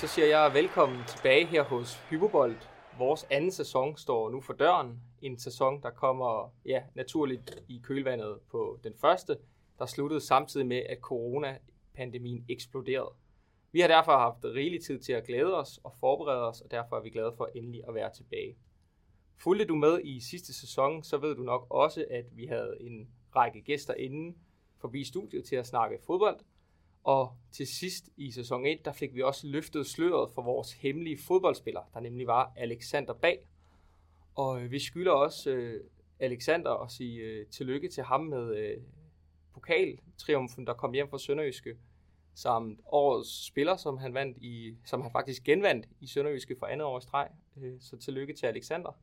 så 0.00 0.06
siger 0.06 0.26
jeg 0.26 0.54
velkommen 0.54 0.98
tilbage 1.08 1.46
her 1.46 1.62
hos 1.62 1.94
Hypobold. 2.10 2.56
Vores 2.98 3.26
anden 3.30 3.50
sæson 3.50 3.96
står 3.96 4.30
nu 4.30 4.40
for 4.40 4.52
døren. 4.52 5.00
En 5.22 5.38
sæson, 5.38 5.82
der 5.82 5.90
kommer 5.90 6.54
ja, 6.66 6.82
naturligt 6.94 7.62
i 7.68 7.80
kølvandet 7.84 8.38
på 8.50 8.78
den 8.84 8.92
første, 9.00 9.36
der 9.78 9.86
sluttede 9.86 10.20
samtidig 10.20 10.66
med, 10.66 10.82
at 10.88 10.98
coronapandemien 11.00 12.44
eksploderede. 12.48 13.12
Vi 13.72 13.80
har 13.80 13.88
derfor 13.88 14.12
haft 14.12 14.44
rigelig 14.44 14.84
tid 14.84 15.00
til 15.00 15.12
at 15.12 15.26
glæde 15.26 15.56
os 15.56 15.80
og 15.84 15.92
forberede 16.00 16.48
os, 16.48 16.60
og 16.60 16.70
derfor 16.70 16.96
er 16.96 17.00
vi 17.00 17.10
glade 17.10 17.32
for 17.36 17.50
endelig 17.54 17.82
at 17.88 17.94
være 17.94 18.10
tilbage. 18.14 18.56
Fulgte 19.36 19.64
du 19.64 19.74
med 19.74 20.00
i 20.04 20.20
sidste 20.20 20.54
sæson, 20.54 21.02
så 21.02 21.18
ved 21.18 21.34
du 21.34 21.42
nok 21.42 21.66
også, 21.70 22.04
at 22.10 22.24
vi 22.36 22.46
havde 22.46 22.76
en 22.80 23.08
række 23.36 23.60
gæster 23.60 23.94
inden 23.94 24.36
forbi 24.78 25.04
studiet 25.04 25.44
til 25.44 25.56
at 25.56 25.66
snakke 25.66 25.98
fodbold. 26.06 26.40
Og 27.04 27.36
til 27.52 27.66
sidst 27.66 28.08
i 28.16 28.30
sæson 28.30 28.66
1, 28.66 28.84
der 28.84 28.92
fik 28.92 29.14
vi 29.14 29.22
også 29.22 29.46
løftet 29.46 29.86
sløret 29.86 30.30
for 30.34 30.42
vores 30.42 30.72
hemmelige 30.72 31.18
fodboldspiller, 31.18 31.80
der 31.94 32.00
nemlig 32.00 32.26
var 32.26 32.52
Alexander 32.56 33.14
Bag. 33.14 33.48
Og 34.34 34.62
øh, 34.62 34.70
vi 34.70 34.78
skylder 34.78 35.12
også 35.12 35.50
øh, 35.50 35.84
Alexander 36.20 36.70
at 36.70 36.90
sige 36.90 37.20
øh, 37.20 37.46
tillykke 37.46 37.88
til 37.88 38.02
ham 38.02 38.20
med 38.20 38.56
øh, 38.56 38.76
pokaltriumfen, 39.54 40.66
der 40.66 40.74
kom 40.74 40.92
hjem 40.92 41.08
fra 41.08 41.18
Sønderjyske, 41.18 41.76
samt 42.34 42.80
årets 42.86 43.46
spiller, 43.46 43.76
som 43.76 43.98
han 43.98 44.14
vandt 44.14 44.38
i, 44.38 44.76
som 44.84 45.02
han 45.02 45.12
faktisk 45.12 45.44
genvandt 45.44 45.88
i 46.00 46.06
Sønderjyske 46.06 46.56
for 46.58 46.66
andet 46.66 46.86
år 46.86 46.98
i 46.98 47.02
streg. 47.02 47.28
Øh, 47.56 47.80
så 47.80 47.96
tillykke 47.96 48.32
til 48.32 48.46
Alexander. 48.46 48.98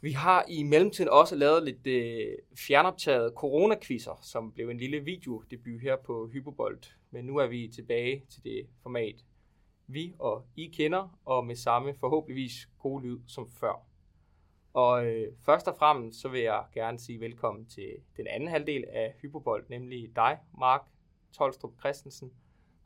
Vi 0.00 0.12
har 0.12 0.44
i 0.48 0.62
mellemtiden 0.62 1.10
også 1.10 1.36
lavet 1.36 1.64
lidt 1.64 1.86
øh, 1.86 2.38
fjernoptaget 2.66 3.32
coronakvisser, 3.36 4.18
som 4.22 4.52
blev 4.52 4.68
en 4.68 4.78
lille 4.78 5.00
videodebut 5.00 5.80
her 5.80 5.96
på 5.96 6.28
Hypobold. 6.32 6.82
Men 7.10 7.24
nu 7.24 7.36
er 7.36 7.46
vi 7.46 7.68
tilbage 7.74 8.22
til 8.30 8.44
det 8.44 8.66
format, 8.82 9.24
vi 9.86 10.14
og 10.18 10.46
I 10.56 10.66
kender, 10.66 11.18
og 11.24 11.46
med 11.46 11.56
samme 11.56 11.94
forhåbentligvis 11.94 12.68
gode 12.78 13.06
lyd 13.06 13.18
som 13.26 13.50
før. 13.50 13.86
Og 14.72 15.06
øh, 15.06 15.32
først 15.44 15.68
og 15.68 15.76
fremmest 15.78 16.20
så 16.20 16.28
vil 16.28 16.40
jeg 16.40 16.64
gerne 16.74 16.98
sige 16.98 17.20
velkommen 17.20 17.66
til 17.66 17.96
den 18.16 18.26
anden 18.26 18.48
halvdel 18.48 18.84
af 18.88 19.14
Hypobold, 19.22 19.64
nemlig 19.68 20.16
dig, 20.16 20.38
Mark 20.58 20.82
Tolstrup 21.32 21.72
Christensen. 21.80 22.32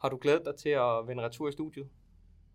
Har 0.01 0.09
du 0.09 0.19
glædet 0.21 0.45
dig 0.45 0.57
til 0.57 0.69
at 0.69 1.07
vende 1.07 1.23
retur 1.23 1.49
i 1.49 1.53
studiet? 1.53 1.89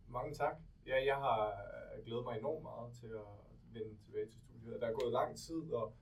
Mange 0.08 0.34
tak. 0.34 0.56
Ja, 0.88 1.06
jeg 1.06 1.16
har 1.16 1.48
øh, 1.48 2.06
glædet 2.06 2.24
mig 2.24 2.38
enormt 2.40 2.64
meget 2.64 2.94
til 2.94 3.08
at 3.08 3.45
vende 3.84 4.04
tilbage 4.06 4.26
til 4.26 4.40
studiet. 4.42 4.82
Der 4.82 4.88
er 4.88 4.94
gået 4.94 5.12
lang 5.12 5.38
tid, 5.38 5.72
og 5.72 5.96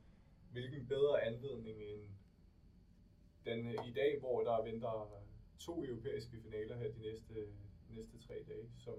hvilken 0.51 0.87
bedre 0.87 1.23
anledning 1.23 1.77
end 1.81 2.01
den 3.45 3.67
øh, 3.67 3.87
i 3.87 3.93
dag, 3.93 4.19
hvor 4.19 4.43
der 4.43 4.63
venter 4.63 5.09
to 5.59 5.83
europæiske 5.83 6.37
finaler 6.41 6.77
her 6.77 6.91
de 6.91 6.99
næste, 6.99 7.33
næste 7.89 8.27
tre 8.27 8.33
dage, 8.47 8.69
som 8.77 8.93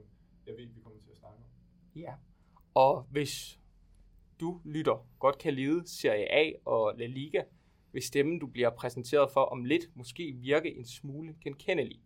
jeg 0.46 0.54
ved, 0.56 0.66
vi 0.66 0.80
kommer 0.80 1.00
til 1.00 1.10
at 1.10 1.16
snakke 1.16 1.38
om. 1.38 1.50
Ja, 1.94 2.14
og 2.74 3.02
hvis 3.10 3.60
du 4.40 4.60
lytter 4.64 5.06
godt 5.18 5.38
kan 5.38 5.54
lide 5.54 5.88
Serie 5.88 6.32
A 6.32 6.52
og 6.64 6.94
La 6.98 7.06
Liga, 7.06 7.42
vil 7.92 8.02
stemmen, 8.02 8.38
du 8.38 8.46
bliver 8.46 8.70
præsenteret 8.70 9.32
for 9.32 9.40
om 9.40 9.64
lidt, 9.64 9.96
måske 9.96 10.32
virke 10.32 10.76
en 10.76 10.84
smule 10.84 11.36
genkendelig. 11.40 12.00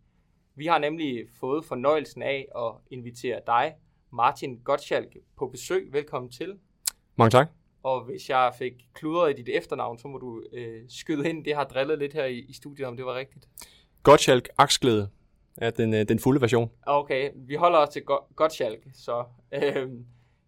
Vi 0.55 0.65
har 0.65 0.79
nemlig 0.79 1.29
fået 1.29 1.65
fornøjelsen 1.65 2.21
af 2.21 2.47
at 2.55 2.73
invitere 2.91 3.41
dig, 3.47 3.75
Martin 4.11 4.59
Gottschalk, 4.63 5.17
på 5.37 5.47
besøg. 5.47 5.89
Velkommen 5.93 6.31
til. 6.31 6.53
Mange 7.15 7.31
tak. 7.31 7.49
Og 7.83 8.03
hvis 8.03 8.29
jeg 8.29 8.53
fik 8.57 8.73
kludret 8.93 9.39
i 9.39 9.41
dit 9.41 9.49
efternavn, 9.57 9.97
så 9.99 10.07
må 10.07 10.17
du 10.17 10.43
øh, 10.53 10.81
skyde 10.87 11.29
ind. 11.29 11.45
Det 11.45 11.55
har 11.55 11.63
drillet 11.63 11.99
lidt 11.99 12.13
her 12.13 12.25
i, 12.25 12.39
i 12.39 12.53
studiet, 12.53 12.87
om 12.87 12.97
det 12.97 13.05
var 13.05 13.15
rigtigt. 13.15 13.47
Gottschalk 14.03 14.49
Aksglæde 14.57 15.09
er 15.57 15.69
den, 15.69 15.93
øh, 15.93 16.05
den 16.07 16.19
fulde 16.19 16.41
version. 16.41 16.69
Okay, 16.85 17.29
vi 17.35 17.55
holder 17.55 17.79
os 17.79 17.89
til 17.89 18.01
Go- 18.03 18.23
Gottschalk. 18.35 18.83
Så 18.93 19.23
øh, 19.51 19.89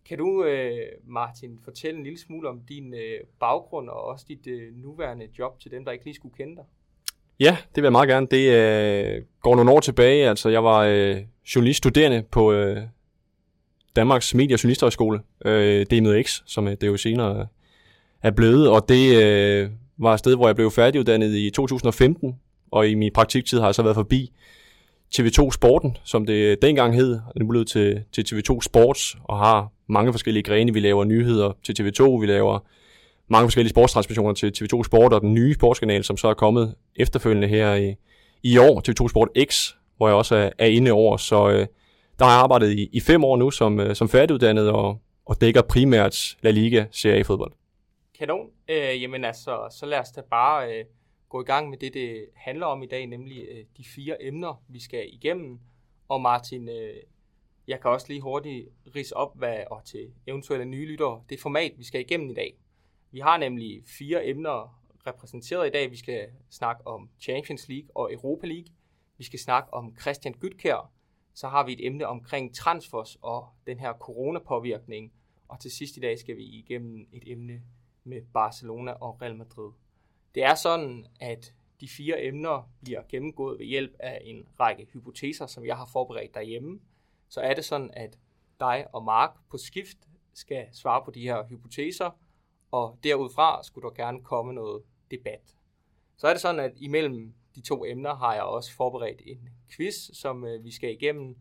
kan 0.06 0.18
du, 0.18 0.44
øh, 0.44 0.88
Martin, 1.04 1.60
fortælle 1.64 1.98
en 1.98 2.04
lille 2.04 2.20
smule 2.20 2.50
om 2.50 2.62
din 2.70 2.94
øh, 2.94 3.20
baggrund 3.40 3.90
og 3.90 4.04
også 4.04 4.26
dit 4.28 4.48
øh, 4.48 4.76
nuværende 4.76 5.28
job 5.40 5.60
til 5.60 5.72
dem, 5.72 5.86
der 5.86 5.92
ikke 5.92 6.06
lige 6.06 6.16
skulle 6.16 6.36
kende 6.38 6.56
dig? 6.56 6.64
Ja, 7.40 7.58
det 7.70 7.76
vil 7.76 7.84
jeg 7.84 7.92
meget 7.92 8.10
gerne. 8.10 8.28
Det 8.32 8.52
øh, 9.18 9.24
går 9.42 9.56
nogle 9.56 9.72
år 9.72 9.80
tilbage. 9.80 10.30
Altså, 10.30 10.50
jeg 10.50 10.64
var 10.64 10.80
øh, 10.80 11.18
journaliststuderende 11.56 12.24
på 12.32 12.52
øh, 12.54 12.84
Danmarks 13.96 14.34
Medie- 14.34 14.56
og 14.56 14.64
Journalisthøjskole, 14.64 15.20
øh, 15.46 15.86
DMX, 15.86 16.42
som 16.46 16.68
øh, 16.68 16.76
det 16.82 16.88
jo 16.88 16.98
senere 16.98 17.48
er 18.24 18.32
blevet, 18.32 18.70
og 18.70 18.90
det 18.90 19.24
øh, 19.24 19.70
var 19.98 20.14
et 20.14 20.20
sted, 20.20 20.36
hvor 20.36 20.48
jeg 20.48 20.56
blev 20.56 20.72
færdiguddannet 20.72 21.36
i 21.36 21.50
2015, 21.50 22.36
og 22.72 22.90
i 22.90 22.96
min 22.96 23.12
praktiktid 23.14 23.60
har 23.60 23.68
jeg 23.68 23.76
så 23.76 23.84
været 23.84 23.96
forbi 23.96 24.32
TV2 25.16 25.52
Sporten, 25.52 25.98
som 26.04 26.26
det 26.26 26.34
øh, 26.34 26.58
dengang 26.62 26.96
hed, 26.96 27.20
og 27.26 27.48
blev 27.50 27.66
til, 27.66 28.04
til 28.12 28.22
TV2 28.22 28.62
Sports, 28.62 29.18
og 29.24 29.38
har 29.38 29.72
mange 29.88 30.14
forskellige 30.14 30.44
grene. 30.44 30.74
Vi 30.74 30.80
laver 30.80 31.04
nyheder 31.04 31.52
til 31.64 31.76
TV2, 31.82 32.04
vi 32.04 32.26
laver 32.26 32.60
mange 33.28 33.48
forskellige 33.48 33.70
sportstransmissioner 33.70 34.34
til 34.34 34.54
TV2 34.58 34.84
Sport, 34.84 35.14
og 35.14 35.22
den 35.22 35.34
nye 35.34 35.54
sportskanal, 35.54 36.04
som 36.04 36.18
så 36.18 36.28
er 36.28 36.34
kommet 36.34 36.76
efterfølgende 36.96 37.48
her 37.48 37.76
i, 37.76 37.96
i 38.44 38.58
år, 38.58 38.82
TV2 38.90 39.10
Sport 39.10 39.30
X, 39.50 39.72
hvor 39.98 40.08
jeg 40.08 40.16
også 40.16 40.36
er, 40.36 40.50
er 40.58 40.66
inde 40.66 40.92
over, 40.92 41.18
så 41.18 41.50
øh, 41.50 41.68
der 42.20 42.26
har 42.26 42.32
jeg 42.32 42.42
arbejdet 42.42 42.72
i, 42.72 42.90
i 42.94 43.00
fem 43.00 43.24
år 43.24 43.38
nu 43.38 43.52
som, 43.52 43.80
øh, 43.80 43.96
som 43.96 44.10
færdiguddannet 44.10 44.70
og, 44.70 45.02
og 45.26 45.42
dækker 45.42 45.62
primært 45.62 46.38
La 46.42 46.52
Liga 46.52 46.86
Serie 46.92 47.20
A 47.20 47.22
fodbold. 47.22 47.54
Kanon. 48.20 48.50
Øh, 48.70 49.02
jamen 49.02 49.26
altså, 49.26 49.68
så 49.80 49.86
lad 49.86 50.00
os 50.00 50.12
da 50.12 50.22
bare 50.22 50.80
øh, 50.80 50.86
gå 51.30 51.42
i 51.42 51.46
gang 51.46 51.70
med 51.70 51.78
det, 51.78 51.94
det 51.94 52.26
handler 52.36 52.66
om 52.66 52.84
i 52.84 52.86
dag, 52.86 53.06
nemlig 53.06 53.46
øh, 53.52 53.66
de 53.78 53.84
fire 53.96 54.24
emner, 54.24 54.64
vi 54.68 54.80
skal 54.80 55.14
igennem. 55.14 55.60
Og 56.10 56.22
Martin, 56.22 56.70
øh, 56.70 56.96
jeg 57.68 57.82
kan 57.82 57.92
også 57.92 58.06
lige 58.10 58.22
hurtigt 58.22 58.70
rise 58.96 59.18
op, 59.18 59.38
hvad, 59.38 59.58
og 59.72 59.82
til 59.86 60.08
eventuelle 60.28 60.66
nye 60.66 60.86
lyttere, 60.86 61.24
det 61.30 61.40
format, 61.40 61.72
vi 61.78 61.84
skal 61.84 62.02
igennem 62.02 62.30
i 62.30 62.34
dag. 62.34 62.54
Vi 63.12 63.20
har 63.20 63.38
nemlig 63.38 63.84
fire 63.86 64.28
emner 64.28 64.82
repræsenteret 65.08 65.68
i 65.68 65.70
dag. 65.70 65.92
Vi 65.92 65.98
skal 65.98 66.28
snakke 66.50 66.88
om 66.88 67.10
Champions 67.20 67.70
League 67.70 67.90
og 67.96 68.14
Europa 68.14 68.48
League. 68.48 68.74
Vi 69.18 69.24
skal 69.24 69.40
snakke 69.40 69.74
om 69.74 69.96
Christian 70.02 70.34
Gytkær, 70.34 70.92
så 71.34 71.48
har 71.48 71.66
vi 71.66 71.74
et 71.74 71.86
emne 71.86 72.08
omkring 72.08 72.56
transfers 72.56 73.18
og 73.22 73.50
den 73.68 73.80
her 73.80 73.94
coronapåvirkning. 73.94 75.14
Og 75.48 75.60
til 75.60 75.72
sidst 75.72 75.98
i 75.98 76.00
dag 76.00 76.20
skal 76.20 76.38
vi 76.38 76.44
igennem 76.44 77.08
et 77.12 77.24
emne 77.26 77.62
med 78.04 78.22
Barcelona 78.34 78.92
og 78.92 79.22
Real 79.22 79.36
Madrid. 79.36 79.72
Det 80.36 80.44
er 80.44 80.56
sådan, 80.56 81.06
at 81.20 81.54
de 81.82 81.88
fire 81.88 82.24
emner 82.24 82.72
bliver 82.82 83.02
gennemgået 83.10 83.60
ved 83.60 83.66
hjælp 83.66 83.96
af 84.00 84.22
en 84.24 84.48
række 84.60 84.88
hypoteser, 84.94 85.46
som 85.46 85.66
jeg 85.66 85.78
har 85.78 85.90
forberedt 85.94 86.34
derhjemme. 86.34 86.80
Så 87.30 87.42
er 87.42 87.54
det 87.54 87.66
sådan, 87.66 87.92
at 87.94 88.18
dig 88.60 88.88
og 88.94 89.04
Mark 89.04 89.32
på 89.50 89.58
skift 89.58 89.98
skal 90.34 90.68
svare 90.72 91.06
på 91.06 91.12
de 91.12 91.22
her 91.22 91.48
hypoteser, 91.48 92.12
og 92.72 93.00
derudfra 93.04 93.64
skulle 93.64 93.90
der 93.90 93.96
gerne 93.96 94.24
komme 94.24 94.54
noget 94.54 94.84
debat. 95.12 95.56
Så 96.18 96.28
er 96.28 96.34
det 96.34 96.42
sådan, 96.42 96.60
at 96.60 96.74
imellem 96.78 97.34
de 97.56 97.62
to 97.62 97.86
emner 97.86 98.16
har 98.16 98.34
jeg 98.34 98.44
også 98.44 98.74
forberedt 98.76 99.22
en 99.26 99.50
quiz, 99.76 99.96
som 100.14 100.46
øh, 100.46 100.64
vi 100.64 100.72
skal 100.72 100.92
igennem. 100.92 101.36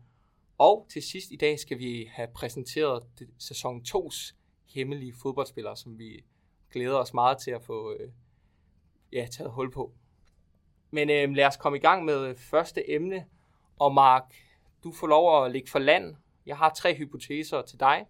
Og 0.57 0.87
til 0.89 1.01
sidst 1.01 1.31
i 1.31 1.35
dag 1.35 1.59
skal 1.59 1.79
vi 1.79 2.09
have 2.11 2.27
præsenteret 2.35 3.03
det, 3.19 3.29
sæson 3.37 3.81
2's 3.87 4.35
hemmelige 4.73 5.13
fodboldspillere, 5.21 5.77
som 5.77 5.99
vi 5.99 6.23
glæder 6.71 6.97
os 6.97 7.13
meget 7.13 7.37
til 7.37 7.51
at 7.51 7.63
få 7.63 7.93
øh, 7.93 8.09
ja, 9.13 9.27
taget 9.31 9.51
hul 9.51 9.71
på. 9.71 9.93
Men 10.91 11.09
øh, 11.09 11.35
lad 11.35 11.45
os 11.45 11.57
komme 11.57 11.77
i 11.77 11.81
gang 11.81 12.05
med 12.05 12.27
øh, 12.27 12.35
første 12.35 12.91
emne. 12.91 13.25
Og 13.79 13.93
Mark, 13.93 14.33
du 14.83 14.91
får 14.91 15.07
lov 15.07 15.45
at 15.45 15.51
ligge 15.51 15.69
for 15.69 15.79
land. 15.79 16.15
Jeg 16.45 16.57
har 16.57 16.69
tre 16.69 16.95
hypoteser 16.95 17.61
til 17.61 17.79
dig. 17.79 18.05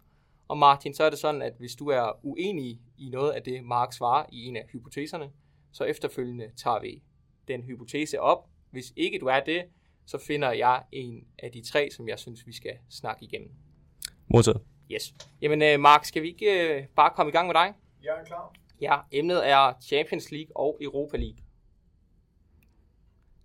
Og 0.48 0.58
Martin, 0.58 0.94
så 0.94 1.04
er 1.04 1.10
det 1.10 1.20
sådan, 1.20 1.42
at 1.42 1.54
hvis 1.58 1.76
du 1.76 1.88
er 1.88 2.26
uenig 2.26 2.82
i 2.98 3.10
noget 3.10 3.32
af 3.32 3.44
det, 3.44 3.64
Mark 3.64 3.94
svarer 3.94 4.26
i 4.32 4.46
en 4.46 4.56
af 4.56 4.66
hypoteserne, 4.72 5.32
så 5.72 5.84
efterfølgende 5.84 6.52
tager 6.58 6.80
vi 6.80 7.04
den 7.48 7.64
hypotese 7.64 8.20
op. 8.20 8.50
Hvis 8.72 8.94
ikke 8.96 9.20
du 9.20 9.26
er 9.26 9.40
det, 9.40 9.64
så 10.06 10.18
finder 10.28 10.52
jeg 10.52 10.84
en 10.92 11.28
af 11.40 11.52
de 11.52 11.62
tre, 11.62 11.90
som 11.92 12.08
jeg 12.08 12.20
synes, 12.20 12.48
vi 12.48 12.54
skal 12.54 12.78
snakke 12.90 13.26
igennem. 13.26 13.52
Modtaget. 14.28 14.62
Yes. 14.92 15.14
Jamen, 15.42 15.62
øh, 15.62 15.80
Mark, 15.80 16.06
skal 16.06 16.22
vi 16.22 16.28
ikke 16.28 16.76
øh, 16.76 16.88
bare 16.96 17.12
komme 17.16 17.30
i 17.30 17.34
gang 17.34 17.48
med 17.48 17.54
dig? 17.56 17.74
Jeg 18.04 18.20
er 18.20 18.26
klar. 18.26 18.54
Ja, 18.82 18.98
emnet 19.12 19.50
er 19.50 19.74
Champions 19.82 20.32
League 20.32 20.58
og 20.58 20.78
Europa 20.82 21.18
League. 21.18 21.38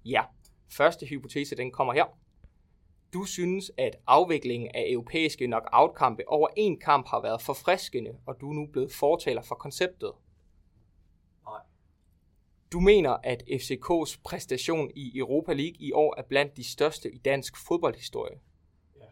Ja, 0.05 0.23
første 0.73 1.07
hypotese, 1.07 1.57
den 1.57 1.71
kommer 1.71 1.95
her. 1.95 2.05
Du 3.13 3.25
synes, 3.25 3.71
at 3.79 3.97
afviklingen 4.07 4.71
af 4.75 4.85
europæiske 4.89 5.47
knockout-kampe 5.47 6.23
over 6.29 6.49
en 6.57 6.81
kamp 6.81 7.09
har 7.09 7.23
været 7.23 7.43
forfriskende, 7.43 8.11
og 8.27 8.41
du 8.41 8.51
er 8.51 8.55
nu 8.55 8.67
blevet 8.73 8.93
fortaler 8.93 9.43
for 9.43 9.55
konceptet. 9.55 10.13
Du 12.77 12.81
mener, 12.81 13.17
at 13.23 13.43
FCK's 13.49 14.21
præstation 14.25 14.91
i 14.95 15.19
Europa 15.19 15.53
League 15.53 15.77
i 15.79 15.93
år 15.93 16.15
er 16.19 16.23
blandt 16.23 16.57
de 16.57 16.65
største 16.65 17.15
i 17.15 17.19
dansk 17.19 17.57
fodboldhistorie. 17.67 18.39
Ja. 18.97 19.05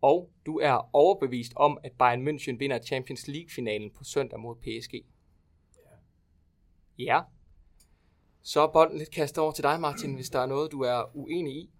Og 0.00 0.30
du 0.46 0.58
er 0.58 0.88
overbevist 0.92 1.52
om, 1.56 1.78
at 1.84 1.92
Bayern 1.98 2.28
München 2.28 2.58
vinder 2.58 2.78
Champions 2.86 3.28
League-finalen 3.28 3.90
på 3.90 4.04
søndag 4.04 4.40
mod 4.40 4.56
PSG. 4.56 4.94
Ja. 6.98 7.04
Ja. 7.04 7.20
Så 8.42 8.60
er 8.60 8.72
bolden 8.72 8.98
lidt 8.98 9.10
kastet 9.10 9.38
over 9.38 9.52
til 9.52 9.64
dig, 9.64 9.80
Martin, 9.80 10.14
hvis 10.14 10.30
der 10.30 10.38
er 10.38 10.46
noget, 10.46 10.72
du 10.72 10.80
er 10.80 11.16
uenig 11.16 11.56
i. 11.56 11.70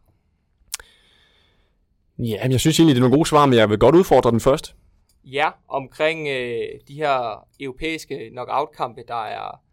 Ja, 2.18 2.42
men 2.42 2.52
jeg 2.52 2.60
synes 2.60 2.78
egentlig, 2.78 2.94
det 2.94 3.00
er 3.00 3.04
nogle 3.08 3.16
gode 3.16 3.28
svar, 3.28 3.46
men 3.46 3.58
jeg 3.58 3.70
vil 3.70 3.78
godt 3.78 3.94
udfordre 3.94 4.30
den 4.30 4.40
først. 4.40 4.76
Ja, 5.24 5.50
omkring 5.68 6.28
øh, 6.28 6.80
de 6.88 6.94
her 6.94 7.46
europæiske 7.60 8.30
knockout-kampe, 8.30 9.02
der 9.08 9.24
er 9.24 9.69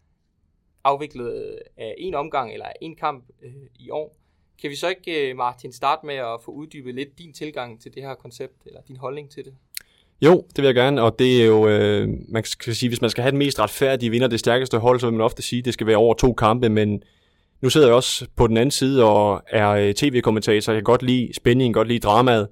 afviklet 0.84 1.34
øh, 1.34 1.58
af 1.76 1.94
en 1.98 2.14
omgang 2.14 2.52
eller 2.52 2.66
en 2.80 2.96
kamp 2.96 3.24
øh, 3.42 3.52
i 3.78 3.90
år. 3.90 4.16
Kan 4.60 4.70
vi 4.70 4.76
så 4.76 4.88
ikke, 4.88 5.30
øh, 5.30 5.36
Martin, 5.36 5.72
starte 5.72 6.06
med 6.06 6.14
at 6.14 6.40
få 6.44 6.50
uddybet 6.50 6.94
lidt 6.94 7.18
din 7.18 7.32
tilgang 7.32 7.80
til 7.82 7.94
det 7.94 8.02
her 8.02 8.14
koncept, 8.14 8.54
eller 8.66 8.80
din 8.88 8.96
holdning 8.96 9.30
til 9.30 9.44
det? 9.44 9.54
Jo, 10.22 10.44
det 10.48 10.56
vil 10.56 10.64
jeg 10.64 10.74
gerne, 10.74 11.02
og 11.02 11.18
det 11.18 11.42
er 11.42 11.46
jo, 11.46 11.68
øh, 11.68 12.08
man 12.28 12.44
skal 12.44 12.74
sige, 12.74 12.88
hvis 12.88 13.00
man 13.00 13.10
skal 13.10 13.22
have 13.22 13.30
den 13.30 13.38
mest 13.38 13.60
retfærdige 13.60 14.10
vinder, 14.10 14.28
det 14.28 14.40
stærkeste 14.40 14.78
hold, 14.78 15.00
så 15.00 15.06
vil 15.06 15.12
man 15.12 15.24
ofte 15.24 15.42
sige, 15.42 15.58
at 15.58 15.64
det 15.64 15.74
skal 15.74 15.86
være 15.86 15.96
over 15.96 16.14
to 16.14 16.32
kampe, 16.32 16.68
men 16.68 17.02
nu 17.60 17.70
sidder 17.70 17.86
jeg 17.86 17.94
også 17.94 18.26
på 18.36 18.46
den 18.46 18.56
anden 18.56 18.70
side 18.70 19.04
og 19.04 19.42
er 19.48 19.68
øh, 19.68 19.94
tv-kommentator, 19.94 20.72
jeg 20.72 20.80
kan 20.80 20.84
godt 20.84 21.02
lide 21.02 21.34
spændingen, 21.34 21.72
godt 21.72 21.88
lide 21.88 21.98
dramaet, 21.98 22.48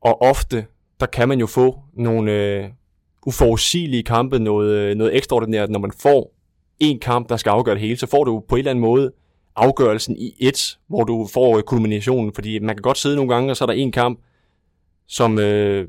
og 0.00 0.22
ofte, 0.22 0.66
der 1.00 1.06
kan 1.06 1.28
man 1.28 1.40
jo 1.40 1.46
få 1.46 1.78
nogle 1.92 2.32
øh, 2.32 2.64
uforudsigelige 3.26 4.02
kampe, 4.02 4.38
noget, 4.38 4.96
noget 4.96 5.16
ekstraordinært, 5.16 5.70
når 5.70 5.78
man 5.78 5.92
får 5.92 6.34
en 6.80 6.98
kamp, 6.98 7.28
der 7.28 7.36
skal 7.36 7.50
afgøre 7.50 7.74
det 7.74 7.82
hele, 7.82 7.96
så 7.96 8.06
får 8.06 8.24
du 8.24 8.42
på 8.48 8.54
en 8.54 8.58
eller 8.58 8.70
anden 8.70 8.82
måde 8.82 9.12
afgørelsen 9.56 10.16
i 10.16 10.34
et, 10.38 10.78
hvor 10.88 11.04
du 11.04 11.28
får 11.32 11.56
øh, 11.56 11.62
kulminationen, 11.62 12.32
fordi 12.32 12.58
man 12.58 12.76
kan 12.76 12.82
godt 12.82 12.98
sidde 12.98 13.16
nogle 13.16 13.34
gange, 13.34 13.50
og 13.50 13.56
så 13.56 13.64
er 13.64 13.66
der 13.66 13.72
en 13.72 13.92
kamp, 13.92 14.20
som 15.06 15.38
øh, 15.38 15.88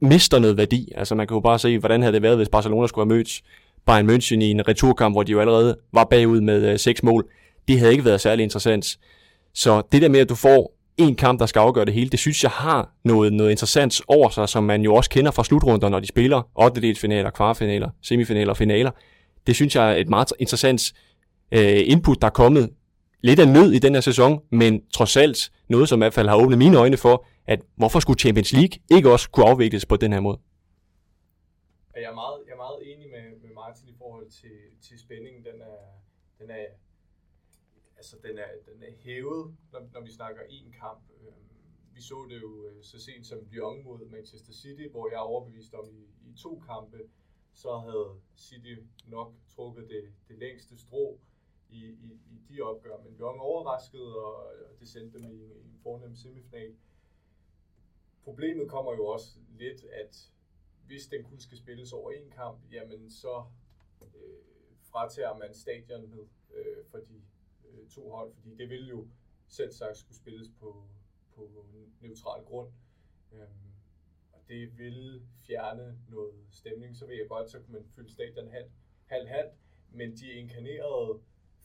mister 0.00 0.38
noget 0.38 0.56
værdi. 0.56 0.92
Altså 0.96 1.14
man 1.14 1.26
kan 1.26 1.34
jo 1.34 1.40
bare 1.40 1.58
se, 1.58 1.78
hvordan 1.78 2.02
havde 2.02 2.12
det 2.12 2.22
været, 2.22 2.36
hvis 2.36 2.48
Barcelona 2.48 2.86
skulle 2.86 3.06
have 3.10 3.16
mødt 3.16 3.40
Bayern 3.86 4.10
München 4.10 4.40
i 4.40 4.50
en 4.50 4.68
returkamp, 4.68 5.14
hvor 5.14 5.22
de 5.22 5.32
jo 5.32 5.40
allerede 5.40 5.76
var 5.92 6.04
bagud 6.04 6.40
med 6.40 6.72
øh, 6.72 6.78
seks 6.78 7.02
mål. 7.02 7.28
Det 7.68 7.78
havde 7.78 7.92
ikke 7.92 8.04
været 8.04 8.20
særlig 8.20 8.42
interessant. 8.42 8.98
Så 9.54 9.82
det 9.92 10.02
der 10.02 10.08
med, 10.08 10.20
at 10.20 10.28
du 10.28 10.34
får 10.34 10.74
en 10.96 11.14
kamp, 11.14 11.40
der 11.40 11.46
skal 11.46 11.60
afgøre 11.60 11.84
det 11.84 11.94
hele, 11.94 12.10
det 12.10 12.18
synes 12.18 12.42
jeg 12.42 12.50
har 12.50 12.90
noget, 13.04 13.32
noget 13.32 13.50
interessant 13.50 14.00
over 14.08 14.28
sig, 14.28 14.48
som 14.48 14.64
man 14.64 14.82
jo 14.82 14.94
også 14.94 15.10
kender 15.10 15.30
fra 15.30 15.44
slutrunder, 15.44 15.88
når 15.88 16.00
de 16.00 16.06
spiller 16.06 16.48
8. 16.54 16.94
finaler, 16.94 17.30
kvartfinaler, 17.30 17.90
semifinaler 18.02 18.50
og 18.50 18.56
finaler. 18.56 18.90
Det 19.46 19.54
synes 19.54 19.76
jeg 19.76 19.92
er 19.92 19.96
et 19.96 20.08
meget 20.08 20.32
interessant 20.38 20.92
øh, 21.52 21.82
input, 21.92 22.20
der 22.22 22.26
er 22.26 22.30
kommet 22.30 22.70
lidt 23.22 23.40
af 23.40 23.48
nød 23.48 23.72
i 23.72 23.78
den 23.78 23.94
her 23.94 24.00
sæson, 24.00 24.40
men 24.50 24.86
trods 24.88 25.16
alt 25.16 25.52
noget, 25.68 25.88
som 25.88 25.98
i 25.98 26.02
hvert 26.02 26.14
fald 26.14 26.28
har 26.28 26.36
åbnet 26.36 26.58
mine 26.58 26.76
øjne 26.78 26.96
for, 26.96 27.26
at 27.46 27.60
hvorfor 27.76 28.00
skulle 28.00 28.20
Champions 28.20 28.52
League 28.52 28.78
ikke 28.90 29.12
også 29.12 29.30
kunne 29.30 29.48
afvikles 29.48 29.86
på 29.86 29.96
den 29.96 30.12
her 30.12 30.20
måde? 30.20 30.38
Jeg 31.96 32.10
er 32.10 32.14
meget, 32.14 32.38
jeg 32.46 32.52
er 32.52 32.62
meget 32.66 32.80
enig 32.92 33.06
med, 33.10 33.26
med 33.42 33.50
Martin 33.54 33.88
i 33.88 33.96
forhold 33.98 34.28
til, 34.30 34.56
til 34.86 34.98
spændingen. 34.98 35.44
Den 35.44 35.60
er, 35.60 35.80
den 36.40 36.50
er, 36.50 36.64
altså 37.96 38.16
den 38.26 38.38
er, 38.38 38.50
den 38.68 38.82
er 38.82 38.92
hævet, 39.04 39.54
når, 39.72 39.80
når 39.92 40.00
vi 40.00 40.12
snakker 40.12 40.42
en 40.48 40.74
kamp. 40.80 41.02
Øhm, 41.20 41.50
vi 41.94 42.02
så 42.02 42.26
det 42.30 42.38
jo 42.42 42.66
øh, 42.66 42.82
så 42.82 42.96
sent 43.04 43.26
som 43.26 43.38
Lyon 43.50 43.84
mod 43.84 43.98
Manchester 44.10 44.52
City, 44.52 44.86
hvor 44.90 45.08
jeg 45.10 45.16
er 45.16 45.28
overbevist 45.32 45.74
om 45.74 45.86
i, 45.90 46.02
i 46.28 46.32
to 46.42 46.62
kampe, 46.66 46.98
så 47.54 47.78
havde 47.78 48.20
City 48.36 48.74
nok 49.06 49.32
trukket 49.48 49.88
det, 49.88 50.12
det 50.28 50.38
længste 50.38 50.78
strå 50.78 51.18
i, 51.70 51.84
i, 51.86 52.20
i 52.30 52.38
de 52.48 52.60
opgør. 52.60 53.02
Men 53.02 53.14
Lyon 53.14 53.40
overraskede, 53.40 54.16
og, 54.16 54.34
og 54.70 54.80
det 54.80 54.88
sendte 54.88 55.18
dem 55.18 55.30
i, 55.30 55.36
i 55.36 55.68
en 55.68 55.78
fornem 55.82 56.16
semifinal. 56.16 56.76
Problemet 58.24 58.68
kommer 58.68 58.92
jo 58.92 59.06
også 59.06 59.38
lidt, 59.58 59.84
at 59.84 60.32
hvis 60.86 61.06
den 61.06 61.24
kun 61.24 61.40
skal 61.40 61.58
spilles 61.58 61.92
over 61.92 62.10
en 62.10 62.30
kamp, 62.30 62.60
jamen 62.72 63.10
så 63.10 63.44
øh, 64.02 64.38
fratager 64.82 65.38
man 65.38 65.54
stadionet 65.54 66.28
øh, 66.54 66.84
for 66.90 66.98
de 66.98 67.22
øh, 67.64 67.88
to 67.88 68.10
hold, 68.10 68.32
fordi 68.34 68.54
det 68.54 68.68
vil 68.68 68.88
jo 68.88 69.08
selv 69.48 69.72
sagt 69.72 69.96
skulle 69.96 70.18
spilles 70.18 70.48
på, 70.60 70.84
på 71.34 71.64
neutral 72.00 72.44
grund. 72.44 72.72
Øhm, 73.32 73.69
det 74.50 74.78
vil 74.78 75.22
fjerne 75.46 75.98
noget 76.08 76.34
stemning, 76.50 76.96
så 76.96 77.06
ved 77.06 77.14
jeg 77.14 77.28
godt, 77.28 77.50
så 77.50 77.58
kunne 77.60 77.72
man 77.72 77.86
fylde 77.96 78.12
stadion 78.12 78.48
halv, 79.06 79.28
halv, 79.28 79.50
men 79.90 80.16
de 80.16 80.32
inkarnerede 80.32 81.20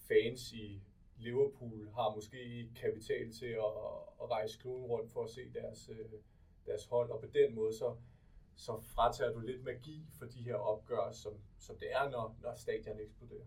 fans 0.07 0.53
i 0.53 0.81
Liverpool 1.17 1.89
har 1.95 2.15
måske 2.15 2.39
ikke 2.43 2.73
kapital 2.73 3.31
til 3.31 3.45
at, 3.45 3.73
at 4.21 4.31
rejse 4.31 4.59
kloden 4.59 4.85
rundt 4.85 5.11
for 5.11 5.23
at 5.23 5.29
se 5.29 5.41
deres, 5.53 5.89
øh, 5.89 6.19
deres 6.65 6.85
hold, 6.85 7.09
og 7.11 7.19
på 7.19 7.27
den 7.33 7.55
måde 7.55 7.73
så, 7.73 7.95
så 8.55 8.81
fratager 8.95 9.33
du 9.33 9.39
lidt 9.39 9.63
magi 9.63 10.05
for 10.19 10.25
de 10.25 10.43
her 10.43 10.55
opgør, 10.55 11.11
som, 11.11 11.33
som 11.57 11.77
det 11.77 11.87
er, 11.91 12.09
når, 12.09 12.37
når 12.41 12.55
stadion 12.55 12.99
eksploderer. 12.99 13.45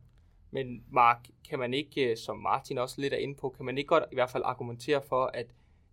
Men 0.51 0.85
Mark, 0.91 1.29
kan 1.49 1.59
man 1.59 1.75
ikke, 1.75 2.11
øh, 2.11 2.17
som 2.17 2.39
Martin 2.39 2.79
også 2.79 3.01
lidt 3.01 3.13
er 3.13 3.19
inde 3.19 3.35
på, 3.35 3.49
kan 3.49 3.65
man 3.65 3.79
ikke 3.79 3.89
godt 3.89 4.05
i 4.13 4.15
hvert 4.15 4.31
fald 4.31 4.43
argumentere 4.47 5.03
for, 5.03 5.27
at 5.35 5.47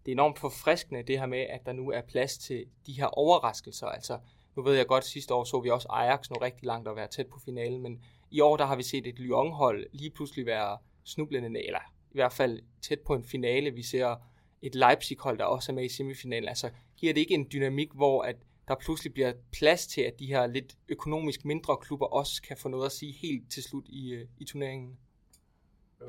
det 0.05 0.11
er 0.11 0.15
enormt 0.15 0.39
forfriskende 0.39 1.03
det 1.03 1.19
her 1.19 1.25
med, 1.25 1.39
at 1.39 1.65
der 1.65 1.73
nu 1.73 1.91
er 1.91 2.01
plads 2.01 2.37
til 2.37 2.65
de 2.85 2.93
her 2.93 3.05
overraskelser. 3.05 3.87
Altså, 3.87 4.19
nu 4.55 4.63
ved 4.63 4.73
jeg 4.73 4.87
godt, 4.87 5.03
at 5.03 5.07
sidste 5.07 5.33
år 5.33 5.43
så 5.43 5.59
vi 5.59 5.69
også 5.69 5.87
Ajax 5.89 6.29
nå 6.29 6.35
rigtig 6.41 6.65
langt 6.65 6.87
og 6.87 6.95
være 6.95 7.07
tæt 7.07 7.27
på 7.27 7.39
finalen, 7.45 7.81
men 7.81 8.03
i 8.31 8.39
år 8.39 8.57
der 8.57 8.65
har 8.65 8.75
vi 8.75 8.83
set 8.83 9.07
et 9.07 9.19
Lyon-hold 9.19 9.87
lige 9.91 10.09
pludselig 10.09 10.45
være 10.45 10.77
snublende, 11.03 11.65
eller 11.65 11.79
i 12.11 12.13
hvert 12.13 12.33
fald 12.33 12.61
tæt 12.81 12.99
på 12.99 13.13
en 13.13 13.23
finale. 13.23 13.71
Vi 13.71 13.83
ser 13.83 14.15
et 14.61 14.75
Leipzig-hold, 14.75 15.37
der 15.37 15.45
også 15.45 15.71
er 15.71 15.73
med 15.73 15.85
i 15.85 15.89
semifinalen. 15.89 16.49
Altså, 16.49 16.69
giver 16.97 17.13
det 17.13 17.21
ikke 17.21 17.33
en 17.33 17.47
dynamik, 17.53 17.91
hvor 17.93 18.21
at 18.21 18.35
der 18.67 18.75
pludselig 18.75 19.13
bliver 19.13 19.33
plads 19.51 19.87
til, 19.87 20.01
at 20.01 20.19
de 20.19 20.27
her 20.27 20.47
lidt 20.47 20.77
økonomisk 20.89 21.45
mindre 21.45 21.77
klubber 21.77 22.05
også 22.05 22.41
kan 22.41 22.57
få 22.57 22.69
noget 22.69 22.85
at 22.85 22.91
sige 22.91 23.11
helt 23.11 23.51
til 23.51 23.63
slut 23.63 23.85
i, 23.87 24.13
øh, 24.13 24.27
i 24.37 24.45
turneringen? 24.45 24.97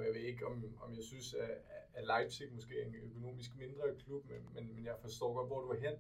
Jeg 0.03 0.15
ved 0.15 0.21
ikke, 0.21 0.47
om, 0.47 0.65
om 0.81 0.95
jeg 0.95 1.03
synes, 1.05 1.35
at, 1.35 1.51
at 1.95 2.07
Leipzig 2.07 2.53
måske 2.53 2.81
er 2.81 2.87
en 2.87 2.95
økonomisk 2.95 3.57
mindre 3.57 3.95
klub, 4.05 4.25
men, 4.31 4.49
men, 4.55 4.75
men 4.75 4.85
jeg 4.85 4.97
forstår 5.01 5.35
godt, 5.35 5.47
hvor 5.47 5.61
du 5.61 5.69
er 5.69 5.81
hen. 5.81 5.95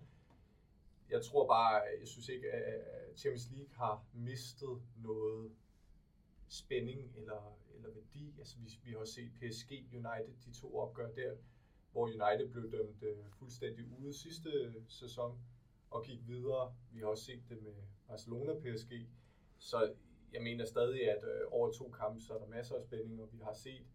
Jeg 1.10 1.22
tror 1.22 1.46
bare, 1.46 1.82
jeg 2.00 2.08
synes 2.08 2.28
ikke, 2.28 2.50
at 2.52 2.84
Champions 3.16 3.50
League 3.50 3.75
har 3.75 4.04
mistet 4.14 4.82
noget 4.96 5.52
spænding 6.48 7.12
eller, 7.16 7.58
eller 7.75 7.90
værdi. 7.90 8.34
Altså, 8.38 8.56
vi, 8.58 8.70
vi 8.84 8.93
har 8.93 9.04
set 9.04 9.32
PSG 9.34 9.70
United, 9.70 10.34
de 10.44 10.52
to 10.52 10.78
opgør 10.78 11.10
der, 11.10 11.37
hvor 11.92 12.04
United 12.04 12.52
blev 12.52 12.73
dømt 12.73 13.02
øh, 13.02 13.16
fuldstændig 13.30 13.85
ude 13.99 14.14
sidste 14.14 14.75
sæson 14.88 15.38
og 15.90 16.04
gik 16.04 16.28
videre. 16.28 16.75
Vi 16.92 17.00
har 17.00 17.06
også 17.06 17.25
set 17.25 17.42
det 17.49 17.62
med 17.62 17.73
Barcelona 18.09 18.54
PSG. 18.54 18.92
Så 19.59 19.94
jeg 20.32 20.42
mener 20.42 20.64
stadig, 20.64 21.11
at 21.11 21.25
øh, 21.25 21.40
over 21.50 21.73
to 21.73 21.90
kampe, 21.90 22.20
så 22.20 22.35
er 22.35 22.38
der 22.38 22.47
masser 22.47 22.75
af 22.75 22.82
spænding, 22.82 23.23
og 23.23 23.28
vi 23.32 23.38
har 23.38 23.52
set 23.52 23.87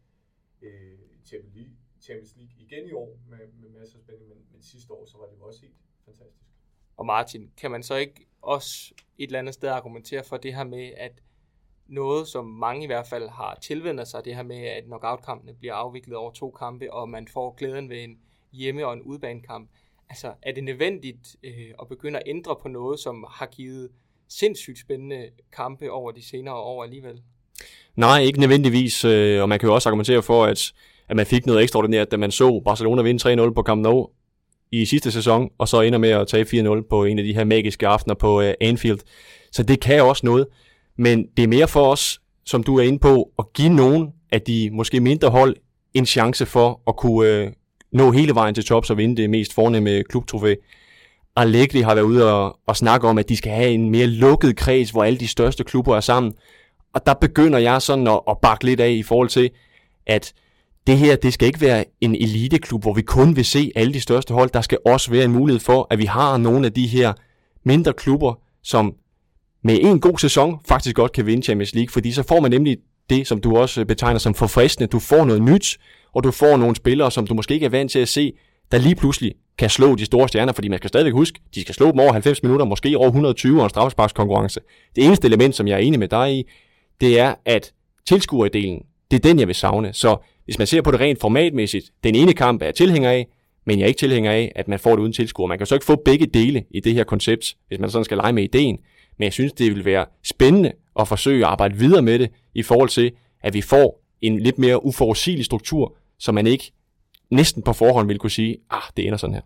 uh, 0.61 1.25
Champions, 1.25 1.55
League, 1.55 1.73
Champions 2.01 2.35
League 2.37 2.53
igen 2.57 2.89
i 2.89 2.91
år 2.91 3.17
med, 3.29 3.37
med 3.61 3.69
masser 3.79 3.97
af 3.97 4.03
spænding, 4.03 4.29
men, 4.29 4.37
men 4.51 4.61
sidste 4.61 4.93
år, 4.93 5.05
så 5.05 5.17
var 5.17 5.25
det 5.25 5.37
jo 5.39 5.43
også 5.43 5.61
helt 5.61 5.75
fantastisk. 6.05 6.45
Og 6.97 7.05
Martin, 7.05 7.51
kan 7.57 7.71
man 7.71 7.83
så 7.83 7.95
ikke 7.95 8.27
også 8.41 8.93
et 9.17 9.27
eller 9.27 9.39
andet 9.39 9.53
sted 9.53 9.69
argumentere 9.69 10.23
for 10.23 10.37
det 10.37 10.55
her 10.55 10.63
med, 10.63 10.93
at 10.97 11.21
noget, 11.87 12.27
som 12.27 12.45
mange 12.45 12.83
i 12.83 12.87
hvert 12.87 13.07
fald 13.07 13.29
har 13.29 13.55
tilvendt 13.61 14.07
sig, 14.07 14.25
det 14.25 14.35
her 14.35 14.43
med, 14.43 14.57
at 14.57 14.83
knockout-kampene 14.83 15.53
bliver 15.53 15.73
afviklet 15.73 16.17
over 16.17 16.31
to 16.31 16.51
kampe, 16.51 16.93
og 16.93 17.09
man 17.09 17.27
får 17.27 17.55
glæden 17.55 17.89
ved 17.89 18.03
en 18.03 18.19
hjemme- 18.51 18.85
og 18.85 18.93
en 18.93 19.01
udbanekamp. 19.01 19.69
Altså, 20.09 20.33
er 20.41 20.51
det 20.51 20.63
nødvendigt 20.63 21.35
øh, 21.43 21.73
at 21.81 21.87
begynde 21.87 22.19
at 22.19 22.23
ændre 22.25 22.55
på 22.61 22.67
noget, 22.67 22.99
som 22.99 23.25
har 23.29 23.45
givet 23.45 23.91
sindssygt 24.27 24.79
spændende 24.79 25.31
kampe 25.51 25.91
over 25.91 26.11
de 26.11 26.21
senere 26.21 26.55
år 26.55 26.83
alligevel? 26.83 27.23
Nej, 27.95 28.21
ikke 28.21 28.39
nødvendigvis, 28.39 29.05
øh, 29.05 29.41
og 29.41 29.49
man 29.49 29.59
kan 29.59 29.69
jo 29.69 29.75
også 29.75 29.89
argumentere 29.89 30.21
for, 30.21 30.45
at, 30.45 30.71
at 31.09 31.15
man 31.15 31.25
fik 31.25 31.45
noget 31.45 31.63
ekstraordinært, 31.63 32.11
da 32.11 32.17
man 32.17 32.31
så 32.31 32.61
Barcelona 32.65 33.01
vinde 33.01 33.45
3-0 33.47 33.53
på 33.53 33.63
Camp 33.63 33.81
Nou 33.81 34.09
i 34.71 34.85
sidste 34.85 35.11
sæson, 35.11 35.49
og 35.57 35.67
så 35.67 35.81
ender 35.81 35.99
med 35.99 36.09
at 36.09 36.27
tage 36.27 36.63
4-0 36.63 36.87
på 36.89 37.03
en 37.03 37.19
af 37.19 37.25
de 37.25 37.33
her 37.33 37.43
magiske 37.43 37.87
aftener 37.87 38.15
på 38.15 38.41
øh, 38.41 38.53
Anfield. 38.61 38.99
Så 39.51 39.63
det 39.63 39.79
kan 39.79 40.01
også 40.01 40.25
noget. 40.25 40.47
Men 40.97 41.25
det 41.37 41.43
er 41.43 41.47
mere 41.47 41.67
for 41.67 41.91
os, 41.91 42.21
som 42.45 42.63
du 42.63 42.79
er 42.79 42.83
inde 42.83 42.99
på, 42.99 43.29
at 43.39 43.45
give 43.53 43.69
nogen 43.69 44.09
af 44.31 44.41
de 44.41 44.69
måske 44.73 44.99
mindre 44.99 45.29
hold 45.29 45.55
en 45.93 46.05
chance 46.05 46.45
for 46.45 46.81
at 46.87 46.97
kunne 46.97 47.29
øh, 47.29 47.51
nå 47.93 48.11
hele 48.11 48.35
vejen 48.35 48.55
til 48.55 48.65
tops 48.65 48.89
og 48.89 48.97
vinde 48.97 49.21
det 49.21 49.29
mest 49.29 49.53
fornemme 49.53 50.03
klubtrofæ. 50.03 50.55
Allegri 51.35 51.81
har 51.81 51.95
været 51.95 52.05
ude 52.05 52.33
og, 52.33 52.59
og 52.67 52.77
snakke 52.77 53.07
om, 53.07 53.17
at 53.17 53.29
de 53.29 53.37
skal 53.37 53.51
have 53.51 53.71
en 53.71 53.89
mere 53.89 54.07
lukket 54.07 54.55
kreds, 54.55 54.89
hvor 54.89 55.03
alle 55.03 55.19
de 55.19 55.27
største 55.27 55.63
klubber 55.63 55.95
er 55.95 55.99
sammen. 55.99 56.33
Og 56.93 57.05
der 57.05 57.13
begynder 57.13 57.59
jeg 57.59 57.81
sådan 57.81 58.07
at, 58.07 58.19
at 58.29 58.37
bakke 58.41 58.65
lidt 58.65 58.79
af 58.79 58.89
i 58.89 59.03
forhold 59.03 59.29
til, 59.29 59.49
at 60.07 60.33
det 60.87 60.97
her, 60.97 61.15
det 61.15 61.33
skal 61.33 61.47
ikke 61.47 61.61
være 61.61 61.85
en 62.01 62.15
eliteklub, 62.15 62.81
hvor 62.81 62.93
vi 62.93 63.01
kun 63.01 63.35
vil 63.35 63.45
se 63.45 63.71
alle 63.75 63.93
de 63.93 64.01
største 64.01 64.33
hold. 64.33 64.49
Der 64.49 64.61
skal 64.61 64.77
også 64.85 65.11
være 65.11 65.25
en 65.25 65.31
mulighed 65.31 65.59
for, 65.59 65.87
at 65.89 65.99
vi 65.99 66.05
har 66.05 66.37
nogle 66.37 66.65
af 66.65 66.73
de 66.73 66.87
her 66.87 67.13
mindre 67.63 67.93
klubber, 67.93 68.33
som 68.63 68.93
med 69.63 69.79
en 69.81 69.99
god 69.99 70.17
sæson 70.17 70.59
faktisk 70.67 70.95
godt 70.95 71.11
kan 71.11 71.25
vinde 71.25 71.43
Champions 71.43 71.75
League, 71.75 71.89
fordi 71.89 72.11
så 72.11 72.23
får 72.23 72.39
man 72.39 72.51
nemlig 72.51 72.77
det, 73.09 73.27
som 73.27 73.41
du 73.41 73.57
også 73.57 73.85
betegner 73.85 74.19
som 74.19 74.33
forfriskende. 74.33 74.87
Du 74.87 74.99
får 74.99 75.25
noget 75.25 75.41
nyt, 75.41 75.77
og 76.13 76.23
du 76.23 76.31
får 76.31 76.57
nogle 76.57 76.75
spillere, 76.75 77.11
som 77.11 77.27
du 77.27 77.33
måske 77.33 77.53
ikke 77.53 77.65
er 77.65 77.69
vant 77.69 77.91
til 77.91 77.99
at 77.99 78.07
se, 78.07 78.33
der 78.71 78.77
lige 78.77 78.95
pludselig 78.95 79.33
kan 79.57 79.69
slå 79.69 79.95
de 79.95 80.05
store 80.05 80.27
stjerner, 80.27 80.53
fordi 80.53 80.67
man 80.67 80.77
skal 80.77 80.87
stadigvæk 80.87 81.13
huske, 81.13 81.39
de 81.55 81.61
skal 81.61 81.75
slå 81.75 81.91
dem 81.91 81.99
over 81.99 82.11
90 82.11 82.43
minutter, 82.43 82.65
måske 82.65 82.97
over 82.97 83.07
120 83.07 83.59
og 83.59 83.63
en 83.63 83.69
straffesparkskonkurrence. 83.69 84.59
Det 84.95 85.05
eneste 85.05 85.27
element, 85.27 85.55
som 85.55 85.67
jeg 85.67 85.73
er 85.73 85.77
enig 85.77 85.99
med 85.99 86.07
dig 86.07 86.33
i, 86.33 86.43
det 87.01 87.19
er, 87.19 87.35
at 87.45 87.73
tilskuerdelen, 88.07 88.85
det 89.11 89.17
er 89.17 89.29
den, 89.29 89.39
jeg 89.39 89.47
vil 89.47 89.55
savne. 89.55 89.93
Så 89.93 90.17
hvis 90.45 90.57
man 90.57 90.67
ser 90.67 90.81
på 90.81 90.91
det 90.91 90.99
rent 90.99 91.19
formatmæssigt, 91.19 91.91
den 92.03 92.15
ene 92.15 92.33
kamp 92.33 92.61
er 92.61 92.65
jeg 92.65 92.75
tilhænger 92.75 93.09
af, 93.09 93.27
men 93.65 93.79
jeg 93.79 93.83
er 93.83 93.87
ikke 93.87 93.99
tilhænger 93.99 94.31
af, 94.31 94.51
at 94.55 94.67
man 94.67 94.79
får 94.79 94.91
det 94.91 94.99
uden 94.99 95.13
tilskuer. 95.13 95.47
Man 95.47 95.57
kan 95.57 95.67
så 95.67 95.75
ikke 95.75 95.85
få 95.85 95.95
begge 96.05 96.25
dele 96.25 96.63
i 96.69 96.79
det 96.79 96.93
her 96.93 97.03
koncept, 97.03 97.55
hvis 97.67 97.79
man 97.79 97.89
sådan 97.89 98.05
skal 98.05 98.17
lege 98.17 98.33
med 98.33 98.43
ideen, 98.43 98.79
men 99.17 99.23
jeg 99.23 99.33
synes, 99.33 99.53
det 99.53 99.75
vil 99.75 99.85
være 99.85 100.05
spændende 100.23 100.71
at 100.99 101.07
forsøge 101.07 101.45
at 101.45 101.51
arbejde 101.51 101.75
videre 101.75 102.01
med 102.01 102.19
det, 102.19 102.29
i 102.53 102.63
forhold 102.63 102.89
til, 102.89 103.11
at 103.43 103.53
vi 103.53 103.61
får 103.61 104.03
en 104.21 104.39
lidt 104.39 104.57
mere 104.57 104.85
uforudsigelig 104.85 105.45
struktur, 105.45 105.97
så 106.19 106.31
man 106.31 106.47
ikke 106.47 106.71
næsten 107.29 107.63
på 107.63 107.73
forhånd 107.73 108.07
vil 108.07 108.19
kunne 108.19 108.29
sige, 108.29 108.57
ah, 108.69 108.81
det 108.97 109.05
ender 109.05 109.17
sådan 109.17 109.33
her. 109.33 109.41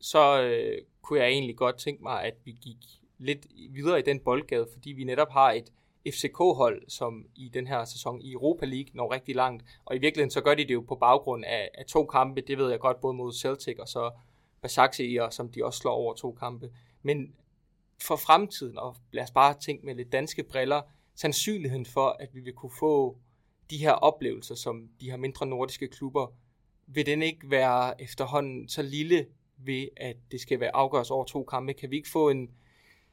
Så 0.00 0.42
øh, 0.42 0.78
kunne 1.02 1.20
jeg 1.20 1.28
egentlig 1.28 1.56
godt 1.56 1.78
tænke 1.78 2.02
mig, 2.02 2.22
at 2.22 2.34
vi 2.44 2.50
gik 2.62 2.76
lidt 3.18 3.46
videre 3.70 3.98
i 3.98 4.02
den 4.02 4.20
boldgade, 4.24 4.66
fordi 4.72 4.92
vi 4.92 5.04
netop 5.04 5.30
har 5.30 5.52
et 5.52 5.64
FCK-hold, 6.06 6.82
som 6.88 7.26
i 7.34 7.48
den 7.48 7.66
her 7.66 7.84
sæson 7.84 8.20
i 8.22 8.32
Europa 8.32 8.66
League 8.66 8.90
når 8.94 9.12
rigtig 9.12 9.34
langt. 9.34 9.64
Og 9.84 9.96
i 9.96 9.98
virkeligheden 9.98 10.30
så 10.30 10.40
gør 10.40 10.54
de 10.54 10.62
det 10.62 10.74
jo 10.74 10.80
på 10.80 10.94
baggrund 10.94 11.44
af, 11.44 11.70
af 11.74 11.84
to 11.84 12.06
kampe, 12.06 12.40
det 12.40 12.58
ved 12.58 12.70
jeg 12.70 12.80
godt, 12.80 13.00
både 13.00 13.14
mod 13.14 13.32
Celtic 13.32 13.78
og 13.78 13.88
så 13.88 14.10
Basaksehir, 14.62 15.30
som 15.30 15.48
de 15.48 15.64
også 15.64 15.78
slår 15.78 15.92
over 15.92 16.14
to 16.14 16.32
kampe. 16.32 16.70
Men 17.02 17.34
for 18.02 18.16
fremtiden, 18.16 18.78
og 18.78 18.96
lad 19.12 19.22
os 19.22 19.30
bare 19.30 19.54
tænke 19.60 19.86
med 19.86 19.94
lidt 19.94 20.12
danske 20.12 20.42
briller, 20.42 20.82
sandsynligheden 21.14 21.86
for, 21.86 22.16
at 22.20 22.34
vi 22.34 22.40
vil 22.40 22.52
kunne 22.52 22.72
få 22.78 23.16
de 23.70 23.76
her 23.76 23.92
oplevelser, 23.92 24.54
som 24.54 24.88
de 25.00 25.10
her 25.10 25.16
mindre 25.16 25.46
nordiske 25.46 25.88
klubber, 25.88 26.26
vil 26.86 27.06
den 27.06 27.22
ikke 27.22 27.50
være 27.50 28.02
efterhånden 28.02 28.68
så 28.68 28.82
lille 28.82 29.26
ved, 29.56 29.88
at 29.96 30.16
det 30.30 30.40
skal 30.40 30.60
være 30.60 30.76
afgøres 30.76 31.10
over 31.10 31.24
to 31.24 31.44
kampe? 31.44 31.72
Kan 31.72 31.90
vi 31.90 31.96
ikke 31.96 32.08
få 32.08 32.28
en, 32.30 32.50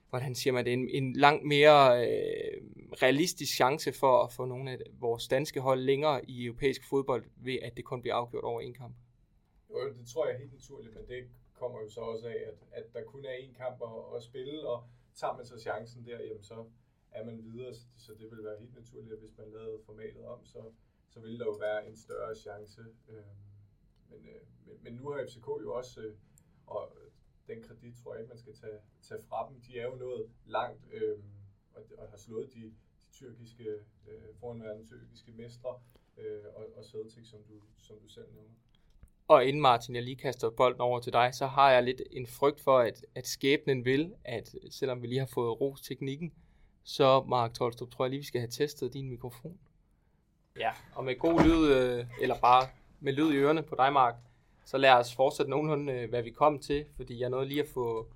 hvordan 0.10 0.36
siger 0.36 0.54
man 0.54 0.66
det, 0.66 0.74
en, 0.74 0.90
en 0.90 1.14
langt 1.14 1.46
mere 1.46 2.08
øh, 2.08 2.62
realistisk 3.02 3.56
chance 3.56 3.92
for 3.94 4.24
at 4.24 4.34
få 4.34 4.46
nogle 4.46 4.72
af 4.72 4.78
vores 5.00 5.28
danske 5.28 5.60
hold 5.60 5.80
længere 5.80 6.30
i 6.30 6.46
europæisk 6.46 6.90
fodbold, 6.90 7.26
ved 7.36 7.58
at 7.62 7.78
det 7.78 7.86
kun 7.86 8.02
bliver 8.02 8.16
afgjort 8.16 8.44
over 8.44 8.62
en 8.62 8.74
kamp? 8.74 8.96
Jo, 9.70 9.94
det 10.00 10.08
tror 10.08 10.26
jeg 10.26 10.36
er 10.36 10.40
helt 10.40 10.54
naturligt, 10.54 10.96
men 10.96 11.08
det 11.08 11.30
kommer 11.54 11.82
jo 11.82 11.90
så 11.90 12.02
også 12.02 12.28
af, 12.28 12.40
at, 12.48 12.58
at 12.72 12.94
der 12.94 13.04
kun 13.04 13.26
er 13.26 13.36
én 13.46 13.54
kamp 13.54 13.82
at, 13.82 14.18
at 14.18 14.24
spille, 14.24 14.68
og 14.68 14.84
tager 15.16 15.36
man 15.38 15.46
så 15.46 15.60
chancen 15.60 16.06
der, 16.06 16.20
jamen 16.20 16.44
så 16.44 16.66
er 17.12 17.26
man 17.26 17.44
videre, 17.44 17.74
så 17.98 18.12
det 18.20 18.32
vil 18.32 18.44
være 18.44 18.60
helt 18.60 18.76
naturligt, 18.76 19.14
at 19.14 19.20
hvis 19.20 19.38
man 19.38 19.48
lavede 19.52 19.80
formatet 19.86 20.26
om, 20.26 20.46
så, 20.46 20.62
så 21.10 21.20
ville 21.20 21.40
der 21.40 21.46
jo 21.46 21.52
være 21.52 21.88
en 21.88 21.98
større 21.98 22.36
chance. 22.36 22.82
Øh, 23.10 23.32
men, 24.10 24.20
øh, 24.28 24.42
men, 24.66 24.76
men 24.84 24.94
nu 24.94 25.10
har 25.10 25.26
FCK 25.26 25.48
jo 25.48 25.74
også, 25.74 26.02
øh, 26.02 26.16
og 26.68 26.92
den 27.48 27.64
kredit 27.64 27.96
tror 27.96 28.14
jeg 28.14 28.22
ikke, 28.22 28.30
man 28.30 28.38
skal 28.38 28.56
tage, 28.56 28.80
tage 29.02 29.22
fra 29.30 29.50
dem. 29.50 29.62
De 29.62 29.80
er 29.80 29.86
jo 29.86 29.96
nået 29.96 30.30
langt 30.46 30.82
øh, 30.92 31.18
og, 31.74 31.82
og 31.98 32.10
har 32.10 32.18
slået 32.18 32.54
de, 32.54 32.62
de 32.62 33.12
tyrkiske, 33.12 33.64
øh, 34.08 34.36
foranværende 34.40 34.88
tyrkiske 34.88 35.32
mestre 35.32 35.80
øh, 36.18 36.44
og, 36.56 36.66
og 36.76 36.86
Celtic, 36.86 37.28
som 37.28 37.40
du, 37.50 37.54
som 37.78 37.96
du 38.00 38.08
selv 38.08 38.26
nævner. 38.34 38.54
Og 39.28 39.46
inden 39.46 39.62
Martin, 39.62 39.96
jeg 39.96 40.04
lige 40.04 40.16
kaster 40.16 40.50
bolden 40.50 40.82
over 40.82 41.00
til 41.00 41.14
dig, 41.14 41.30
så 41.34 41.48
har 41.48 41.72
jeg 41.72 41.84
lidt 41.84 42.02
en 42.12 42.28
frygt 42.28 42.62
for, 42.62 42.80
at, 42.80 43.06
at 43.16 43.28
skæbnen 43.28 43.86
vil, 43.86 44.14
at 44.24 44.56
selvom 44.72 45.02
vi 45.02 45.08
lige 45.08 45.20
har 45.20 45.30
fået 45.34 45.62
ros 45.62 45.82
teknikken, 45.82 46.34
så 46.84 47.24
Mark 47.24 47.54
Tolstrup, 47.54 47.92
tror 47.92 48.06
jeg 48.06 48.10
lige, 48.10 48.20
vi 48.20 48.26
skal 48.26 48.42
have 48.42 48.50
testet 48.50 48.94
din 48.94 49.10
mikrofon. 49.10 49.60
Ja, 50.60 50.72
og 50.96 51.06
med 51.06 51.20
god 51.20 51.42
lyd, 51.44 51.74
øh, 51.74 52.06
eller 52.22 52.36
bare 52.40 52.68
med 53.00 53.14
lyd 53.14 53.32
i 53.34 53.36
ørerne 53.38 53.64
på 53.64 53.76
dig, 53.76 53.94
Mark, 53.94 54.16
så 54.66 54.78
lad 54.78 54.92
os 54.92 55.16
fortsætte 55.16 55.50
nogenlunde, 55.50 55.94
øh, 55.94 56.10
hvad 56.10 56.24
vi 56.24 56.30
kom 56.30 56.60
til, 56.60 56.86
fordi 56.96 57.20
jeg 57.20 57.30
nåede 57.30 57.48
lige 57.48 57.62
at 57.62 57.68
få 57.74 58.08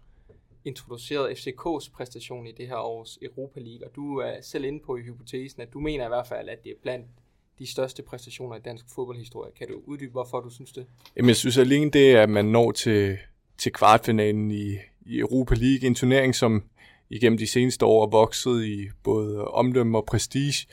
introduceret 0.65 1.29
FCK's 1.29 1.91
præstation 1.94 2.48
i 2.48 2.51
det 2.51 2.68
her 2.68 2.77
års 2.77 3.18
Europa 3.22 3.60
League, 3.60 3.88
og 3.88 3.96
du 3.96 4.18
er 4.18 4.41
selv 4.41 4.63
inde 4.63 4.79
på 4.86 4.98
i 4.98 5.01
hypotesen, 5.01 5.62
at 5.62 5.74
du 5.74 5.79
mener 5.79 6.06
i 6.06 6.08
hvert 6.08 6.27
fald, 6.27 6.50
at 6.50 6.63
det 6.63 6.70
er 6.70 6.75
blandt 6.82 7.08
de 7.60 7.72
største 7.72 8.03
præstationer 8.03 8.56
i 8.56 8.60
dansk 8.60 8.86
fodboldhistorie. 8.96 9.51
Kan 9.51 9.68
du 9.68 9.82
uddybe, 9.86 10.12
hvorfor 10.12 10.39
du 10.39 10.50
synes 10.50 10.72
det? 10.72 10.86
Jamen, 11.15 11.27
jeg 11.27 11.36
synes 11.36 11.58
alene 11.58 11.91
det, 11.91 12.15
at 12.15 12.29
man 12.29 12.46
når 12.46 12.72
til, 12.72 13.18
til 13.58 13.72
kvartfinalen 13.72 14.51
i, 14.51 14.75
i 15.01 15.20
Europa 15.20 15.56
League, 15.56 15.88
en 15.88 15.96
turnering, 15.96 16.36
som 16.36 16.63
igennem 17.10 17.38
de 17.38 17.48
seneste 17.48 17.86
år 17.86 18.06
er 18.06 18.10
vokset 18.10 18.65
i 18.65 18.89
både 19.03 19.48
omdømme 19.48 19.98
og 19.98 20.06
prestige, 20.06 20.68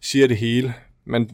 siger 0.00 0.26
det 0.26 0.36
hele. 0.36 0.74
Man 1.04 1.30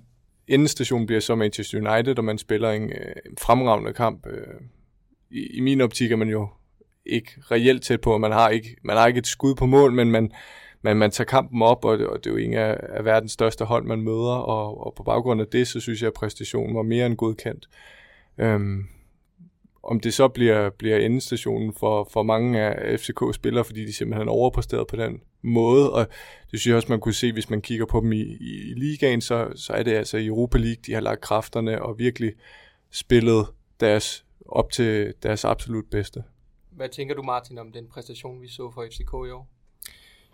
endestation 0.54 1.06
bliver 1.06 1.20
så 1.20 1.34
Manchester 1.34 1.78
United, 1.78 2.18
og 2.18 2.24
man 2.24 2.38
spiller 2.38 2.70
en, 2.70 2.82
øh, 2.82 3.12
en 3.26 3.36
fremragende 3.40 3.92
kamp. 3.92 4.26
Øh, 4.26 4.60
i, 5.30 5.46
I 5.56 5.60
min 5.60 5.80
optik 5.80 6.12
er 6.12 6.16
man 6.16 6.28
jo 6.28 6.48
ikke 7.06 7.30
reelt 7.50 7.82
tæt 7.82 8.00
på, 8.00 8.18
man 8.18 8.32
har 8.32 8.48
ikke, 8.48 8.76
man 8.84 8.96
har 8.96 9.06
ikke 9.06 9.18
et 9.18 9.26
skud 9.26 9.54
på 9.54 9.66
mål, 9.66 9.92
men 9.92 10.10
man, 10.10 10.32
man, 10.82 10.96
man 10.96 11.10
tager 11.10 11.26
kampen 11.26 11.62
op, 11.62 11.84
og 11.84 11.98
det, 11.98 12.06
og 12.06 12.24
det 12.24 12.26
er 12.26 12.34
jo 12.34 12.36
en 12.36 12.54
af, 12.54 12.76
af 12.82 13.04
verdens 13.04 13.32
største 13.32 13.64
hold, 13.64 13.84
man 13.84 14.00
møder, 14.00 14.34
og, 14.34 14.86
og 14.86 14.94
på 14.96 15.02
baggrund 15.02 15.40
af 15.40 15.46
det, 15.46 15.68
så 15.68 15.80
synes 15.80 16.02
jeg, 16.02 16.06
at 16.06 16.14
præstationen 16.14 16.76
var 16.76 16.82
mere 16.82 17.06
end 17.06 17.16
godkendt. 17.16 17.68
Øhm, 18.38 18.84
om 19.82 20.00
det 20.00 20.14
så 20.14 20.28
bliver, 20.28 20.70
bliver 20.70 20.96
endestationen 20.96 21.74
for, 21.74 22.08
for 22.12 22.22
mange 22.22 22.60
af 22.60 23.00
FCK-spillere, 23.00 23.64
fordi 23.64 23.86
de 23.86 23.92
simpelthen 23.92 24.28
overpræsteret 24.28 24.86
på 24.86 24.96
den 24.96 25.20
måde, 25.42 25.92
og 25.92 26.06
det 26.50 26.60
synes 26.60 26.66
jeg 26.66 26.76
også, 26.76 26.88
man 26.88 27.00
kunne 27.00 27.14
se, 27.14 27.32
hvis 27.32 27.50
man 27.50 27.62
kigger 27.62 27.86
på 27.86 28.00
dem 28.00 28.12
i, 28.12 28.20
i, 28.20 28.70
i 28.70 28.74
ligaen, 28.76 29.20
så, 29.20 29.48
så 29.54 29.72
er 29.72 29.82
det 29.82 29.92
altså 29.92 30.16
i 30.16 30.26
Europa 30.26 30.58
League, 30.58 30.82
de 30.86 30.92
har 30.92 31.00
lagt 31.00 31.20
kræfterne 31.20 31.82
og 31.82 31.98
virkelig 31.98 32.32
spillet 32.90 33.46
deres, 33.80 34.24
op 34.46 34.70
til 34.70 35.14
deres 35.22 35.44
absolut 35.44 35.84
bedste. 35.90 36.22
Hvad 36.70 36.88
tænker 36.88 37.14
du, 37.14 37.22
Martin, 37.22 37.58
om 37.58 37.72
den 37.72 37.86
præstation, 37.86 38.42
vi 38.42 38.48
så 38.48 38.70
for 38.74 38.86
FCK 38.90 39.12
i 39.28 39.30
år? 39.30 39.48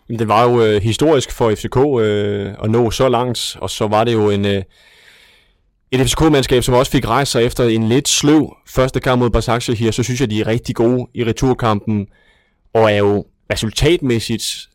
Det 0.07 0.27
var 0.27 0.49
jo 0.49 0.61
øh, 0.65 0.81
historisk 0.81 1.31
for 1.31 1.55
FCK 1.55 1.77
øh, 1.77 2.63
at 2.63 2.71
nå 2.71 2.91
så 2.91 3.09
langt, 3.09 3.57
og 3.61 3.69
så 3.69 3.87
var 3.87 4.03
det 4.03 4.13
jo 4.13 4.29
en, 4.29 4.45
øh, 4.45 4.63
et 5.91 5.99
FCK-mandskab, 5.99 6.63
som 6.63 6.73
også 6.73 6.91
fik 6.91 7.07
rejst 7.07 7.31
sig 7.31 7.43
efter 7.43 7.63
en 7.63 7.89
lidt 7.89 8.07
sløv 8.07 8.55
første 8.67 8.99
kamp 8.99 9.19
mod 9.19 9.29
Basaksehir, 9.29 9.85
her, 9.85 9.91
så 9.91 10.03
synes 10.03 10.21
jeg, 10.21 10.29
de 10.29 10.41
er 10.41 10.47
rigtig 10.47 10.75
gode 10.75 11.07
i 11.13 11.25
returkampen, 11.25 12.07
og 12.73 12.91
er 12.91 12.97
jo 12.97 13.25
resultatmæssigt 13.51 14.69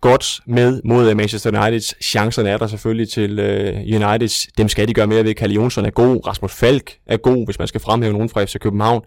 godt 0.00 0.40
med 0.46 0.80
mod 0.84 1.14
Manchester 1.14 1.60
Uniteds. 1.60 2.04
Chancerne 2.04 2.50
er 2.50 2.58
der 2.58 2.66
selvfølgelig 2.66 3.08
til 3.08 3.38
øh, 3.38 3.74
uh, 3.74 4.08
Uniteds. 4.08 4.46
Dem 4.58 4.68
skal 4.68 4.88
de 4.88 4.94
gøre 4.94 5.06
mere 5.06 5.24
ved. 5.24 5.34
Kalle 5.34 5.54
Jonsson 5.54 5.84
er 5.84 5.90
god. 5.90 6.26
Rasmus 6.26 6.52
Falk 6.52 6.96
er 7.06 7.16
god, 7.16 7.44
hvis 7.44 7.58
man 7.58 7.68
skal 7.68 7.80
fremhæve 7.80 8.12
nogen 8.12 8.28
fra 8.28 8.44
FC 8.44 8.58
København. 8.60 9.02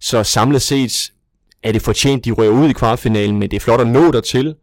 Så 0.00 0.22
samlet 0.22 0.62
set 0.62 1.10
er 1.62 1.72
det 1.72 1.82
fortjent, 1.82 2.24
de 2.24 2.30
rører 2.30 2.50
ud 2.50 2.68
i 2.68 2.72
kvartfinalen, 2.72 3.38
men 3.38 3.50
det 3.50 3.56
er 3.56 3.60
flot 3.60 3.80
at 3.80 3.86
nå 3.86 4.10
dertil. 4.10 4.54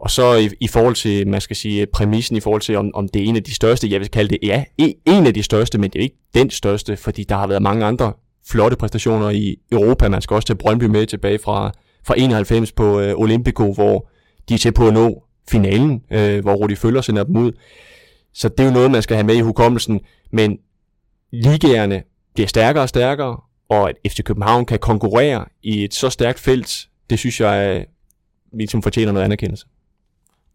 Og 0.00 0.10
så 0.10 0.34
i, 0.34 0.50
i 0.60 0.68
forhold 0.68 0.94
til, 0.94 1.28
man 1.28 1.40
skal 1.40 1.56
sige, 1.56 1.86
præmissen 1.86 2.36
i 2.36 2.40
forhold 2.40 2.62
til, 2.62 2.76
om, 2.76 2.90
om 2.94 3.08
det 3.08 3.22
er 3.22 3.26
en 3.26 3.36
af 3.36 3.42
de 3.42 3.54
største, 3.54 3.90
jeg 3.90 4.00
vil 4.00 4.10
kalde 4.10 4.28
det, 4.28 4.38
ja, 4.42 4.64
e, 4.78 4.94
en 5.06 5.26
af 5.26 5.34
de 5.34 5.42
største, 5.42 5.78
men 5.78 5.90
det 5.90 5.98
er 5.98 6.02
ikke 6.02 6.18
den 6.34 6.50
største, 6.50 6.96
fordi 6.96 7.24
der 7.24 7.36
har 7.36 7.46
været 7.46 7.62
mange 7.62 7.84
andre 7.84 8.12
flotte 8.48 8.76
præstationer 8.76 9.30
i 9.30 9.56
Europa. 9.72 10.08
Man 10.08 10.22
skal 10.22 10.34
også 10.34 10.46
tage 10.46 10.56
Brøndby 10.56 10.84
med 10.84 11.06
tilbage 11.06 11.38
fra, 11.38 11.72
fra 12.04 12.14
91 12.18 12.72
på 12.72 13.00
øh, 13.00 13.14
Olympico, 13.16 13.72
hvor 13.72 14.08
de 14.48 14.54
er 14.54 14.58
til 14.58 14.72
på 14.72 14.86
at 14.86 14.94
nå 14.94 15.22
finalen, 15.48 16.02
øh, 16.10 16.40
hvor 16.42 16.54
Rudi 16.54 16.74
Føller 16.74 17.00
sender 17.00 17.24
dem 17.24 17.36
ud. 17.36 17.52
Så 18.34 18.48
det 18.48 18.60
er 18.60 18.64
jo 18.64 18.72
noget, 18.72 18.90
man 18.90 19.02
skal 19.02 19.16
have 19.16 19.26
med 19.26 19.34
i 19.34 19.40
hukommelsen, 19.40 20.00
men 20.32 20.58
ligagerne 21.32 22.02
bliver 22.34 22.48
stærkere 22.48 22.84
og 22.84 22.88
stærkere, 22.88 23.40
og 23.68 23.88
at 23.88 23.96
FC 24.08 24.22
København 24.22 24.64
kan 24.64 24.78
konkurrere 24.78 25.44
i 25.62 25.84
et 25.84 25.94
så 25.94 26.10
stærkt 26.10 26.40
felt, 26.40 26.88
det 27.10 27.18
synes 27.18 27.40
jeg, 27.40 27.76
øh, 27.76 27.84
ligesom 28.58 28.82
fortjener 28.82 29.12
noget 29.12 29.24
anerkendelse. 29.24 29.66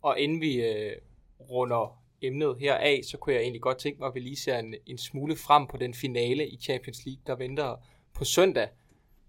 Og 0.02 0.20
inden 0.20 0.42
vi 0.42 0.56
øh, 0.56 0.92
runder 1.50 2.02
emnet 2.22 2.56
her 2.60 2.76
af, 2.76 3.02
så 3.04 3.18
kunne 3.18 3.36
jeg 3.36 3.42
egentlig 3.42 3.62
godt 3.62 3.78
tænke 3.78 4.00
mig, 4.00 4.08
at 4.08 4.16
vi 4.16 4.20
lige 4.20 4.36
ser 4.36 4.58
en, 4.58 4.76
en 4.86 4.98
smule 4.98 5.36
frem 5.36 5.68
på 5.68 5.78
den 5.78 5.94
finale 5.94 6.48
i 6.48 6.58
Champions 6.58 7.06
League, 7.06 7.22
der 7.28 7.36
venter 7.36 7.76
på 8.14 8.24
søndag. 8.24 8.68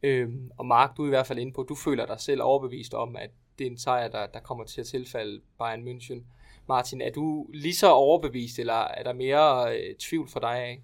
Øhm, 0.03 0.51
og 0.59 0.67
Mark, 0.67 0.97
du 0.97 1.03
er 1.03 1.07
i 1.07 1.09
hvert 1.09 1.27
fald 1.27 1.39
inde 1.39 1.53
på, 1.53 1.63
du 1.63 1.75
føler 1.75 2.07
dig 2.07 2.21
selv 2.21 2.43
overbevist 2.43 2.95
om, 2.95 3.17
at 3.17 3.31
det 3.59 3.67
er 3.67 3.71
en 3.71 3.79
sejr, 3.79 4.09
der, 4.09 4.27
der 4.27 4.41
kommer 4.41 4.65
til 4.65 4.81
at 4.81 4.87
tilfalde 4.87 5.41
Bayern 5.59 5.89
München. 5.89 6.23
Martin, 6.69 7.01
er 7.01 7.11
du 7.11 7.47
lige 7.55 7.75
så 7.75 7.91
overbevist, 7.91 8.59
eller 8.59 8.75
er 8.75 9.03
der 9.03 9.13
mere 9.13 9.77
øh, 9.77 9.95
tvivl 9.99 10.29
for 10.29 10.41
dig 10.41 10.57
af? 10.59 10.83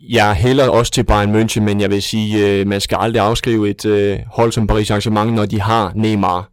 Jeg 0.00 0.34
hælder 0.34 0.68
også 0.68 0.92
til 0.92 1.04
Bayern 1.04 1.34
München, 1.34 1.60
men 1.60 1.80
jeg 1.80 1.90
vil 1.90 2.02
sige, 2.02 2.60
øh, 2.60 2.66
man 2.66 2.80
skal 2.80 2.98
aldrig 3.00 3.22
afskrive 3.22 3.70
et 3.70 3.84
øh, 3.84 4.20
hold 4.26 4.52
som 4.52 4.66
Paris 4.66 4.90
Saint-Germain, 4.90 5.30
når 5.30 5.46
de 5.46 5.60
har 5.60 5.92
Neymar 5.94 6.50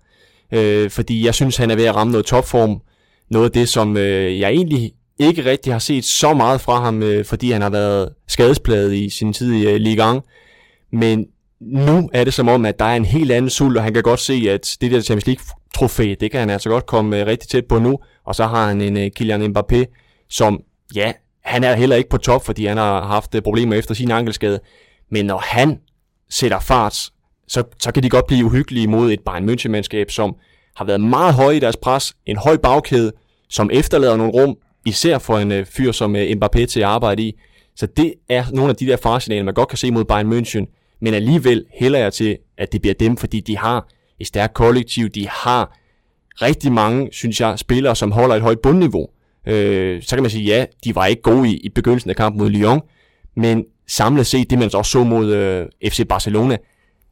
øh, 0.53 0.89
fordi 0.89 1.25
jeg 1.25 1.33
synes, 1.33 1.57
han 1.57 1.72
er 1.72 1.75
ved 1.75 1.86
at 1.86 1.95
ramme 1.95 2.12
noget 2.12 2.25
topform. 2.25 2.81
Noget 3.29 3.45
af 3.45 3.51
det, 3.51 3.69
som 3.69 3.98
øh, 3.98 4.39
jeg 4.39 4.50
egentlig 4.50 4.91
ikke 5.19 5.45
rigtig 5.45 5.74
har 5.74 5.79
set 5.79 6.05
så 6.05 6.33
meget 6.33 6.62
fra 6.62 6.79
ham, 6.79 7.03
øh, 7.03 7.25
fordi 7.25 7.51
han 7.51 7.62
har 7.62 7.69
været 7.69 8.10
skadespladet 8.27 8.93
i 8.93 9.10
sin 9.10 9.33
tid 9.33 9.53
i 9.53 9.67
øh, 9.67 9.75
Ligue 9.75 10.15
1. 10.15 10.22
Men 10.91 11.25
nu 11.62 12.10
er 12.13 12.24
det 12.24 12.33
som 12.33 12.48
om, 12.48 12.65
at 12.65 12.79
der 12.79 12.86
er 12.86 12.95
en 12.95 13.05
helt 13.05 13.31
anden 13.31 13.50
sult, 13.50 13.77
og 13.77 13.83
han 13.83 13.93
kan 13.93 14.03
godt 14.03 14.19
se, 14.19 14.48
at 14.50 14.77
det 14.81 14.91
der 14.91 15.01
Champions 15.01 15.27
League-trofæ, 15.27 16.15
det 16.19 16.31
kan 16.31 16.39
han 16.39 16.50
altså 16.50 16.69
godt 16.69 16.86
komme 16.86 17.19
øh, 17.19 17.25
rigtig 17.25 17.50
tæt 17.50 17.65
på 17.65 17.79
nu. 17.79 18.00
Og 18.25 18.36
så 18.36 18.45
har 18.45 18.67
han 18.67 18.81
en 18.81 18.98
øh, 18.98 19.12
Kylian 19.12 19.55
Mbappé, 19.57 19.83
som, 20.29 20.62
ja, 20.95 21.12
han 21.43 21.63
er 21.63 21.75
heller 21.75 21.95
ikke 21.95 22.10
på 22.10 22.17
top, 22.17 22.45
fordi 22.45 22.65
han 22.65 22.77
har 22.77 23.07
haft 23.07 23.36
øh, 23.36 23.41
problemer 23.41 23.75
efter 23.75 23.93
sin 23.93 24.12
ankelskade. 24.12 24.60
Men 25.12 25.25
når 25.25 25.38
han 25.38 25.79
sætter 26.29 26.60
fart, 26.60 27.10
så, 27.48 27.64
så 27.80 27.92
kan 27.92 28.04
de 28.04 28.10
godt 28.10 28.28
blive 28.28 28.46
uhyggelige 28.46 28.88
mod 28.88 29.12
et 29.12 29.20
Bayern 29.20 29.50
München-mandskab, 29.50 30.10
som 30.10 30.36
har 30.76 30.86
været 30.86 31.02
meget 31.02 31.34
høje 31.34 31.56
i 31.56 31.60
deres 31.60 31.78
pres, 31.78 32.14
en 32.26 32.38
høj 32.38 32.58
bagkæde, 32.58 33.12
som 33.50 33.70
efterlader 33.74 34.18
nogle 34.18 34.34
rum, 34.34 34.58
især 34.86 35.18
for 35.18 35.38
en 35.38 35.52
øh, 35.52 35.66
fyr 35.66 35.92
som 35.92 36.16
øh, 36.16 36.30
Mbappé 36.30 36.66
til 36.66 36.80
at 36.80 36.86
arbejde 36.86 37.24
i. 37.24 37.40
Så 37.76 37.86
det 37.86 38.14
er 38.30 38.46
nogle 38.52 38.70
af 38.70 38.76
de 38.76 38.86
der 38.88 38.98
faresignaler, 38.98 39.44
man 39.44 39.54
godt 39.54 39.70
kan 39.70 39.78
se 39.78 39.92
mod 39.92 40.04
Bayern 40.06 40.34
München, 40.34 40.98
men 41.02 41.14
alligevel 41.14 41.66
hælder 41.80 42.00
jeg 42.00 42.14
til, 42.14 42.38
at 42.58 42.72
det 42.72 42.82
bliver 42.82 42.94
dem, 42.94 43.18
fordi 43.18 43.40
de 43.40 43.58
har 43.58 43.88
et 44.20 44.28
stærkt 44.28 44.54
kollektiv, 44.54 45.10
de 45.10 45.30
har 45.30 45.78
rigtig 46.42 46.72
mange, 46.72 47.10
synes 47.12 47.42
jeg, 47.42 47.60
spillere, 47.60 47.96
som 47.96 48.12
holder 48.12 48.36
et 48.36 48.42
højt 48.42 48.60
bundniveau. 48.60 49.08
Øh, 49.48 50.04
så 50.04 50.16
kan 50.16 50.24
man 50.24 50.32
sige, 50.32 50.46
ja, 50.46 50.66
de 50.84 50.96
var 50.96 51.06
ikke 51.06 51.22
gode 51.22 51.50
i, 51.50 51.58
i 51.58 51.70
begyndelsen 51.70 52.10
af 52.10 52.16
kampen 52.16 52.42
mod 52.42 52.50
Lyon, 52.50 52.82
men 53.36 53.66
samlet 53.88 54.28
set, 54.28 54.50
det 54.50 54.60
man 54.60 54.76
også 54.76 54.92
så 54.92 55.04
mod 55.04 55.34
øh, 55.34 55.66
FC 55.90 56.08
Barcelona, 56.08 56.58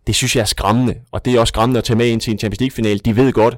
det 0.08 0.15
synes 0.15 0.36
jeg 0.36 0.41
er 0.41 0.46
skræmmende, 0.46 1.01
og 1.12 1.25
det 1.25 1.36
er 1.36 1.39
også 1.39 1.51
skræmmende 1.51 1.77
at 1.77 1.84
tage 1.84 1.98
med 1.98 2.08
ind 2.08 2.22
til 2.22 2.31
en 2.31 2.39
Champions 2.39 2.60
League-finale. 2.60 3.00
De 3.00 3.15
ved 3.15 3.34
godt, 3.34 3.58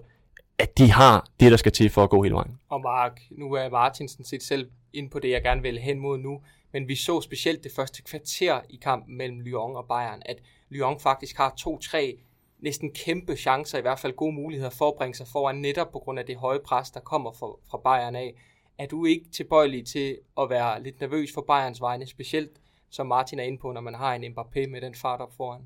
at 0.58 0.78
de 0.78 0.92
har 0.92 1.28
det, 1.40 1.52
der 1.52 1.58
skal 1.58 1.72
til 1.72 1.90
for 1.90 2.04
at 2.04 2.10
gå 2.10 2.24
hele 2.24 2.36
vejen. 2.36 2.60
Og 2.70 2.82
Mark, 2.82 3.22
nu 3.32 3.54
er 3.54 3.70
Martinsen 3.70 4.26
set 4.26 4.44
selv 4.44 4.70
ind 4.94 5.10
på 5.10 5.20
det, 5.20 5.30
jeg 5.30 5.42
gerne 5.42 5.62
vil 5.62 5.80
hen 5.80 6.00
mod 6.00 6.18
nu, 6.18 6.42
men 6.74 6.88
vi 6.88 6.96
så 6.96 7.22
specielt 7.22 7.64
det 7.64 7.72
første 7.76 8.02
kvarter 8.02 8.62
i 8.70 8.76
kampen 8.76 9.18
mellem 9.18 9.40
Lyon 9.40 9.76
og 9.76 9.86
Bayern, 9.88 10.22
at 10.26 10.38
Lyon 10.70 11.00
faktisk 11.00 11.38
har 11.38 11.54
to-tre 11.58 12.18
næsten 12.60 12.92
kæmpe 12.92 13.36
chancer, 13.36 13.78
i 13.78 13.82
hvert 13.82 14.00
fald 14.00 14.14
gode 14.16 14.34
muligheder 14.34 14.70
for 14.70 14.88
at 14.88 14.96
bringe 14.98 15.16
sig 15.16 15.28
foran, 15.28 15.56
netop 15.56 15.92
på 15.92 16.00
grund 16.00 16.20
af 16.20 16.26
det 16.26 16.38
høje 16.38 16.60
pres, 16.66 16.92
der 16.92 17.00
kommer 17.00 17.32
fra, 17.32 17.48
fra 17.70 17.78
Bayern 17.78 18.16
af. 18.16 18.36
Er 18.78 18.86
du 18.86 19.06
ikke 19.06 19.30
tilbøjelig 19.30 19.86
til 19.86 20.18
at 20.42 20.50
være 20.50 20.84
lidt 20.84 21.00
nervøs 21.00 21.30
for 21.34 21.42
Bayerns 21.42 21.82
vegne, 21.82 22.08
specielt 22.08 22.60
som 22.90 23.08
Martin 23.08 23.40
er 23.40 23.44
inde 23.44 23.58
på, 23.58 23.72
når 23.72 23.82
man 23.82 23.96
har 23.96 24.14
en 24.14 24.24
Mbappé 24.24 24.68
med 24.68 24.82
den 24.82 24.96
fart 24.96 25.22
op 25.22 25.34
foran? 25.38 25.62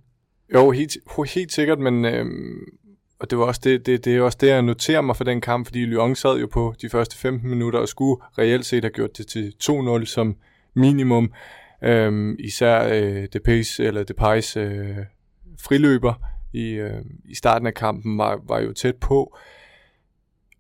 Jo, 0.54 0.72
helt, 0.72 0.98
helt 1.34 1.52
sikkert, 1.52 1.80
men 1.80 2.06
øhm, 2.06 2.60
og 3.20 3.30
det 3.30 3.38
var 3.38 3.46
også 3.46 3.62
det, 3.64 3.86
det, 3.86 4.06
det 4.06 4.16
er 4.16 4.22
også 4.22 4.38
det, 4.42 4.48
jeg 4.48 4.62
noterer 4.62 5.02
mig 5.02 5.16
for 5.16 5.24
den 5.24 5.42
kamp, 5.42 5.66
fordi 5.66 5.80
Lyon 5.80 6.16
sad 6.16 6.40
jo 6.40 6.48
på 6.48 6.74
de 6.82 6.90
første 6.90 7.18
15 7.18 7.50
minutter 7.50 7.80
og 7.80 7.88
skulle 7.88 8.22
reelt 8.38 8.66
set 8.66 8.84
have 8.84 8.92
gjort 8.92 9.18
det 9.18 9.28
til 9.28 9.54
2-0 9.64 10.06
som 10.06 10.36
minimum. 10.74 11.32
Øhm, 11.84 12.36
især 12.40 12.88
øh, 12.94 13.28
Depay's, 13.36 13.82
eller 13.82 14.04
Depay's 14.12 14.60
øh, 14.60 14.98
friløber 15.62 16.14
i, 16.54 16.70
øh, 16.70 17.02
i 17.26 17.36
starten 17.36 17.68
af 17.68 17.74
kampen 17.74 18.18
var, 18.18 18.40
var 18.48 18.60
jo 18.60 18.74
tæt 18.74 18.96
på. 18.96 19.38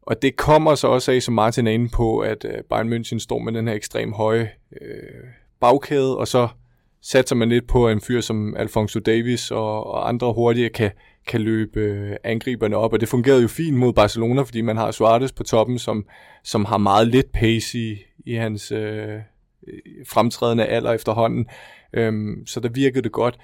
Og 0.01 0.21
det 0.21 0.35
kommer 0.35 0.75
så 0.75 0.87
også 0.87 1.11
af, 1.11 1.21
som 1.21 1.33
Martin 1.33 1.67
er 1.67 1.71
inde 1.71 1.89
på, 1.89 2.19
at 2.19 2.45
øh, 2.45 2.63
Bayern 2.69 2.93
München 2.93 3.19
står 3.19 3.39
med 3.39 3.53
den 3.53 3.67
her 3.67 3.75
ekstrem 3.75 4.13
høje 4.13 4.51
øh, 4.81 5.23
bagkæde, 5.59 6.17
og 6.17 6.27
så 6.27 6.47
satser 7.01 7.35
man 7.35 7.49
lidt 7.49 7.67
på, 7.67 7.87
at 7.87 7.93
en 7.93 8.01
fyr 8.01 8.21
som 8.21 8.55
Alfonso 8.57 8.99
Davis 8.99 9.51
og, 9.51 9.87
og 9.87 10.09
andre 10.09 10.33
hurtige 10.33 10.69
kan, 10.69 10.91
kan 11.27 11.41
løbe 11.41 11.79
øh, 11.79 12.15
angriberne 12.23 12.77
op, 12.77 12.93
og 12.93 12.99
det 12.99 13.09
fungerede 13.09 13.41
jo 13.41 13.47
fint 13.47 13.77
mod 13.77 13.93
Barcelona, 13.93 14.41
fordi 14.41 14.61
man 14.61 14.77
har 14.77 14.91
Suarez 14.91 15.31
på 15.31 15.43
toppen, 15.43 15.79
som, 15.79 16.05
som 16.43 16.65
har 16.65 16.77
meget 16.77 17.07
lidt 17.07 17.31
pace 17.31 17.79
i, 17.79 17.97
i 18.25 18.33
hans 18.33 18.71
øh, 18.71 19.19
fremtrædende 20.07 20.65
alder 20.65 20.93
efterhånden, 20.93 21.45
øhm, 21.93 22.45
så 22.45 22.59
der 22.59 22.69
virkede 22.69 23.03
det 23.03 23.11
godt. 23.11 23.37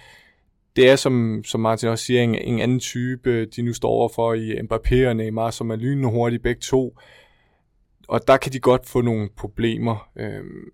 Det 0.76 0.90
er, 0.90 0.96
som, 0.96 1.44
som 1.46 1.62
Martin 1.62 1.90
også 1.90 2.06
siger, 2.06 2.22
en, 2.22 2.36
en 2.36 2.60
anden 2.60 2.80
type, 2.80 3.46
de 3.46 3.62
nu 3.62 3.74
står 3.74 3.90
overfor 3.90 4.34
i 4.34 4.52
Mbappé 4.52 5.08
og 5.08 5.16
Neymar, 5.16 5.52
som 5.52 5.72
er 5.72 5.76
lynende 5.76 6.10
hurtige 6.10 6.40
begge 6.40 6.62
to, 6.62 6.98
og 8.08 8.28
der 8.28 8.38
kan 8.38 8.54
de 8.54 8.60
godt 8.60 8.90
få 8.90 9.02
nogle 9.02 9.30
problemer. 9.38 10.10
Øhm, 10.16 10.70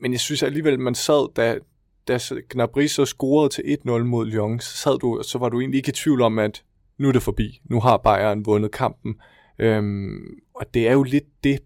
men 0.00 0.12
jeg 0.12 0.20
synes 0.20 0.42
alligevel, 0.42 0.80
man 0.80 0.94
sad, 0.94 1.34
da, 1.34 1.58
da 2.08 2.18
Gnabry 2.50 2.86
så 2.86 3.04
scorede 3.04 3.48
til 3.48 3.62
1-0 3.62 3.90
mod 3.90 4.26
Lyon, 4.26 4.60
så, 4.60 4.76
sad 4.76 4.98
du, 4.98 5.22
så 5.22 5.38
var 5.38 5.48
du 5.48 5.60
egentlig 5.60 5.78
ikke 5.78 5.88
i 5.88 5.92
tvivl 5.92 6.22
om, 6.22 6.38
at 6.38 6.64
nu 6.98 7.08
er 7.08 7.12
det 7.12 7.22
forbi. 7.22 7.60
Nu 7.64 7.80
har 7.80 7.96
Bayern 7.96 8.46
vundet 8.46 8.72
kampen. 8.72 9.14
Øhm, 9.58 10.38
og 10.54 10.74
det 10.74 10.88
er 10.88 10.92
jo 10.92 11.02
lidt 11.02 11.24
det, 11.44 11.60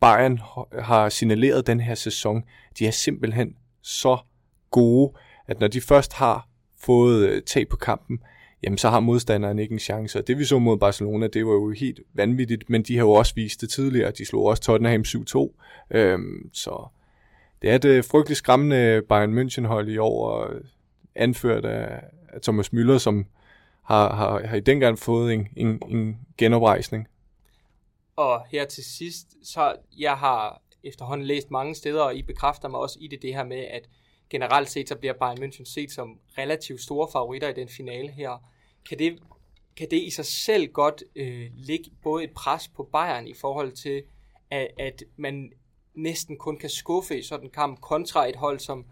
Bayern 0.00 0.40
har 0.78 1.08
signaleret 1.08 1.66
den 1.66 1.80
her 1.80 1.94
sæson. 1.94 2.42
De 2.78 2.86
er 2.86 2.90
simpelthen 2.90 3.54
så 3.82 4.18
gode, 4.70 5.12
at 5.46 5.60
når 5.60 5.68
de 5.68 5.80
først 5.80 6.12
har 6.12 6.48
fået 6.80 7.28
øh, 7.28 7.42
tag 7.42 7.68
på 7.68 7.76
kampen, 7.76 8.18
jamen 8.62 8.78
så 8.78 8.88
har 8.88 9.00
modstanderen 9.00 9.58
ikke 9.58 9.72
en 9.72 9.78
chance. 9.78 10.18
Og 10.18 10.26
det 10.26 10.38
vi 10.38 10.44
så 10.44 10.58
mod 10.58 10.78
Barcelona, 10.78 11.26
det 11.26 11.46
var 11.46 11.52
jo 11.52 11.70
helt 11.70 12.00
vanvittigt, 12.14 12.70
men 12.70 12.82
de 12.82 12.96
har 12.96 13.04
jo 13.04 13.10
også 13.10 13.34
vist 13.34 13.60
det 13.60 13.70
tidligere. 13.70 14.10
De 14.10 14.26
slog 14.26 14.44
også 14.44 14.62
Tottenham 14.62 15.00
7-2. 15.00 15.96
Øhm, 15.96 16.50
så 16.52 16.88
det 17.62 17.70
er 17.70 17.74
et 17.74 17.84
øh, 17.84 18.04
frygteligt 18.04 18.38
skræmmende 18.38 19.02
Bayern 19.08 19.38
München-hold 19.38 19.88
i 19.88 19.98
år, 19.98 20.50
øh, 20.50 20.60
anført 21.14 21.64
af, 21.64 22.04
af 22.28 22.40
Thomas 22.40 22.68
Müller, 22.72 22.98
som 22.98 23.26
har, 23.82 24.14
har, 24.14 24.46
har 24.46 24.56
i 24.56 24.60
den 24.60 24.80
gang 24.80 24.98
fået 24.98 25.34
en, 25.34 25.48
en, 25.56 25.82
en 25.88 26.18
genoprejsning. 26.38 27.08
Og 28.16 28.46
her 28.50 28.64
til 28.64 28.84
sidst, 28.84 29.26
så 29.42 29.76
jeg 29.98 30.16
har 30.16 30.62
efterhånden 30.84 31.26
læst 31.26 31.50
mange 31.50 31.74
steder, 31.74 32.02
og 32.02 32.14
I 32.14 32.22
bekræfter 32.22 32.68
mig 32.68 32.80
også 32.80 32.98
i 33.00 33.08
det, 33.08 33.22
det 33.22 33.34
her 33.34 33.44
med, 33.44 33.56
at 33.56 33.88
generelt 34.30 34.70
set, 34.70 34.88
så 34.88 34.96
bliver 34.96 35.14
Bayern 35.14 35.42
München 35.42 35.64
set 35.64 35.90
som 35.90 36.18
relativt 36.38 36.80
store 36.80 37.08
favoritter 37.12 37.48
i 37.48 37.52
den 37.52 37.68
finale 37.68 38.10
her. 38.10 38.50
Kan 38.88 38.98
det, 38.98 39.18
kan 39.76 39.86
det 39.90 40.02
i 40.02 40.10
sig 40.10 40.24
selv 40.24 40.66
godt 40.72 41.02
øh, 41.16 41.46
ligge 41.54 41.90
både 42.02 42.24
et 42.24 42.30
pres 42.30 42.68
på 42.68 42.88
Bayern 42.92 43.26
i 43.26 43.34
forhold 43.34 43.72
til, 43.72 44.02
at, 44.50 44.68
at 44.78 45.02
man 45.16 45.52
næsten 45.98 46.36
kun 46.36 46.56
kan 46.56 46.70
skuffe 46.70 47.18
i 47.18 47.22
sådan 47.22 47.44
en 47.46 47.50
kamp 47.50 47.80
kontra 47.80 48.28
et 48.28 48.36
hold 48.36 48.58
som 48.58 48.84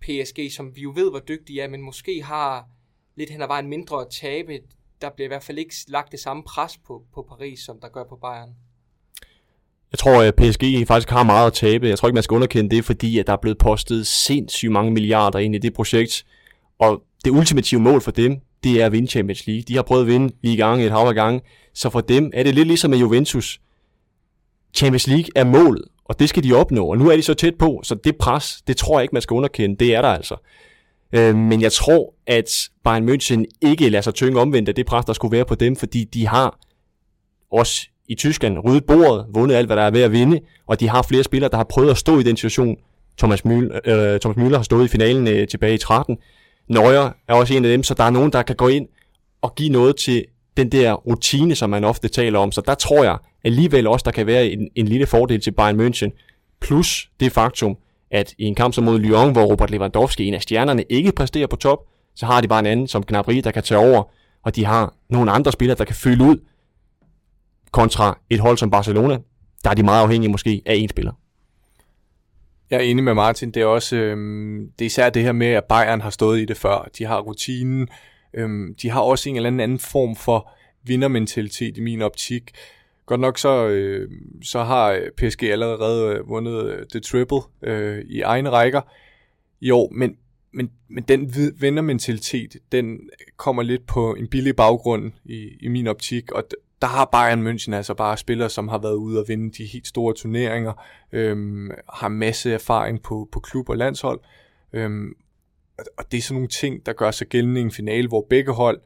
PSG, 0.00 0.52
som 0.52 0.76
vi 0.76 0.80
jo 0.80 0.92
ved, 0.94 1.10
hvor 1.10 1.18
dygtige 1.18 1.60
er, 1.60 1.68
men 1.68 1.82
måske 1.82 2.22
har 2.22 2.68
lidt 3.16 3.30
hen 3.30 3.42
ad 3.42 3.46
vejen 3.46 3.68
mindre 3.68 4.00
at 4.00 4.06
tabe. 4.10 4.58
Der 5.00 5.10
bliver 5.10 5.26
i 5.26 5.28
hvert 5.28 5.42
fald 5.42 5.58
ikke 5.58 5.74
lagt 5.88 6.12
det 6.12 6.20
samme 6.20 6.42
pres 6.42 6.78
på, 6.86 7.02
på 7.14 7.26
Paris, 7.28 7.60
som 7.60 7.80
der 7.80 7.88
gør 7.88 8.04
på 8.04 8.16
Bayern. 8.16 8.50
Jeg 9.92 9.98
tror, 9.98 10.22
at 10.22 10.34
PSG 10.34 10.86
faktisk 10.88 11.10
har 11.10 11.22
meget 11.22 11.46
at 11.46 11.52
tabe. 11.52 11.88
Jeg 11.88 11.98
tror 11.98 12.08
ikke, 12.08 12.14
man 12.14 12.22
skal 12.22 12.34
underkende 12.34 12.76
det, 12.76 12.84
fordi 12.84 13.18
at 13.18 13.26
der 13.26 13.32
er 13.32 13.36
blevet 13.42 13.58
postet 13.58 14.06
sindssygt 14.06 14.72
mange 14.72 14.92
milliarder 14.92 15.38
ind 15.38 15.54
i 15.54 15.58
det 15.58 15.74
projekt. 15.74 16.26
Og 16.78 17.02
det 17.24 17.30
ultimative 17.30 17.80
mål 17.80 18.00
for 18.00 18.10
dem, 18.10 18.40
det 18.64 18.82
er 18.82 18.86
at 18.86 18.92
vinde 18.92 19.08
Champions 19.08 19.46
League. 19.46 19.62
De 19.62 19.74
har 19.76 19.82
prøvet 19.82 20.02
at 20.02 20.08
vinde 20.08 20.34
lige 20.42 20.56
gange 20.56 20.84
et 20.84 20.90
hav 20.90 21.06
af 21.06 21.14
gange. 21.14 21.40
Så 21.74 21.90
for 21.90 22.00
dem 22.00 22.30
er 22.34 22.42
det 22.42 22.54
lidt 22.54 22.68
ligesom 22.68 22.90
med 22.90 22.98
Juventus. 22.98 23.60
Champions 24.74 25.06
League 25.06 25.30
er 25.34 25.44
målet, 25.44 25.84
og 26.04 26.18
det 26.18 26.28
skal 26.28 26.44
de 26.44 26.52
opnå. 26.52 26.86
Og 26.86 26.98
nu 26.98 27.10
er 27.10 27.16
de 27.16 27.22
så 27.22 27.34
tæt 27.34 27.54
på, 27.54 27.80
så 27.84 27.94
det 27.94 28.16
pres, 28.16 28.62
det 28.66 28.76
tror 28.76 28.98
jeg 28.98 29.02
ikke, 29.02 29.14
man 29.14 29.22
skal 29.22 29.34
underkende. 29.34 29.76
Det 29.76 29.94
er 29.94 30.02
der 30.02 30.08
altså. 30.08 30.36
Øh, 31.12 31.36
men 31.36 31.60
jeg 31.60 31.72
tror, 31.72 32.14
at 32.26 32.68
Bayern 32.84 33.08
München 33.08 33.44
ikke 33.62 33.88
lader 33.88 34.02
sig 34.02 34.14
tynge 34.14 34.40
omvendt 34.40 34.68
af 34.68 34.74
det 34.74 34.86
pres, 34.86 35.04
der 35.04 35.12
skulle 35.12 35.36
være 35.36 35.44
på 35.44 35.54
dem, 35.54 35.76
fordi 35.76 36.04
de 36.04 36.26
har 36.26 36.58
også 37.52 37.88
i 38.08 38.14
Tyskland 38.14 38.58
ryddet 38.64 38.84
bordet, 38.84 39.26
vundet 39.34 39.56
alt, 39.56 39.66
hvad 39.68 39.76
der 39.76 39.82
er 39.82 39.90
ved 39.90 40.02
at 40.02 40.12
vinde, 40.12 40.40
og 40.66 40.80
de 40.80 40.88
har 40.88 41.02
flere 41.02 41.24
spillere, 41.24 41.50
der 41.50 41.56
har 41.56 41.64
prøvet 41.64 41.90
at 41.90 41.96
stå 41.96 42.18
i 42.18 42.22
den 42.22 42.36
situation. 42.36 42.76
Thomas 43.18 43.40
Müller, 43.46 43.90
øh, 43.90 44.20
Thomas 44.20 44.36
Müller 44.36 44.56
har 44.56 44.62
stået 44.62 44.84
i 44.84 44.88
finalen 44.88 45.28
øh, 45.28 45.48
tilbage 45.48 45.74
i 45.74 45.78
13. 45.78 46.18
Nøjer 46.68 47.10
er 47.28 47.34
også 47.34 47.54
en 47.54 47.64
af 47.64 47.70
dem, 47.70 47.82
så 47.82 47.94
der 47.94 48.04
er 48.04 48.10
nogen, 48.10 48.32
der 48.32 48.42
kan 48.42 48.56
gå 48.56 48.68
ind 48.68 48.88
og 49.42 49.54
give 49.54 49.68
noget 49.68 49.96
til 49.96 50.24
den 50.56 50.68
der 50.68 50.92
rutine, 50.92 51.54
som 51.54 51.70
man 51.70 51.84
ofte 51.84 52.08
taler 52.08 52.38
om. 52.38 52.52
Så 52.52 52.60
der 52.60 52.74
tror 52.74 53.04
jeg 53.04 53.18
alligevel 53.44 53.86
også, 53.86 54.02
der 54.04 54.10
kan 54.10 54.26
være 54.26 54.46
en, 54.46 54.68
en 54.74 54.88
lille 54.88 55.06
fordel 55.06 55.40
til 55.40 55.50
Bayern 55.50 55.80
München. 55.80 56.10
Plus 56.60 57.10
det 57.20 57.32
faktum, 57.32 57.76
at 58.10 58.34
i 58.38 58.44
en 58.44 58.54
kamp 58.54 58.74
som 58.74 58.84
mod 58.84 58.98
Lyon, 58.98 59.32
hvor 59.32 59.44
Robert 59.44 59.70
Lewandowski, 59.70 60.24
en 60.24 60.34
af 60.34 60.42
stjernerne, 60.42 60.84
ikke 60.90 61.12
præsterer 61.12 61.46
på 61.46 61.56
top, 61.56 61.78
så 62.14 62.26
har 62.26 62.40
de 62.40 62.48
bare 62.48 62.60
en 62.60 62.66
anden 62.66 62.88
som 62.88 63.02
Gnabry, 63.02 63.40
der 63.44 63.50
kan 63.50 63.62
tage 63.62 63.78
over, 63.78 64.02
og 64.42 64.56
de 64.56 64.64
har 64.64 64.94
nogle 65.08 65.30
andre 65.30 65.52
spillere, 65.52 65.78
der 65.78 65.84
kan 65.84 65.96
fylde 65.96 66.24
ud, 66.24 66.36
kontra 67.70 68.18
et 68.30 68.40
hold 68.40 68.58
som 68.58 68.70
Barcelona, 68.70 69.18
der 69.64 69.70
er 69.70 69.74
de 69.74 69.82
meget 69.82 70.02
afhængige 70.02 70.30
måske 70.30 70.62
af 70.66 70.74
en 70.74 70.88
spiller. 70.88 71.12
Jeg 72.70 72.76
er 72.76 72.80
enig 72.80 73.04
med 73.04 73.14
Martin. 73.14 73.50
Det 73.50 73.62
er 73.62 73.66
også 73.66 73.96
øh, 73.96 74.16
det 74.78 74.84
er 74.84 74.86
især 74.86 75.10
det 75.10 75.22
her 75.22 75.32
med, 75.32 75.46
at 75.46 75.64
Bayern 75.64 76.00
har 76.00 76.10
stået 76.10 76.40
i 76.40 76.44
det 76.44 76.56
før. 76.56 76.88
De 76.98 77.04
har 77.04 77.20
rutinen. 77.20 77.88
Øhm, 78.34 78.74
de 78.82 78.90
har 78.90 79.00
også 79.00 79.28
en 79.28 79.36
eller 79.36 79.46
anden, 79.46 79.60
anden 79.60 79.78
form 79.78 80.16
for 80.16 80.50
vindermentalitet 80.82 81.76
i 81.76 81.80
min 81.80 82.02
optik. 82.02 82.50
Godt 83.06 83.20
nok 83.20 83.38
så, 83.38 83.68
øh, 83.68 84.10
så 84.42 84.62
har 84.62 84.90
øh, 84.90 85.10
PSG 85.16 85.42
allerede 85.42 86.16
øh, 86.16 86.28
vundet 86.28 86.64
øh, 86.64 86.86
The 86.90 87.00
Triple 87.00 87.40
øh, 87.62 88.04
i 88.08 88.20
egne 88.20 88.50
rækker 88.50 88.80
i 89.60 89.70
år, 89.70 89.90
men, 89.92 90.16
men, 90.52 90.70
men 90.88 91.04
den 91.04 91.34
vindermentalitet, 91.60 92.56
den 92.72 92.98
kommer 93.36 93.62
lidt 93.62 93.86
på 93.86 94.14
en 94.14 94.28
billig 94.28 94.56
baggrund 94.56 95.12
i, 95.24 95.48
i 95.60 95.68
min 95.68 95.86
optik, 95.86 96.32
og 96.32 96.44
der 96.82 96.86
har 96.86 97.04
Bayern 97.04 97.46
München 97.46 97.74
altså 97.74 97.94
bare 97.94 98.16
spillere, 98.16 98.50
som 98.50 98.68
har 98.68 98.78
været 98.78 98.94
ude 98.94 99.20
og 99.20 99.24
vinde 99.28 99.50
de 99.50 99.64
helt 99.64 99.86
store 99.86 100.14
turneringer, 100.14 100.72
øhm, 101.12 101.70
har 101.92 102.08
masse 102.08 102.52
erfaring 102.52 103.02
på, 103.02 103.28
på 103.32 103.40
klub 103.40 103.68
og 103.68 103.76
landshold, 103.76 104.20
øhm, 104.72 105.12
og 105.96 106.12
det 106.12 106.18
er 106.18 106.22
sådan 106.22 106.34
nogle 106.34 106.48
ting, 106.48 106.86
der 106.86 106.92
gør 106.92 107.10
sig 107.10 107.26
gældende 107.26 107.60
i 107.60 107.64
en 107.64 107.70
finale, 107.70 108.08
hvor 108.08 108.26
begge 108.30 108.52
hold 108.52 108.80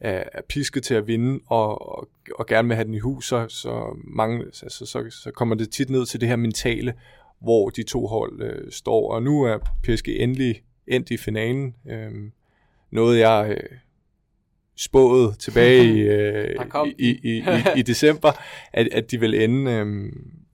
er, 0.00 0.24
er 0.32 0.42
pisket 0.48 0.82
til 0.82 0.94
at 0.94 1.06
vinde, 1.06 1.40
og, 1.46 1.98
og, 1.98 2.08
og 2.34 2.46
gerne 2.46 2.68
vil 2.68 2.74
have 2.74 2.84
den 2.84 2.94
i 2.94 2.98
hus, 2.98 3.28
så, 3.28 3.48
så, 3.48 3.96
mange, 4.04 4.44
altså, 4.44 4.86
så, 4.86 5.10
så 5.10 5.30
kommer 5.30 5.54
det 5.54 5.70
tit 5.70 5.90
ned 5.90 6.06
til 6.06 6.20
det 6.20 6.28
her 6.28 6.36
mentale, 6.36 6.94
hvor 7.40 7.70
de 7.70 7.82
to 7.82 8.06
hold 8.06 8.42
øh, 8.42 8.72
står, 8.72 9.12
og 9.14 9.22
nu 9.22 9.42
er 9.42 9.58
PSG 9.82 10.08
endelig 10.08 10.62
endt 10.86 11.10
i 11.10 11.16
finalen, 11.16 11.74
øhm, 11.88 12.32
noget 12.90 13.18
jeg... 13.18 13.56
Øh, 13.58 13.78
spået 14.76 15.38
tilbage 15.38 15.84
i, 15.84 16.00
øh, 16.16 16.56
i, 16.86 16.94
i, 16.98 17.20
i, 17.22 17.38
i, 17.38 17.42
i 17.76 17.82
december, 17.82 18.32
at, 18.72 18.88
at 18.92 19.10
de 19.10 19.20
vil 19.20 19.42
ende. 19.42 19.72
Øh, 19.72 19.86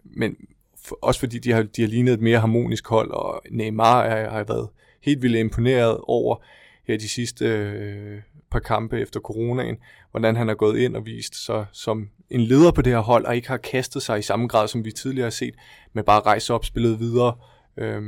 men 0.05 0.37
for, 0.85 0.99
også 1.03 1.21
fordi 1.21 1.39
de 1.39 1.53
har, 1.53 1.63
de 1.63 1.83
har 1.83 1.89
lignet 1.89 2.15
et 2.15 2.21
mere 2.21 2.39
harmonisk 2.39 2.89
hold, 2.89 3.11
og 3.11 3.43
Neymar 3.51 4.09
har, 4.09 4.31
har 4.31 4.45
været 4.45 4.69
helt 5.03 5.23
vildt 5.23 5.37
imponeret 5.37 6.01
over 6.03 6.37
her 6.85 6.99
de 6.99 7.09
sidste 7.09 7.45
øh, 7.45 8.23
par 8.51 8.59
kampe 8.59 9.01
efter 9.01 9.21
coronaen, 9.21 9.77
hvordan 10.11 10.37
han 10.37 10.49
er 10.49 10.55
gået 10.55 10.79
ind 10.79 10.97
og 10.97 11.07
vist 11.07 11.45
sig 11.45 11.67
som 11.73 12.11
en 12.31 12.41
leder 12.41 12.73
på 12.73 12.83
det 12.83 12.93
her 12.93 13.01
hold, 13.01 13.25
og 13.25 13.37
ikke 13.37 13.49
har 13.49 13.57
kastet 13.57 14.03
sig 14.03 14.19
i 14.19 14.23
samme 14.23 14.49
grad, 14.49 14.69
som 14.69 14.85
vi 14.85 14.93
tidligere 14.93 15.25
har 15.25 15.31
set, 15.31 15.55
men 15.93 16.05
bare 16.05 16.21
rejse 16.21 16.55
op, 16.55 16.65
spillet 16.65 16.99
videre, 16.99 17.39
øh, 17.77 18.03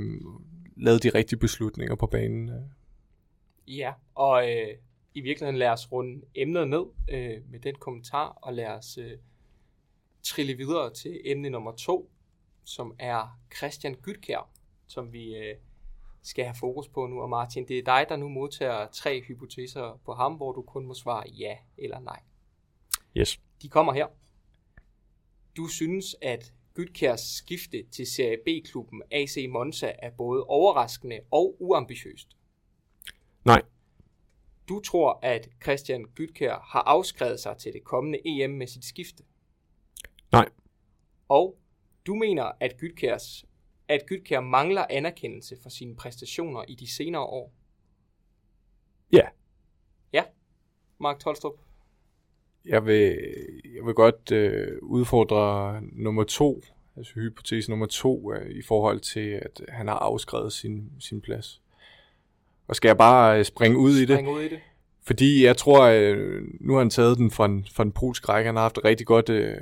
lavet 0.77 1.03
de 1.03 1.09
rigtige 1.09 1.39
beslutninger 1.39 1.95
på 1.95 2.07
banen. 2.07 2.49
Øh. 2.49 2.63
Ja, 3.79 3.93
og 4.15 4.51
øh, 4.51 4.69
i 5.15 5.21
virkeligheden 5.21 5.59
lad 5.59 5.69
os 5.69 5.93
runde 5.93 6.23
emnet 6.35 6.69
ned 6.69 6.85
øh, 7.11 7.51
med 7.51 7.61
den 7.61 7.75
kommentar, 7.75 8.39
og 8.43 8.55
lad 8.55 8.67
os 8.67 8.99
øh, 8.99 9.19
trille 10.23 10.55
videre 10.55 10.93
til 10.93 11.21
emne 11.25 11.51
nummer 11.51 11.73
to, 11.73 12.11
som 12.65 12.95
er 12.99 13.39
Christian 13.57 13.95
Gytkær, 13.95 14.51
som 14.87 15.13
vi 15.13 15.37
øh, 15.37 15.55
skal 16.23 16.45
have 16.45 16.57
fokus 16.61 16.89
på 16.89 17.07
nu. 17.07 17.23
Og 17.23 17.29
Martin, 17.29 17.69
det 17.69 17.79
er 17.79 17.83
dig, 17.83 18.07
der 18.09 18.17
nu 18.17 18.29
modtager 18.29 18.87
tre 18.87 19.23
hypoteser 19.23 20.01
på 20.05 20.13
ham, 20.13 20.35
hvor 20.35 20.53
du 20.53 20.63
kun 20.63 20.87
må 20.87 20.95
svare 20.95 21.25
ja 21.29 21.57
eller 21.79 22.01
nej. 22.01 22.21
Yes. 23.17 23.41
De 23.63 23.69
kommer 23.69 23.93
her. 23.93 24.07
Du 25.57 25.67
synes, 25.67 26.17
at 26.23 26.53
Gytkærs 26.75 27.21
skifte 27.21 27.85
til 27.93 28.07
Serie 28.07 28.39
B-klubben 28.45 29.03
AC 29.11 29.37
Monza 29.51 29.93
er 29.99 30.11
både 30.11 30.45
overraskende 30.45 31.21
og 31.31 31.57
uambitiøst. 31.61 32.37
Nej. 33.45 33.63
Du 34.69 34.81
tror, 34.81 35.19
at 35.23 35.49
Christian 35.63 36.05
Gytkær 36.05 36.69
har 36.73 36.83
afskrevet 36.83 37.41
sig 37.41 37.57
til 37.59 37.73
det 37.73 37.85
kommende 37.85 38.19
EM 38.25 38.51
med 38.51 38.67
sit 38.67 38.85
skifte. 38.85 39.25
Nej. 40.33 40.49
Og 41.29 41.59
du 42.07 42.15
mener, 42.15 42.53
at 42.61 42.77
Gytkærs 42.79 43.45
at 43.89 44.01
Gytkær 44.07 44.41
mangler 44.41 44.85
anerkendelse 44.91 45.57
for 45.63 45.69
sine 45.69 45.97
præstationer 45.97 46.65
i 46.69 46.75
de 46.75 46.93
senere 46.93 47.23
år. 47.23 47.53
Ja. 49.13 49.29
Ja. 50.13 50.23
Mark 51.01 51.19
Tolstrup. 51.19 51.55
Jeg 52.65 52.87
vil, 52.87 53.19
jeg 53.75 53.85
vil 53.85 53.95
godt 53.95 54.33
øh, 54.33 54.79
udfordre 54.83 55.81
nummer 55.93 56.25
to, 56.25 56.63
altså 56.97 57.13
hypotese 57.15 57.71
nummer 57.71 57.87
to, 57.87 58.33
øh, 58.33 58.51
i 58.51 58.63
forhold 58.63 59.01
til, 59.01 59.41
at 59.43 59.61
han 59.69 59.89
har 59.89 59.95
afskrevet 59.95 60.53
sin, 60.53 60.93
sin 61.01 61.21
plads. 61.21 61.63
Og 62.67 62.77
skal 62.77 62.89
jeg 62.89 62.99
bare 62.99 63.39
øh, 63.39 63.45
springe 63.45 63.79
ud 63.79 63.97
i 63.97 64.05
det? 64.05 64.17
Spring 64.17 64.29
ud 64.29 64.43
i 64.43 64.49
det. 64.49 64.61
Fordi 65.03 65.45
jeg 65.45 65.57
tror, 65.57 65.83
øh, 65.83 66.43
nu 66.61 66.73
har 66.73 66.79
han 66.79 66.91
taget 66.91 67.19
den 67.19 67.31
for 67.31 67.45
en, 67.45 67.67
for 67.73 67.83
en 67.83 67.93
polsk 67.93 68.29
række. 68.29 68.47
Han 68.47 68.57
har 68.57 68.63
haft 68.63 68.79
rigtig 68.85 69.07
godt, 69.07 69.29
øh, 69.29 69.57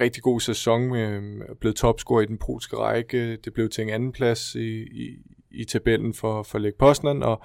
rigtig 0.00 0.22
god 0.22 0.40
sæson, 0.40 0.96
øh, 0.96 1.40
blevet 1.60 1.76
topscorer 1.76 2.22
i 2.22 2.26
den 2.26 2.38
polske 2.38 2.76
række. 2.76 3.36
Det 3.36 3.54
blev 3.54 3.68
til 3.68 3.82
en 3.82 3.90
anden 3.90 4.12
plads 4.12 4.54
i, 4.54 4.82
i, 4.82 5.16
i 5.50 5.64
tabellen 5.64 6.14
for, 6.14 6.42
for 6.42 6.58
Lech 6.58 6.76
Poznan, 6.76 7.22
og 7.22 7.42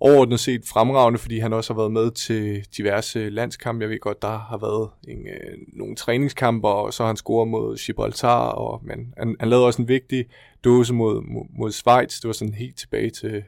overordnet 0.00 0.40
set 0.40 0.62
fremragende, 0.66 1.18
fordi 1.18 1.38
han 1.38 1.52
også 1.52 1.74
har 1.74 1.80
været 1.80 1.92
med 1.92 2.10
til 2.10 2.66
diverse 2.76 3.28
landskampe. 3.28 3.82
Jeg 3.82 3.90
ved 3.90 4.00
godt, 4.00 4.22
der 4.22 4.38
har 4.38 4.58
været 4.58 4.90
en, 5.08 5.26
øh, 5.26 5.58
nogle 5.72 5.96
træningskampe, 5.96 6.68
og 6.68 6.92
så 6.94 7.02
har 7.02 7.08
han 7.08 7.16
scoret 7.16 7.48
mod 7.48 7.86
Gibraltar, 7.86 8.48
og, 8.48 8.80
men 8.84 9.14
han, 9.18 9.36
han 9.40 9.48
lavede 9.48 9.66
også 9.66 9.82
en 9.82 9.88
vigtig 9.88 10.26
dåse 10.64 10.94
mod, 10.94 11.22
mod, 11.22 11.46
mod 11.58 11.72
Schweiz. 11.72 12.20
Det 12.20 12.26
var 12.26 12.32
sådan 12.32 12.54
helt 12.54 12.76
tilbage 12.76 13.10
til 13.10 13.42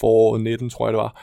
foråret 0.00 0.40
19, 0.40 0.70
tror 0.70 0.86
jeg 0.86 0.92
det 0.92 0.98
var. 0.98 1.22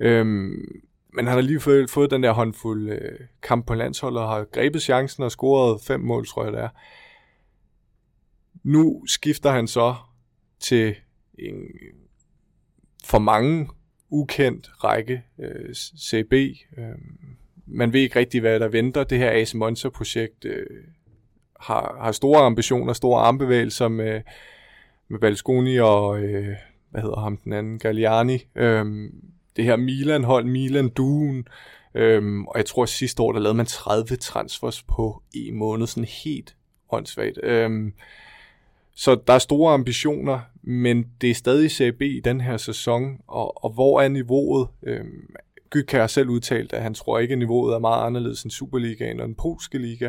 Øhm, 0.00 0.82
men 1.14 1.26
han 1.26 1.34
har 1.34 1.40
lige 1.40 1.60
fået, 1.60 1.90
fået 1.90 2.10
den 2.10 2.22
der 2.22 2.32
håndfuld 2.32 2.90
øh, 2.90 3.18
kamp 3.42 3.66
på 3.66 3.74
landsholdet, 3.74 4.20
og 4.20 4.28
har 4.28 4.44
grebet 4.44 4.82
chancen 4.82 5.22
og 5.22 5.30
scoret 5.30 5.80
fem 5.80 6.00
mål, 6.00 6.26
tror 6.26 6.44
jeg 6.44 6.52
det 6.52 6.60
er. 6.60 6.68
Nu 8.62 9.06
skifter 9.06 9.50
han 9.50 9.66
så 9.66 9.94
til 10.60 10.94
en 11.38 11.54
for 13.04 13.18
mange 13.18 13.68
ukendt 14.10 14.70
række 14.84 15.22
øh, 15.38 15.74
CB. 15.74 16.32
Øh, 16.78 16.98
man 17.66 17.92
ved 17.92 18.00
ikke 18.00 18.18
rigtig, 18.18 18.40
hvad 18.40 18.60
der 18.60 18.68
venter. 18.68 19.04
Det 19.04 19.18
her 19.18 19.30
AC 19.30 19.54
Monza-projekt 19.54 20.44
øh, 20.44 20.66
har, 21.60 21.96
har 22.00 22.12
store 22.12 22.40
ambitioner, 22.40 22.92
store 22.92 23.20
armbevægelser 23.20 23.88
med, 23.88 24.22
med 25.08 25.18
Balsconi 25.18 25.78
og, 25.78 26.22
øh, 26.22 26.56
hvad 26.90 27.02
hedder 27.02 27.20
ham 27.20 27.36
den 27.36 27.52
anden, 27.52 27.78
Galliani. 27.78 28.38
Øh, 28.54 29.10
det 29.56 29.64
her 29.64 29.76
Milan-hold, 29.76 30.44
Milan-duen. 30.44 31.48
Øhm, 31.94 32.46
og 32.46 32.56
jeg 32.56 32.66
tror, 32.66 32.82
at 32.82 32.88
sidste 32.88 33.22
år, 33.22 33.32
der 33.32 33.40
lavede 33.40 33.56
man 33.56 33.66
30 33.66 34.16
transfers 34.16 34.82
på 34.82 35.22
en 35.34 35.54
måned, 35.54 35.86
sådan 35.86 36.08
helt 36.24 36.56
åndssvagt. 36.90 37.38
Øhm, 37.42 37.92
så 38.94 39.20
der 39.26 39.32
er 39.32 39.38
store 39.38 39.74
ambitioner, 39.74 40.40
men 40.62 41.06
det 41.20 41.30
er 41.30 41.34
stadig 41.34 41.70
CB 41.70 42.00
i 42.00 42.20
den 42.24 42.40
her 42.40 42.56
sæson, 42.56 43.18
og, 43.26 43.64
og 43.64 43.70
hvor 43.70 44.00
er 44.00 44.08
niveauet? 44.08 44.68
Øhm, 44.82 45.34
Gyk 45.70 45.92
har 45.92 46.06
selv 46.06 46.28
udtalt, 46.28 46.72
at 46.72 46.82
han 46.82 46.94
tror 46.94 47.18
ikke, 47.18 47.32
at 47.32 47.38
niveauet 47.38 47.74
er 47.74 47.78
meget 47.78 48.06
anderledes 48.06 48.42
end 48.42 48.50
Superligaen 48.50 49.20
og 49.20 49.26
den 49.26 49.34
polske 49.34 49.78
liga. 49.78 50.08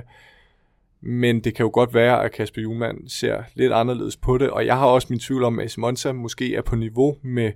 Men 1.02 1.40
det 1.40 1.56
kan 1.56 1.64
jo 1.64 1.70
godt 1.74 1.94
være, 1.94 2.24
at 2.24 2.32
Kasper 2.32 2.62
Juhlmann 2.62 3.10
ser 3.10 3.44
lidt 3.56 3.74
anderledes 3.74 4.18
på 4.18 4.38
det, 4.38 4.50
og 4.50 4.66
jeg 4.66 4.78
har 4.78 4.86
også 4.86 5.08
min 5.10 5.20
tvivl 5.20 5.44
om, 5.44 5.60
at 5.60 5.78
Monza 5.78 6.12
måske 6.12 6.56
er 6.56 6.62
på 6.62 6.76
niveau 6.76 7.18
med 7.22 7.52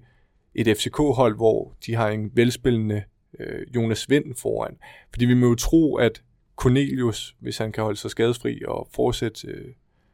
et 0.55 0.77
FCK-hold, 0.77 1.35
hvor 1.35 1.75
de 1.85 1.95
har 1.95 2.09
en 2.09 2.31
velspillende 2.33 3.03
øh, 3.39 3.75
Jonas 3.75 4.09
Vind 4.09 4.35
foran. 4.35 4.77
Fordi 5.09 5.25
vi 5.25 5.33
må 5.33 5.47
jo 5.47 5.55
tro, 5.55 5.95
at 5.95 6.23
Cornelius, 6.55 7.35
hvis 7.39 7.57
han 7.57 7.71
kan 7.71 7.83
holde 7.83 7.99
sig 7.99 8.11
skadesfri 8.11 8.61
og 8.67 8.87
fortsætte 8.91 9.47
øh, 9.47 9.65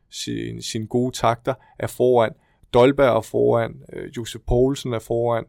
sin, 0.09 0.61
sin 0.61 0.85
gode 0.85 1.15
takter, 1.15 1.53
er 1.79 1.87
foran. 1.87 2.31
Dolberg 2.73 3.17
er 3.17 3.21
foran. 3.21 3.81
Øh, 3.93 4.11
Josef 4.17 4.41
Poulsen 4.47 4.93
er 4.93 4.99
foran. 4.99 5.45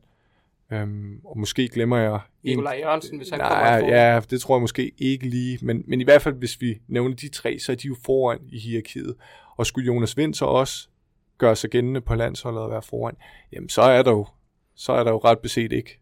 Øhm, 0.72 1.20
og 1.24 1.38
måske 1.38 1.68
glemmer 1.68 1.96
jeg... 1.96 2.20
Nikolaj 2.44 2.78
Jørgensen, 2.82 3.16
hvis 3.16 3.30
han 3.30 3.38
nej, 3.38 3.48
kommer 3.48 3.80
foran. 3.80 3.92
Ja, 3.92 4.20
det 4.30 4.40
tror 4.40 4.56
jeg 4.56 4.60
måske 4.60 4.92
ikke 4.98 5.28
lige. 5.28 5.58
Men, 5.62 5.84
men 5.86 6.00
i 6.00 6.04
hvert 6.04 6.22
fald, 6.22 6.34
hvis 6.34 6.60
vi 6.60 6.80
nævner 6.88 7.16
de 7.16 7.28
tre, 7.28 7.58
så 7.58 7.72
er 7.72 7.76
de 7.76 7.88
jo 7.88 7.96
foran 8.04 8.38
i 8.48 8.58
hierarkiet. 8.58 9.14
Og 9.56 9.66
skulle 9.66 9.86
Jonas 9.86 10.16
Vind 10.16 10.34
så 10.34 10.44
også 10.44 10.88
gøre 11.38 11.56
sig 11.56 11.70
gældende 11.70 12.00
på 12.00 12.14
landsholdet 12.14 12.62
og 12.62 12.70
være 12.70 12.82
foran, 12.82 13.14
jamen 13.52 13.68
så 13.68 13.82
er 13.82 14.02
der 14.02 14.10
jo 14.10 14.26
så 14.76 14.92
er 14.92 15.04
der 15.04 15.10
jo 15.10 15.18
ret 15.18 15.38
beset 15.38 15.72
ikke 15.72 15.98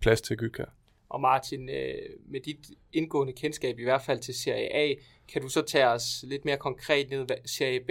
plads 0.00 0.20
til 0.20 0.36
Gyk 0.36 0.58
her. 0.58 0.64
Og 1.08 1.20
Martin, 1.20 1.68
øh, 1.68 1.94
med 2.28 2.40
dit 2.40 2.56
indgående 2.92 3.32
kendskab 3.32 3.78
i 3.78 3.82
hvert 3.82 4.02
fald 4.02 4.18
til 4.18 4.34
Serie 4.34 4.76
A, 4.76 4.94
kan 5.32 5.42
du 5.42 5.48
så 5.48 5.62
tage 5.62 5.88
os 5.88 6.24
lidt 6.28 6.44
mere 6.44 6.56
konkret 6.56 7.10
ned 7.10 7.26
i 7.44 7.48
Serie 7.48 7.80
B. 7.80 7.90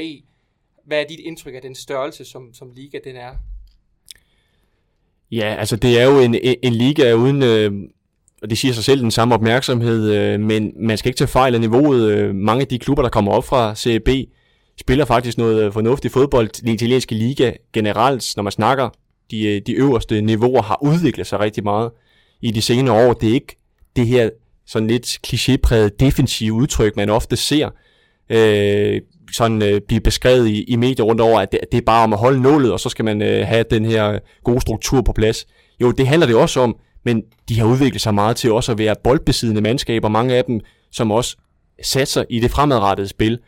Hvad 0.85 1.01
er 1.01 1.07
dit 1.07 1.19
indtryk 1.19 1.55
af 1.55 1.61
den 1.61 1.75
størrelse, 1.75 2.25
som, 2.25 2.53
som 2.53 2.71
liga 2.75 2.99
den 3.03 3.15
er? 3.15 3.31
Ja, 5.31 5.55
altså 5.59 5.75
det 5.75 5.99
er 5.99 6.05
jo 6.05 6.19
en, 6.19 6.35
en 6.63 6.73
liga 6.73 7.13
uden, 7.13 7.43
øh, 7.43 7.89
og 8.41 8.49
det 8.49 8.57
siger 8.57 8.73
sig 8.73 8.83
selv, 8.83 9.01
den 9.01 9.11
samme 9.11 9.35
opmærksomhed, 9.35 10.13
øh, 10.13 10.39
men 10.39 10.73
man 10.75 10.97
skal 10.97 11.09
ikke 11.09 11.17
tage 11.17 11.27
fejl 11.27 11.55
af 11.55 11.61
niveauet. 11.61 12.11
Øh, 12.11 12.35
mange 12.35 12.61
af 12.61 12.67
de 12.67 12.79
klubber, 12.79 13.03
der 13.03 13.09
kommer 13.09 13.31
op 13.31 13.43
fra 13.43 13.75
Serie 13.75 13.99
B, 13.99 14.09
spiller 14.79 15.05
faktisk 15.05 15.37
noget 15.37 15.73
fornuftig 15.73 16.11
fodbold. 16.11 16.61
Den 16.61 16.69
italienske 16.69 17.15
liga 17.15 17.53
generelt, 17.73 18.33
når 18.35 18.43
man 18.43 18.51
snakker 18.51 18.89
de, 19.31 19.47
øh, 19.47 19.61
de 19.67 19.73
øverste 19.73 20.21
niveauer 20.21 20.61
har 20.61 20.83
udviklet 20.83 21.27
sig 21.27 21.39
rigtig 21.39 21.63
meget 21.63 21.91
i 22.41 22.51
de 22.51 22.61
senere 22.61 23.07
år. 23.07 23.13
Det 23.13 23.29
er 23.29 23.33
ikke 23.33 23.55
det 23.95 24.07
her 24.07 24.29
sådan 24.65 24.87
lidt 24.87 25.19
klichépræget 25.27 25.89
defensive 25.99 26.53
udtryk, 26.53 26.95
man 26.95 27.09
ofte 27.09 27.35
ser 27.35 27.69
øh, 28.29 29.01
sådan 29.31 29.61
øh, 29.61 29.81
blive 29.87 30.01
beskrevet 30.01 30.47
i, 30.47 30.63
i 30.63 30.75
medier 30.75 31.05
rundt 31.05 31.21
over, 31.21 31.39
at 31.39 31.51
det, 31.51 31.59
det 31.71 31.77
er 31.77 31.81
bare 31.85 32.03
om 32.03 32.13
at 32.13 32.19
holde 32.19 32.41
nålet, 32.41 32.71
og 32.71 32.79
så 32.79 32.89
skal 32.89 33.05
man 33.05 33.21
øh, 33.21 33.47
have 33.47 33.65
den 33.69 33.85
her 33.85 34.19
gode 34.43 34.61
struktur 34.61 35.01
på 35.01 35.13
plads. 35.13 35.45
Jo, 35.81 35.91
det 35.91 36.07
handler 36.07 36.27
det 36.27 36.35
også 36.35 36.59
om, 36.59 36.77
men 37.05 37.23
de 37.49 37.59
har 37.59 37.65
udviklet 37.65 38.01
sig 38.01 38.13
meget 38.13 38.35
til 38.35 38.51
også 38.51 38.71
at 38.71 38.77
være 38.77 38.95
boldbesiddende 39.03 39.61
mandskaber, 39.61 40.09
mange 40.09 40.35
af 40.35 40.43
dem, 40.45 40.59
som 40.91 41.11
også 41.11 41.37
satser 41.83 42.23
i 42.29 42.39
det 42.39 42.51
fremadrettede 42.51 43.07
spil. 43.07 43.39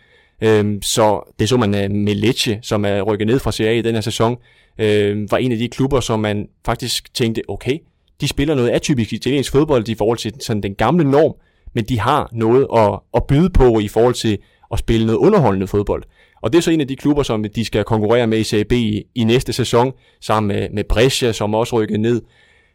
Øhm, 0.41 0.81
så 0.81 1.33
det 1.39 1.49
så 1.49 1.57
man 1.57 1.75
øh, 1.75 1.91
med 1.91 2.15
Lecce, 2.15 2.59
som 2.61 2.85
er 2.85 3.01
rykket 3.01 3.27
ned 3.27 3.39
fra 3.39 3.51
Serie 3.51 3.71
A 3.71 3.79
i 3.79 3.81
den 3.81 3.93
her 3.93 4.01
sæson 4.01 4.37
øh, 4.79 5.31
var 5.31 5.37
en 5.37 5.51
af 5.51 5.57
de 5.57 5.67
klubber, 5.67 5.99
som 5.99 6.19
man 6.19 6.47
faktisk 6.65 7.13
tænkte, 7.13 7.41
okay, 7.47 7.77
de 8.21 8.27
spiller 8.27 8.55
noget 8.55 8.69
atypisk 8.69 9.13
italiensk 9.13 9.51
fodbold 9.51 9.89
i 9.89 9.95
forhold 9.95 10.17
til 10.17 10.33
sådan 10.39 10.63
den 10.63 10.75
gamle 10.75 11.11
norm, 11.11 11.33
men 11.73 11.83
de 11.83 11.99
har 11.99 12.29
noget 12.31 12.67
at, 12.75 12.99
at 13.13 13.23
byde 13.27 13.49
på 13.49 13.79
i 13.79 13.87
forhold 13.87 14.13
til 14.13 14.37
at 14.71 14.79
spille 14.79 15.05
noget 15.05 15.19
underholdende 15.19 15.67
fodbold. 15.67 16.03
Og 16.41 16.53
det 16.53 16.57
er 16.57 16.61
så 16.61 16.71
en 16.71 16.81
af 16.81 16.87
de 16.87 16.95
klubber, 16.95 17.23
som 17.23 17.45
de 17.55 17.65
skal 17.65 17.83
konkurrere 17.83 18.27
med 18.27 18.39
i 18.39 18.43
CB 18.43 18.71
i, 18.71 19.03
i 19.15 19.23
næste 19.23 19.53
sæson, 19.53 19.93
sammen 20.21 20.47
med, 20.47 20.69
med 20.73 20.83
Brescia, 20.83 21.31
som 21.31 21.53
også 21.53 21.75
rykker 21.81 21.97
ned. 21.97 22.21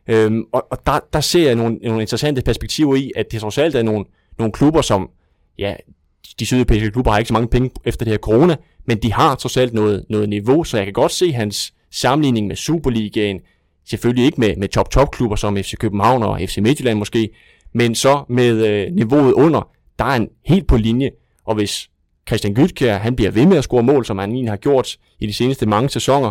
Øhm, 0.08 0.44
og 0.52 0.66
og 0.70 0.78
der, 0.86 1.00
der 1.12 1.20
ser 1.20 1.46
jeg 1.46 1.54
nogle, 1.54 1.76
nogle 1.76 2.00
interessante 2.00 2.42
perspektiver 2.42 2.96
i, 2.96 3.12
at 3.16 3.32
det 3.32 3.40
trods 3.40 3.58
alt 3.58 3.74
er 3.74 3.82
nogle, 3.82 4.04
nogle 4.38 4.52
klubber, 4.52 4.80
som, 4.80 5.10
ja, 5.58 5.74
de 6.38 6.46
sydeuropæiske 6.46 6.90
klubber 6.90 7.10
har 7.10 7.18
ikke 7.18 7.28
så 7.28 7.34
mange 7.34 7.48
penge 7.48 7.70
efter 7.84 8.04
det 8.04 8.12
her 8.12 8.18
corona, 8.18 8.56
men 8.86 8.98
de 8.98 9.12
har 9.12 9.34
trods 9.34 9.56
alt 9.56 9.74
noget, 9.74 10.04
noget 10.08 10.28
niveau, 10.28 10.64
så 10.64 10.76
jeg 10.76 10.86
kan 10.86 10.92
godt 10.92 11.12
se 11.12 11.32
hans 11.32 11.74
sammenligning 11.92 12.46
med 12.46 12.56
Superligaen, 12.56 13.40
selvfølgelig 13.84 14.24
ikke 14.24 14.40
med, 14.40 14.56
med 14.56 14.68
top-top-klubber 14.68 15.36
som 15.36 15.56
FC 15.56 15.74
København 15.76 16.22
og 16.22 16.40
FC 16.40 16.58
Midtjylland 16.58 16.98
måske, 16.98 17.30
men 17.74 17.94
så 17.94 18.24
med 18.28 18.66
øh, 18.66 18.92
niveauet 18.92 19.32
under, 19.32 19.70
der 19.98 20.04
er 20.04 20.16
en 20.16 20.28
helt 20.44 20.66
på 20.66 20.76
linje, 20.76 21.10
og 21.44 21.54
hvis 21.54 21.88
Christian 22.28 22.54
Gytkjær, 22.54 22.98
han 22.98 23.16
bliver 23.16 23.30
ved 23.30 23.46
med 23.46 23.56
at 23.56 23.64
score 23.64 23.82
mål, 23.82 24.04
som 24.04 24.18
han 24.18 24.30
egentlig 24.30 24.50
har 24.50 24.56
gjort 24.56 24.96
i 25.20 25.26
de 25.26 25.32
seneste 25.32 25.66
mange 25.66 25.88
sæsoner, 25.88 26.30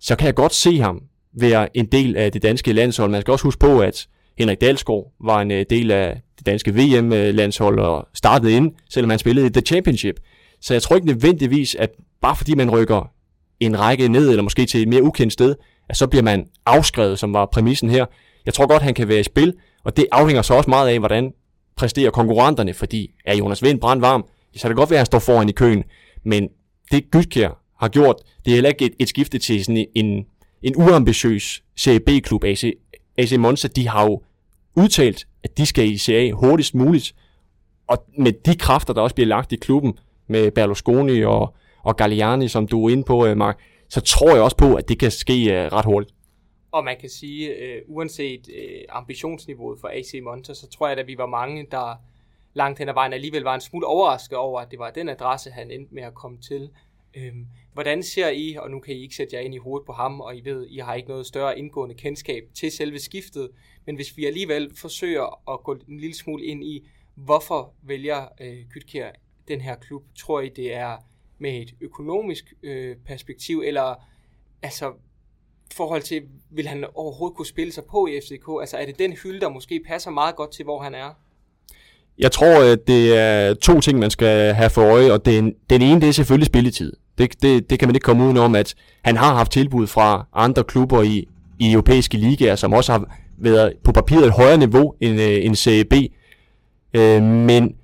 så 0.00 0.16
kan 0.16 0.26
jeg 0.26 0.34
godt 0.34 0.54
se 0.54 0.78
ham 0.78 1.02
være 1.32 1.76
en 1.76 1.86
del 1.86 2.16
af 2.16 2.32
det 2.32 2.42
danske 2.42 2.72
landshold. 2.72 3.10
Man 3.10 3.20
skal 3.20 3.32
også 3.32 3.44
huske 3.44 3.58
på, 3.58 3.80
at 3.80 4.08
Henrik 4.38 4.60
Dalsgaard 4.60 5.12
var 5.20 5.40
en 5.40 5.50
øh, 5.50 5.66
del 5.70 5.90
af 5.90 6.20
det 6.38 6.46
danske 6.46 6.74
VM-landshold 6.74 7.78
og 7.78 8.08
startede 8.14 8.52
ind, 8.52 8.72
selvom 8.90 9.10
han 9.10 9.18
spillede 9.18 9.46
i 9.46 9.50
The 9.50 9.60
Championship. 9.60 10.20
Så 10.60 10.74
jeg 10.74 10.82
tror 10.82 10.96
ikke 10.96 11.06
nødvendigvis, 11.06 11.74
at 11.74 11.90
bare 12.22 12.36
fordi 12.36 12.54
man 12.54 12.70
rykker 12.70 13.10
en 13.60 13.80
række 13.80 14.08
ned, 14.08 14.30
eller 14.30 14.42
måske 14.42 14.66
til 14.66 14.82
et 14.82 14.88
mere 14.88 15.02
ukendt 15.02 15.32
sted, 15.32 15.54
at 15.88 15.96
så 15.96 16.06
bliver 16.06 16.22
man 16.22 16.46
afskrevet, 16.66 17.18
som 17.18 17.32
var 17.32 17.46
præmissen 17.46 17.90
her. 17.90 18.06
Jeg 18.46 18.54
tror 18.54 18.66
godt, 18.66 18.82
han 18.82 18.94
kan 18.94 19.08
være 19.08 19.20
i 19.20 19.22
spil, 19.22 19.54
og 19.84 19.96
det 19.96 20.06
afhænger 20.12 20.42
så 20.42 20.54
også 20.54 20.70
meget 20.70 20.88
af, 20.88 20.98
hvordan 20.98 21.32
præsterer 21.76 22.10
konkurrenterne, 22.10 22.74
fordi 22.74 23.14
er 23.24 23.36
Jonas 23.36 23.62
Vind 23.62 23.80
brandvarm, 23.80 24.24
så 24.56 24.62
kan 24.62 24.70
det 24.70 24.76
godt 24.76 24.90
være, 24.90 24.96
at 24.96 25.00
han 25.00 25.06
står 25.06 25.18
foran 25.18 25.48
i 25.48 25.52
køen, 25.52 25.84
men 26.24 26.48
det 26.92 27.10
Gytkjær 27.10 27.62
har 27.80 27.88
gjort, 27.88 28.16
det 28.44 28.50
er 28.50 28.54
heller 28.54 28.70
ikke 28.70 28.84
et, 28.84 28.94
et 28.98 29.08
skifte 29.08 29.38
til 29.38 29.64
sådan 29.64 29.86
en, 29.94 30.24
en 30.62 30.76
uambitiøs 30.76 31.62
CB-klub. 31.80 32.44
AC, 32.44 32.64
AC 33.18 33.32
Monza, 33.38 33.68
de 33.68 33.88
har 33.88 34.04
jo 34.04 34.22
udtalt, 34.76 35.26
at 35.44 35.58
de 35.58 35.66
skal 35.66 35.90
i 35.90 35.98
Serie 35.98 36.28
A 36.28 36.32
hurtigst 36.32 36.74
muligt, 36.74 37.14
og 37.88 38.04
med 38.18 38.32
de 38.46 38.56
kræfter, 38.56 38.94
der 38.94 39.00
også 39.00 39.14
bliver 39.14 39.28
lagt 39.28 39.52
i 39.52 39.56
klubben, 39.56 39.98
med 40.28 40.50
Berlusconi 40.50 41.22
og, 41.22 41.54
og 41.86 41.96
Galliani, 41.96 42.48
som 42.48 42.66
du 42.66 42.86
er 42.86 42.90
inde 42.90 43.04
på, 43.04 43.26
øh, 43.26 43.36
Mark, 43.36 43.58
så 43.88 44.00
tror 44.00 44.30
jeg 44.34 44.42
også 44.42 44.56
på, 44.56 44.74
at 44.74 44.88
det 44.88 44.98
kan 44.98 45.10
ske 45.10 45.52
øh, 45.52 45.72
ret 45.72 45.84
hurtigt. 45.84 46.14
Og 46.72 46.84
man 46.84 46.96
kan 47.00 47.10
sige, 47.10 47.48
øh, 47.48 47.82
uanset 47.86 48.48
øh, 48.56 48.80
ambitionsniveauet 48.88 49.80
for 49.80 49.88
AC 49.88 50.14
Monza, 50.22 50.54
så 50.54 50.68
tror 50.68 50.88
jeg, 50.88 50.98
at 50.98 51.06
vi 51.06 51.18
var 51.18 51.26
mange, 51.26 51.66
der 51.70 51.94
langt 52.54 52.78
hen 52.78 52.88
ad 52.88 52.94
vejen 52.94 53.12
alligevel 53.12 53.42
var 53.42 53.54
en 53.54 53.60
smule 53.60 53.86
overrasket 53.86 54.38
over, 54.38 54.60
at 54.60 54.70
det 54.70 54.78
var 54.78 54.90
den 54.90 55.08
adresse, 55.08 55.50
han 55.50 55.70
endte 55.70 55.94
med 55.94 56.02
at 56.02 56.14
komme 56.14 56.38
til. 56.38 56.70
Øhm, 57.16 57.46
hvordan 57.72 58.02
ser 58.02 58.28
I, 58.28 58.56
og 58.58 58.70
nu 58.70 58.80
kan 58.80 58.94
I 58.94 59.02
ikke 59.02 59.14
sætte 59.14 59.36
jer 59.36 59.42
ind 59.42 59.54
i 59.54 59.58
hovedet 59.58 59.86
på 59.86 59.92
ham, 59.92 60.20
og 60.20 60.36
I 60.36 60.40
ved, 60.44 60.66
I 60.68 60.78
har 60.78 60.94
ikke 60.94 61.08
noget 61.08 61.26
større 61.26 61.58
indgående 61.58 61.94
kendskab 61.94 62.42
til 62.54 62.70
selve 62.72 62.98
skiftet, 62.98 63.50
men 63.86 63.96
hvis 63.96 64.16
vi 64.16 64.26
alligevel 64.26 64.70
forsøger 64.76 65.52
at 65.52 65.64
gå 65.64 65.72
en 65.88 66.00
lille 66.00 66.16
smule 66.16 66.44
ind 66.44 66.64
i, 66.64 66.88
hvorfor 67.14 67.74
vælger 67.82 68.28
øh, 68.40 68.64
Kytkær 68.70 69.10
den 69.48 69.60
her 69.60 69.74
klub, 69.74 70.02
tror 70.18 70.40
I 70.40 70.48
det 70.48 70.74
er 70.74 70.96
med 71.38 71.62
et 71.62 71.74
økonomisk 71.80 72.54
øh, 72.62 72.96
perspektiv, 73.06 73.62
eller 73.66 73.94
altså 74.62 74.92
forhold 75.74 76.02
til, 76.02 76.22
vil 76.50 76.66
han 76.66 76.84
overhovedet 76.94 77.36
kunne 77.36 77.46
spille 77.46 77.72
sig 77.72 77.84
på 77.90 78.06
i 78.06 78.20
FCK? 78.20 78.48
Altså 78.60 78.76
er 78.76 78.86
det 78.86 78.98
den 78.98 79.12
hylde, 79.12 79.40
der 79.40 79.48
måske 79.48 79.80
passer 79.88 80.10
meget 80.10 80.36
godt 80.36 80.52
til, 80.52 80.64
hvor 80.64 80.82
han 80.82 80.94
er? 80.94 81.10
Jeg 82.18 82.32
tror, 82.32 82.72
at 82.72 82.86
det 82.86 83.16
er 83.16 83.54
to 83.54 83.80
ting, 83.80 83.98
man 83.98 84.10
skal 84.10 84.54
have 84.54 84.70
for 84.70 84.82
øje, 84.82 85.12
og 85.12 85.24
den, 85.24 85.54
den 85.70 85.82
ene, 85.82 86.00
det 86.00 86.08
er 86.08 86.12
selvfølgelig 86.12 86.46
spilletid. 86.46 86.92
Det, 87.18 87.42
det, 87.42 87.70
det 87.70 87.78
kan 87.78 87.88
man 87.88 87.96
ikke 87.96 88.04
komme 88.04 88.24
udenom, 88.24 88.54
at 88.54 88.74
han 89.02 89.16
har 89.16 89.34
haft 89.34 89.52
tilbud 89.52 89.86
fra 89.86 90.26
andre 90.32 90.64
klubber 90.64 91.02
i, 91.02 91.28
i 91.58 91.72
europæiske 91.72 92.16
ligaer, 92.16 92.56
som 92.56 92.72
også 92.72 92.92
har 92.92 93.16
været 93.38 93.72
på 93.84 93.92
papiret 93.92 94.26
et 94.26 94.32
højere 94.32 94.58
niveau 94.58 94.94
end, 95.00 95.20
øh, 95.20 95.44
end 95.44 95.56
CB. 95.56 95.92
Øh, 96.94 97.22
men 97.22 97.76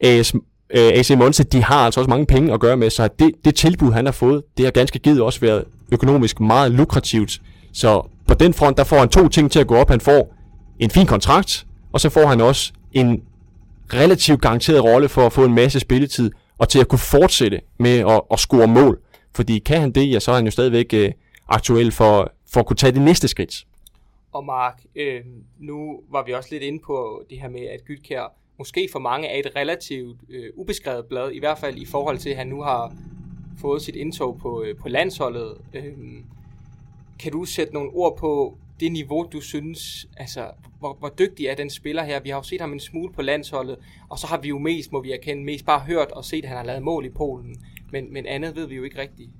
AS, 0.00 0.34
øh, 0.74 0.92
AC 0.94 1.10
Monza, 1.10 1.42
de 1.42 1.62
har 1.62 1.84
altså 1.84 2.00
også 2.00 2.10
mange 2.10 2.26
penge 2.26 2.52
at 2.52 2.60
gøre 2.60 2.76
med, 2.76 2.90
så 2.90 3.08
det, 3.18 3.32
det 3.44 3.54
tilbud, 3.54 3.92
han 3.92 4.04
har 4.04 4.12
fået, 4.12 4.42
det 4.56 4.64
har 4.64 4.72
ganske 4.72 4.98
givet 4.98 5.22
også 5.22 5.40
været 5.40 5.64
økonomisk 5.92 6.40
meget 6.40 6.72
lukrativt. 6.72 7.40
Så 7.72 8.08
på 8.28 8.34
den 8.34 8.54
front, 8.54 8.76
der 8.76 8.84
får 8.84 8.98
han 8.98 9.08
to 9.08 9.28
ting 9.28 9.50
til 9.50 9.58
at 9.58 9.66
gå 9.66 9.76
op. 9.76 9.90
Han 9.90 10.00
får 10.00 10.34
en 10.78 10.90
fin 10.90 11.06
kontrakt, 11.06 11.66
og 11.92 12.00
så 12.00 12.10
får 12.10 12.26
han 12.26 12.40
også 12.40 12.72
en 12.92 13.22
relativt 13.94 14.40
garanteret 14.40 14.84
rolle 14.84 15.08
for 15.08 15.26
at 15.26 15.32
få 15.32 15.44
en 15.44 15.54
masse 15.54 15.80
spilletid, 15.80 16.30
og 16.58 16.68
til 16.68 16.78
at 16.78 16.88
kunne 16.88 16.98
fortsætte 16.98 17.60
med 17.78 17.98
at, 17.98 18.20
at 18.30 18.38
score 18.38 18.66
mål. 18.66 19.00
Fordi 19.34 19.58
kan 19.58 19.80
han 19.80 19.92
det, 19.92 20.10
ja, 20.10 20.20
så 20.20 20.30
er 20.30 20.34
han 20.34 20.44
jo 20.44 20.50
stadigvæk 20.50 20.94
øh, 20.94 21.12
aktuel 21.48 21.92
for, 21.92 22.32
for 22.52 22.60
at 22.60 22.66
kunne 22.66 22.76
tage 22.76 22.92
det 22.92 23.02
næste 23.02 23.28
skridt. 23.28 23.64
Og 24.32 24.44
Mark, 24.44 24.82
øh, 24.96 25.20
nu 25.58 26.00
var 26.10 26.24
vi 26.24 26.32
også 26.32 26.48
lidt 26.52 26.62
inde 26.62 26.78
på 26.86 27.22
det 27.30 27.40
her 27.40 27.48
med, 27.48 27.60
at 27.60 27.84
Gytkær 27.84 28.32
måske 28.60 28.88
for 28.92 28.98
mange 28.98 29.28
er 29.28 29.38
et 29.38 29.56
relativt 29.56 30.20
øh, 30.28 30.50
ubeskrevet 30.56 31.06
blad, 31.06 31.30
i 31.32 31.38
hvert 31.38 31.58
fald 31.58 31.76
i 31.76 31.84
forhold 31.84 32.18
til, 32.18 32.30
at 32.30 32.36
han 32.36 32.46
nu 32.46 32.62
har 32.62 32.94
fået 33.60 33.82
sit 33.82 33.96
indtog 33.96 34.38
på, 34.38 34.62
øh, 34.62 34.76
på 34.76 34.88
landsholdet. 34.88 35.54
Øh, 35.74 35.92
kan 37.18 37.32
du 37.32 37.44
sætte 37.44 37.74
nogle 37.74 37.90
ord 37.90 38.18
på 38.18 38.58
det 38.80 38.92
niveau, 38.92 39.28
du 39.32 39.40
synes, 39.40 40.08
altså, 40.16 40.50
hvor, 40.78 40.96
hvor 40.98 41.08
dygtig 41.08 41.46
er 41.46 41.54
den 41.54 41.70
spiller 41.70 42.02
her? 42.02 42.20
Vi 42.20 42.28
har 42.28 42.36
jo 42.36 42.42
set 42.42 42.60
ham 42.60 42.72
en 42.72 42.80
smule 42.80 43.12
på 43.12 43.22
landsholdet, 43.22 43.76
og 44.10 44.18
så 44.18 44.26
har 44.26 44.38
vi 44.38 44.48
jo 44.48 44.58
mest, 44.58 44.92
må 44.92 45.02
vi 45.02 45.12
erkende, 45.12 45.44
mest 45.44 45.66
bare 45.66 45.80
hørt 45.80 46.10
og 46.10 46.24
set, 46.24 46.42
at 46.44 46.48
han 46.48 46.56
har 46.56 46.64
lavet 46.64 46.82
mål 46.82 47.04
i 47.04 47.10
Polen. 47.10 47.56
Men, 47.92 48.12
men 48.12 48.26
andet 48.26 48.56
ved 48.56 48.66
vi 48.66 48.74
jo 48.74 48.82
ikke 48.84 48.98
rigtigt. 48.98 49.30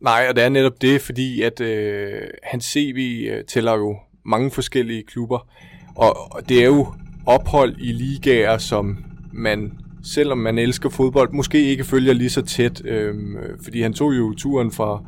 Nej, 0.00 0.26
og 0.28 0.36
det 0.36 0.44
er 0.44 0.48
netop 0.48 0.82
det, 0.82 1.00
fordi 1.00 1.42
at 1.42 1.60
øh, 1.60 2.22
hans 2.42 2.64
CV 2.64 3.26
øh, 3.30 3.44
tæller 3.44 3.72
jo 3.72 3.96
mange 4.24 4.50
forskellige 4.50 5.02
klubber, 5.02 5.48
og, 5.96 6.32
og 6.32 6.48
det 6.48 6.62
er 6.62 6.66
jo 6.66 6.86
ophold 7.26 7.74
i 7.78 7.92
ligaer, 7.92 8.58
som 8.58 9.04
man, 9.32 9.72
selvom 10.02 10.38
man 10.38 10.58
elsker 10.58 10.88
fodbold, 10.88 11.32
måske 11.32 11.64
ikke 11.64 11.84
følger 11.84 12.12
lige 12.12 12.30
så 12.30 12.42
tæt, 12.42 12.82
øh, 12.84 13.14
fordi 13.64 13.82
han 13.82 13.92
tog 13.92 14.16
jo 14.16 14.34
turen 14.34 14.72
fra, 14.72 15.02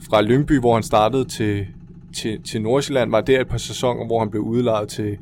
fra 0.00 0.22
Lyngby, 0.22 0.60
hvor 0.60 0.74
han 0.74 0.82
startede 0.82 1.24
til, 1.24 1.66
til, 2.14 2.42
til 2.42 2.62
Nordsjælland, 2.62 3.10
var 3.10 3.20
der 3.20 3.40
et 3.40 3.48
par 3.48 3.58
sæsoner, 3.58 4.06
hvor 4.06 4.18
han 4.18 4.30
blev 4.30 4.42
udlejet 4.42 4.88
til, 4.88 5.18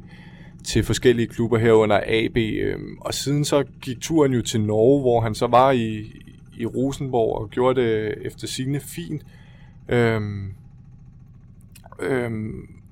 til 0.64 0.84
forskellige 0.84 1.26
klubber 1.26 1.58
herunder 1.58 2.00
AB. 2.06 2.36
øh, 2.36 2.78
og 3.00 3.14
siden 3.14 3.44
så 3.44 3.64
gik 3.82 4.00
turen 4.00 4.32
jo 4.32 4.42
til 4.42 4.60
Norge, 4.60 5.00
hvor 5.00 5.20
han 5.20 5.34
så 5.34 5.46
var 5.46 5.70
i, 5.70 6.12
i 6.58 6.66
Rosenborg 6.66 7.42
og 7.42 7.50
gjorde 7.50 7.80
det 7.80 8.14
efter 8.26 8.46
sine 8.46 8.80
fint. 8.80 9.22
Øh, 9.88 10.20
øh, 12.00 12.30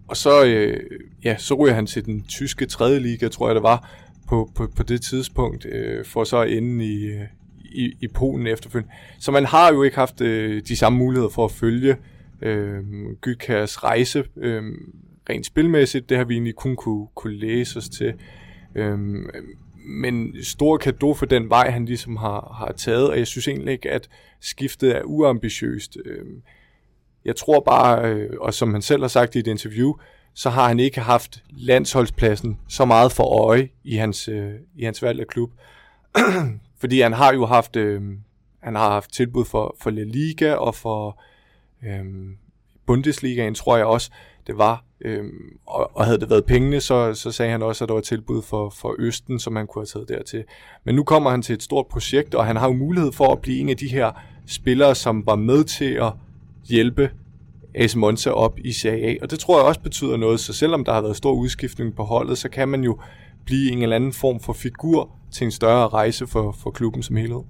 og 0.09 0.17
så, 0.17 0.45
øh, 0.45 0.81
ja, 1.25 1.37
så 1.39 1.55
ryger 1.55 1.75
han 1.75 1.87
til 1.87 2.07
den 2.07 2.25
tyske 2.29 2.67
3. 2.67 3.01
liga, 3.01 3.29
tror 3.29 3.49
jeg 3.49 3.55
det 3.55 3.63
var, 3.63 3.91
på, 4.29 4.51
på, 4.55 4.67
på 4.77 4.83
det 4.83 5.03
tidspunkt, 5.03 5.67
øh, 5.67 6.05
for 6.05 6.25
så 6.25 6.41
at 6.41 6.53
ende 6.53 6.85
i, 6.85 7.05
øh, 7.05 7.21
i, 7.65 7.93
i 8.01 8.09
Polen 8.09 8.47
efterfølgende. 8.47 8.95
Så 9.19 9.33
man 9.33 9.45
har 9.45 9.73
jo 9.73 9.83
ikke 9.83 9.97
haft 9.97 10.21
øh, 10.21 10.63
de 10.69 10.77
samme 10.77 10.99
muligheder 10.99 11.29
for 11.29 11.45
at 11.45 11.53
følge 11.53 11.97
øh, 12.43 12.83
Gytkærs 13.21 13.85
rejse 13.85 14.25
øh, 14.37 14.63
rent 15.31 15.47
spilmæssigt. 15.47 16.09
Det 16.09 16.17
har 16.17 16.25
vi 16.25 16.35
egentlig 16.35 16.55
kun 16.55 16.77
kunne, 16.77 17.07
kunne 17.15 17.37
læse 17.37 17.79
os 17.79 17.89
til. 17.89 18.15
Øh, 18.75 18.99
men 19.89 20.43
stor 20.43 20.77
kado 20.77 21.15
for 21.15 21.27
den 21.27 21.51
vej, 21.51 21.71
han 21.71 21.85
ligesom 21.85 22.17
har, 22.17 22.57
har 22.59 22.73
taget, 22.73 23.11
og 23.11 23.19
jeg 23.19 23.27
synes 23.27 23.49
egentlig 23.49 23.73
ikke, 23.73 23.91
at 23.91 24.09
skiftet 24.41 24.97
er 24.97 25.03
uambitiøst. 25.03 25.97
Øh, 26.05 26.27
jeg 27.29 27.37
tror 27.37 27.61
bare, 27.61 28.05
øh, 28.05 28.31
og 28.41 28.55
som 28.55 28.73
han 28.73 28.83
selv 28.83 29.01
har 29.01 29.09
sagt 29.09 29.35
i 29.35 29.39
et 29.39 29.47
interview, 29.47 29.95
så 30.35 30.51
har 30.51 30.69
han 30.69 30.81
ikke 30.81 31.01
haft 31.01 31.43
landsholdspladsen 31.51 32.59
så 32.69 32.85
meget 32.85 33.13
for 33.13 33.25
øje 33.25 33.69
i 33.85 33.97
hans, 33.97 34.29
øh, 34.29 34.53
i 34.77 34.85
hans 34.85 35.03
valg 35.03 35.21
af 35.21 35.27
klub. 35.27 35.51
Fordi 36.81 37.01
han 37.01 37.13
har 37.13 37.33
jo 37.33 37.47
haft, 37.47 37.77
øh, 37.77 38.03
han 38.61 38.75
har 38.75 38.91
haft 38.91 39.13
tilbud 39.13 39.45
for, 39.45 39.77
for 39.81 39.91
La 39.91 40.03
Liga 40.03 40.55
og 40.55 40.75
for 40.75 41.21
øh, 41.87 42.05
Bundesligaen 42.87 43.55
tror 43.55 43.77
jeg 43.77 43.87
også, 43.87 44.11
det 44.47 44.59
var. 44.59 44.85
Øh, 45.01 45.25
og, 45.67 45.97
og 45.97 46.05
havde 46.05 46.21
det 46.21 46.31
været 46.31 46.45
pengene, 46.45 46.81
så, 46.81 47.15
så 47.15 47.33
sagde 47.33 47.53
han 47.53 47.63
også, 47.63 47.85
at 47.85 47.89
der 47.89 47.95
var 47.95 48.01
tilbud 48.01 48.43
for, 48.43 48.71
for 48.71 48.95
Østen, 48.99 49.39
som 49.39 49.57
han 49.57 49.67
kunne 49.67 49.81
have 49.81 49.87
taget 49.87 50.09
dertil. 50.09 50.45
Men 50.85 50.95
nu 50.95 51.05
kommer 51.05 51.31
han 51.31 51.43
til 51.43 51.53
et 51.53 51.63
stort 51.63 51.87
projekt, 51.87 52.35
og 52.35 52.47
han 52.47 52.57
har 52.57 52.67
jo 52.67 52.75
mulighed 52.75 53.13
for 53.13 53.33
at 53.33 53.41
blive 53.41 53.61
en 53.61 53.69
af 53.69 53.77
de 53.77 53.89
her 53.89 54.13
spillere, 54.47 54.95
som 54.95 55.27
var 55.27 55.37
med 55.37 55.65
til 55.65 55.93
at 55.93 56.13
hjælpe 56.69 57.11
AS 57.75 57.97
Monza 57.97 58.31
op 58.31 58.59
i 58.65 58.73
Serie 58.73 59.07
A. 59.07 59.15
Og 59.23 59.31
det 59.31 59.39
tror 59.39 59.59
jeg 59.59 59.67
også 59.67 59.81
betyder 59.81 60.17
noget, 60.17 60.41
så 60.41 60.53
selvom 60.53 60.85
der 60.85 60.93
har 60.93 61.01
været 61.01 61.17
stor 61.17 61.33
udskiftning 61.33 61.97
på 61.97 62.03
holdet, 62.03 62.39
så 62.39 62.49
kan 62.49 62.69
man 62.69 62.85
jo 62.85 62.99
blive 63.47 63.73
en 63.73 63.83
eller 63.83 63.97
anden 63.97 64.13
form 64.13 64.41
for 64.41 64.53
figur 64.53 65.11
til 65.33 65.45
en 65.45 65.51
større 65.51 65.89
rejse 65.89 66.27
for, 66.27 66.57
for 66.63 66.71
klubben 66.71 67.03
som 67.03 67.17
helhed. 67.17 67.41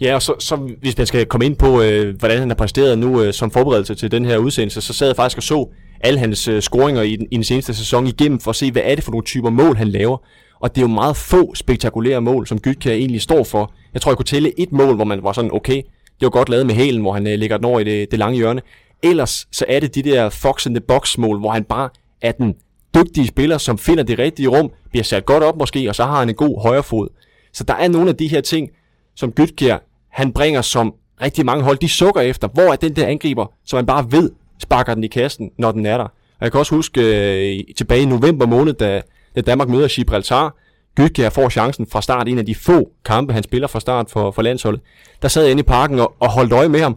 Ja, 0.00 0.14
og 0.14 0.22
så, 0.22 0.34
så 0.38 0.56
hvis 0.80 0.98
man 0.98 1.06
skal 1.06 1.26
komme 1.26 1.46
ind 1.46 1.56
på, 1.56 1.82
øh, 1.82 2.18
hvordan 2.18 2.38
han 2.38 2.48
har 2.48 2.54
præsteret 2.54 2.98
nu 2.98 3.22
øh, 3.22 3.32
som 3.32 3.50
forberedelse 3.50 3.94
til 3.94 4.10
den 4.10 4.24
her 4.24 4.38
udsendelse, 4.38 4.80
så 4.80 4.92
sad 4.92 5.06
jeg 5.06 5.16
faktisk 5.16 5.36
og 5.36 5.42
så 5.42 5.68
alle 6.00 6.18
hans 6.18 6.48
øh, 6.48 6.62
scoringer 6.62 7.02
i 7.02 7.16
den, 7.16 7.26
i 7.30 7.34
den 7.34 7.44
seneste 7.44 7.74
sæson 7.74 8.06
igennem, 8.06 8.40
for 8.40 8.50
at 8.50 8.56
se, 8.56 8.72
hvad 8.72 8.82
er 8.84 8.94
det 8.94 9.04
for 9.04 9.10
nogle 9.10 9.24
typer 9.24 9.50
mål, 9.50 9.76
han 9.76 9.88
laver. 9.88 10.18
Og 10.60 10.74
det 10.74 10.78
er 10.80 10.82
jo 10.82 10.94
meget 10.94 11.16
få 11.16 11.54
spektakulære 11.54 12.20
mål, 12.20 12.46
som 12.46 12.58
Gytkær 12.58 12.92
egentlig 12.92 13.22
står 13.22 13.44
for. 13.44 13.72
Jeg 13.94 14.02
tror, 14.02 14.12
jeg 14.12 14.16
kunne 14.16 14.24
tælle 14.24 14.60
et 14.60 14.72
mål, 14.72 14.94
hvor 14.94 15.04
man 15.04 15.22
var 15.22 15.32
sådan, 15.32 15.50
okay, 15.52 15.82
det 16.20 16.26
var 16.26 16.30
godt 16.30 16.48
lavet 16.48 16.66
med 16.66 16.74
hælen, 16.74 17.00
hvor 17.00 17.12
han 17.12 17.26
øh, 17.26 17.38
lægger 17.38 17.56
den 17.56 17.66
over 17.66 17.80
i 17.80 17.84
det, 17.84 18.10
det 18.10 18.18
lange 18.18 18.36
hjørne. 18.36 18.62
Ellers 19.02 19.46
så 19.52 19.64
er 19.68 19.80
det 19.80 19.94
de 19.94 20.02
der 20.02 20.28
fox 20.28 20.66
in 20.66 20.74
the 20.74 20.80
box 20.80 21.18
mål, 21.18 21.38
hvor 21.38 21.50
han 21.50 21.64
bare 21.64 21.88
er 22.22 22.32
den 22.32 22.54
dygtige 22.94 23.26
spiller, 23.26 23.58
som 23.58 23.78
finder 23.78 24.02
det 24.02 24.18
rigtige 24.18 24.48
rum, 24.48 24.70
bliver 24.90 25.04
sat 25.04 25.26
godt 25.26 25.42
op 25.42 25.56
måske, 25.56 25.88
og 25.88 25.94
så 25.94 26.04
har 26.04 26.18
han 26.18 26.28
en 26.28 26.34
god 26.34 26.62
højre 26.62 26.82
fod. 26.82 27.08
Så 27.52 27.64
der 27.64 27.74
er 27.74 27.88
nogle 27.88 28.08
af 28.08 28.16
de 28.16 28.28
her 28.28 28.40
ting, 28.40 28.70
som 29.16 29.32
Gytkjær, 29.32 29.78
han 30.08 30.32
bringer 30.32 30.62
som 30.62 30.94
rigtig 31.22 31.46
mange 31.46 31.64
hold, 31.64 31.78
de 31.78 31.88
sukker 31.88 32.20
efter. 32.20 32.48
Hvor 32.48 32.72
er 32.72 32.76
den 32.76 32.96
der 32.96 33.06
angriber, 33.06 33.52
som 33.66 33.76
man 33.76 33.86
bare 33.86 34.12
ved, 34.12 34.30
sparker 34.62 34.94
den 34.94 35.04
i 35.04 35.06
kassen, 35.06 35.50
når 35.58 35.72
den 35.72 35.86
er 35.86 35.98
der. 35.98 36.04
Og 36.04 36.40
jeg 36.40 36.52
kan 36.52 36.58
også 36.58 36.74
huske 36.74 37.00
øh, 37.00 37.64
tilbage 37.76 38.02
i 38.02 38.06
november 38.06 38.46
måned, 38.46 38.72
da, 38.72 39.02
da 39.36 39.40
Danmark 39.40 39.68
møder 39.68 39.88
Gibraltar, 39.88 40.56
Gytkjær 40.96 41.30
får 41.30 41.48
chancen 41.48 41.86
fra 41.86 42.02
start, 42.02 42.28
en 42.28 42.38
af 42.38 42.46
de 42.46 42.54
få 42.54 42.88
kampe, 43.04 43.32
han 43.32 43.42
spiller 43.42 43.68
fra 43.68 43.80
start 43.80 44.10
for, 44.10 44.30
for 44.30 44.42
landsholdet. 44.42 44.80
Der 45.22 45.28
sad 45.28 45.42
jeg 45.42 45.50
inde 45.50 45.60
i 45.60 45.64
parken 45.64 45.98
og, 45.98 46.14
og 46.20 46.30
holdt 46.30 46.52
øje 46.52 46.68
med 46.68 46.80
ham. 46.80 46.96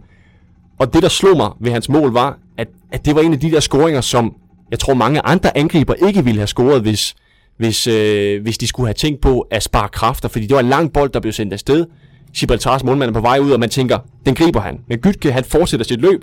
Og 0.80 0.94
det, 0.94 1.04
der 1.04 1.10
slog 1.10 1.38
mig 1.38 1.52
ved 1.60 1.72
hans 1.72 1.90
mål, 1.90 2.14
var, 2.14 2.38
at, 2.58 2.68
at 2.92 3.06
det 3.06 3.16
var 3.16 3.22
en 3.22 3.34
af 3.34 3.40
de 3.40 3.52
der 3.52 3.60
scoringer, 3.60 4.02
som 4.02 4.36
jeg 4.72 4.80
tror 4.80 4.94
mange 4.94 5.22
andre 5.22 5.58
angriber 5.58 5.94
ikke 5.94 6.24
ville 6.24 6.40
have 6.40 6.48
scoret, 6.48 6.82
hvis, 6.82 7.16
hvis, 7.58 7.88
øh, 7.88 8.42
hvis 8.42 8.58
de 8.58 8.68
skulle 8.68 8.88
have 8.88 8.94
tænkt 8.94 9.22
på 9.22 9.40
at 9.40 9.64
spare 9.64 9.90
kræfter. 9.90 10.30
Fordi 10.30 10.46
det 10.46 10.54
var 10.54 10.60
en 10.60 10.70
lang 10.70 10.94
bold, 10.94 11.10
der 11.10 11.20
blev 11.20 11.34
sendt 11.34 11.54
afsted. 11.54 11.86
Gibraltars 12.34 12.84
målmand 12.84 13.10
er 13.10 13.14
på 13.14 13.22
vej 13.22 13.40
ud, 13.40 13.52
og 13.52 13.60
man 13.60 13.70
tænker, 13.70 14.00
den 14.26 14.36
griber 14.36 14.60
han. 14.60 14.80
Men 14.88 14.98
Gytke, 14.98 15.32
han 15.32 15.44
fortsætter 15.44 15.86
sit 15.86 16.02
løb. 16.02 16.22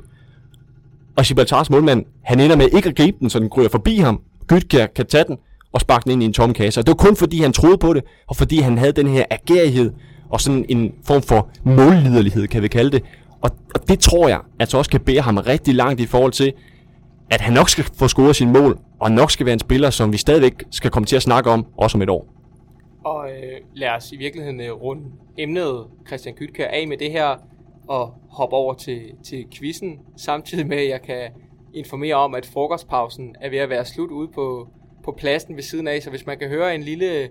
Og 1.16 1.24
Gibraltars 1.24 1.70
målmand, 1.70 2.04
han 2.22 2.40
ender 2.40 2.56
med 2.56 2.68
ikke 2.72 2.88
at 2.88 2.96
gribe 2.96 3.16
den, 3.20 3.30
så 3.30 3.38
den 3.38 3.50
kryger 3.50 3.68
forbi 3.68 3.96
ham. 3.96 4.20
Gytke 4.46 4.88
kan 4.96 5.06
tage 5.06 5.24
den 5.28 5.36
og 5.74 5.80
sparke 5.80 6.04
den 6.04 6.12
ind 6.12 6.22
i 6.22 6.26
en 6.26 6.32
tom 6.32 6.52
kasse. 6.52 6.80
Og 6.80 6.86
det 6.86 6.90
var 6.90 7.06
kun 7.06 7.16
fordi, 7.16 7.42
han 7.42 7.52
troede 7.52 7.78
på 7.78 7.92
det, 7.92 8.04
og 8.26 8.36
fordi 8.36 8.60
han 8.60 8.78
havde 8.78 8.92
den 8.92 9.06
her 9.06 9.24
agerighed, 9.30 9.92
og 10.30 10.40
sådan 10.40 10.64
en 10.68 10.94
form 11.04 11.22
for 11.22 11.48
målliderlighed, 11.64 12.46
kan 12.48 12.62
vi 12.62 12.68
kalde 12.68 12.90
det. 12.90 13.02
Og, 13.40 13.50
og 13.74 13.88
det 13.88 13.98
tror 13.98 14.28
jeg, 14.28 14.40
altså 14.60 14.78
også 14.78 14.90
kan 14.90 15.00
bære 15.00 15.20
ham 15.20 15.36
rigtig 15.36 15.74
langt 15.74 16.00
i 16.00 16.06
forhold 16.06 16.32
til, 16.32 16.52
at 17.30 17.40
han 17.40 17.52
nok 17.52 17.68
skal 17.68 17.84
få 17.98 18.08
scoret 18.08 18.36
sin 18.36 18.52
mål, 18.52 18.78
og 19.00 19.12
nok 19.12 19.30
skal 19.30 19.46
være 19.46 19.52
en 19.52 19.58
spiller, 19.58 19.90
som 19.90 20.12
vi 20.12 20.16
stadigvæk 20.16 20.64
skal 20.70 20.90
komme 20.90 21.06
til 21.06 21.16
at 21.16 21.22
snakke 21.22 21.50
om, 21.50 21.66
også 21.76 21.98
om 21.98 22.02
et 22.02 22.10
år. 22.10 22.26
Og 23.04 23.26
øh, 23.30 23.60
lad 23.74 23.88
os 23.88 24.12
i 24.12 24.16
virkeligheden 24.16 24.60
øh, 24.60 24.72
runde 24.72 25.02
emnet 25.38 25.84
Christian 26.06 26.34
Gytkær 26.34 26.66
af 26.66 26.88
med 26.88 26.96
det 26.96 27.10
her, 27.10 27.36
og 27.88 28.14
hoppe 28.30 28.56
over 28.56 28.74
til, 28.74 29.00
til 29.24 29.44
quizzen, 29.54 29.98
samtidig 30.16 30.66
med 30.66 30.76
at 30.76 30.88
jeg 30.88 31.02
kan 31.02 31.28
informere 31.74 32.14
om, 32.14 32.34
at 32.34 32.46
frokostpausen 32.46 33.34
er 33.40 33.50
ved 33.50 33.58
at 33.58 33.70
være 33.70 33.84
slut 33.84 34.10
ude 34.10 34.28
på, 34.34 34.68
på 35.04 35.12
pladsen 35.12 35.56
ved 35.56 35.62
siden 35.62 35.88
af, 35.88 36.02
så 36.02 36.10
hvis 36.10 36.26
man 36.26 36.38
kan 36.38 36.48
høre 36.48 36.74
en 36.74 36.82
lille 36.82 37.30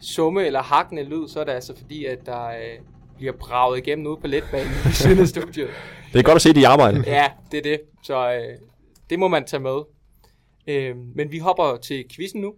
summe 0.00 0.46
eller 0.46 0.62
hakkende 0.62 1.02
lyd, 1.02 1.28
så 1.28 1.40
er 1.40 1.44
det 1.44 1.52
altså 1.52 1.76
fordi, 1.76 2.04
at 2.04 2.18
der 2.26 2.46
øh, 2.46 2.78
bliver 3.16 3.32
braget 3.32 3.78
igennem 3.78 4.06
ude 4.06 4.16
på 4.16 4.26
letbanen 4.26 4.72
i 4.90 4.92
siden 4.92 5.18
af 5.18 5.28
studiet. 5.28 5.70
Det 6.12 6.18
er 6.18 6.22
godt 6.22 6.36
at 6.36 6.42
se, 6.42 6.54
de 6.54 6.60
i 6.60 6.64
arbejde. 6.64 7.02
Ja, 7.06 7.30
det 7.52 7.58
er 7.58 7.62
det. 7.62 7.80
Så 8.02 8.32
øh, 8.32 8.58
det 9.10 9.18
må 9.18 9.28
man 9.28 9.44
tage 9.44 9.60
med. 9.60 9.80
Øh, 10.66 10.96
men 10.96 11.32
vi 11.32 11.38
hopper 11.38 11.76
til 11.76 12.04
quizzen 12.14 12.40
nu. 12.40 12.54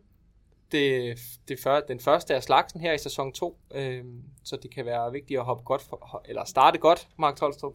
Det, 0.72 1.18
det 1.48 1.58
før, 1.62 1.80
den 1.80 2.00
første 2.00 2.34
af 2.34 2.42
slagsen 2.42 2.80
her 2.80 2.92
i 2.92 2.98
sæson 2.98 3.32
2, 3.32 3.58
øh, 3.74 4.04
så 4.44 4.56
det 4.62 4.74
kan 4.74 4.86
være 4.86 5.12
vigtigt 5.12 5.38
at 5.40 5.44
hoppe 5.44 5.64
godt 5.64 5.82
for, 5.82 6.22
eller 6.28 6.44
starte 6.44 6.78
godt, 6.78 7.08
Mark 7.18 7.36
Tolstrup. 7.36 7.72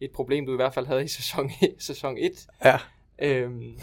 Et 0.00 0.10
problem, 0.10 0.46
du 0.46 0.52
i 0.52 0.56
hvert 0.56 0.74
fald 0.74 0.86
havde 0.86 1.04
i 1.04 1.08
sæson, 1.08 1.50
sæson 1.78 2.18
1. 2.18 2.32
Ja. 2.64 2.78
Øhm, 3.18 3.78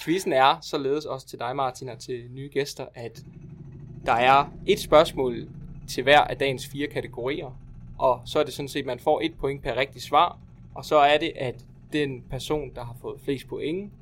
quizzen 0.00 0.32
er 0.32 0.58
således 0.62 1.04
også 1.04 1.26
til 1.26 1.38
dig, 1.38 1.56
Martin, 1.56 1.88
og 1.88 1.98
til 1.98 2.24
nye 2.30 2.48
gæster, 2.52 2.86
at 2.94 3.24
der 4.06 4.12
er 4.12 4.52
et 4.66 4.80
spørgsmål 4.80 5.48
til 5.88 6.02
hver 6.02 6.20
af 6.20 6.38
dagens 6.38 6.66
fire 6.66 6.86
kategorier, 6.86 7.58
og 7.98 8.22
så 8.24 8.38
er 8.38 8.44
det 8.44 8.54
sådan 8.54 8.68
set, 8.68 8.80
at 8.80 8.86
man 8.86 8.98
får 8.98 9.20
et 9.20 9.34
point 9.38 9.62
per 9.62 9.76
rigtig 9.76 10.02
svar, 10.02 10.38
og 10.74 10.84
så 10.84 10.96
er 10.96 11.18
det, 11.18 11.32
at 11.36 11.64
den 11.92 12.22
person, 12.30 12.74
der 12.74 12.84
har 12.84 12.96
fået 13.00 13.20
flest 13.20 13.48
point, 13.48 13.92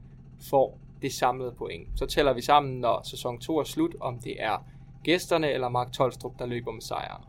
får 0.50 0.78
det 1.02 1.12
samlede 1.12 1.52
point. 1.52 1.88
Så 1.94 2.06
tæller 2.06 2.32
vi 2.32 2.40
sammen, 2.40 2.80
når 2.80 3.00
sæson 3.04 3.38
2 3.38 3.58
er 3.58 3.64
slut, 3.64 3.94
om 4.00 4.18
det 4.18 4.42
er 4.42 4.64
gæsterne 5.04 5.50
eller 5.50 5.68
Mark 5.68 5.92
Tolstrup, 5.92 6.38
der 6.38 6.46
løber 6.46 6.72
med 6.72 6.82
sejren. 6.82 7.24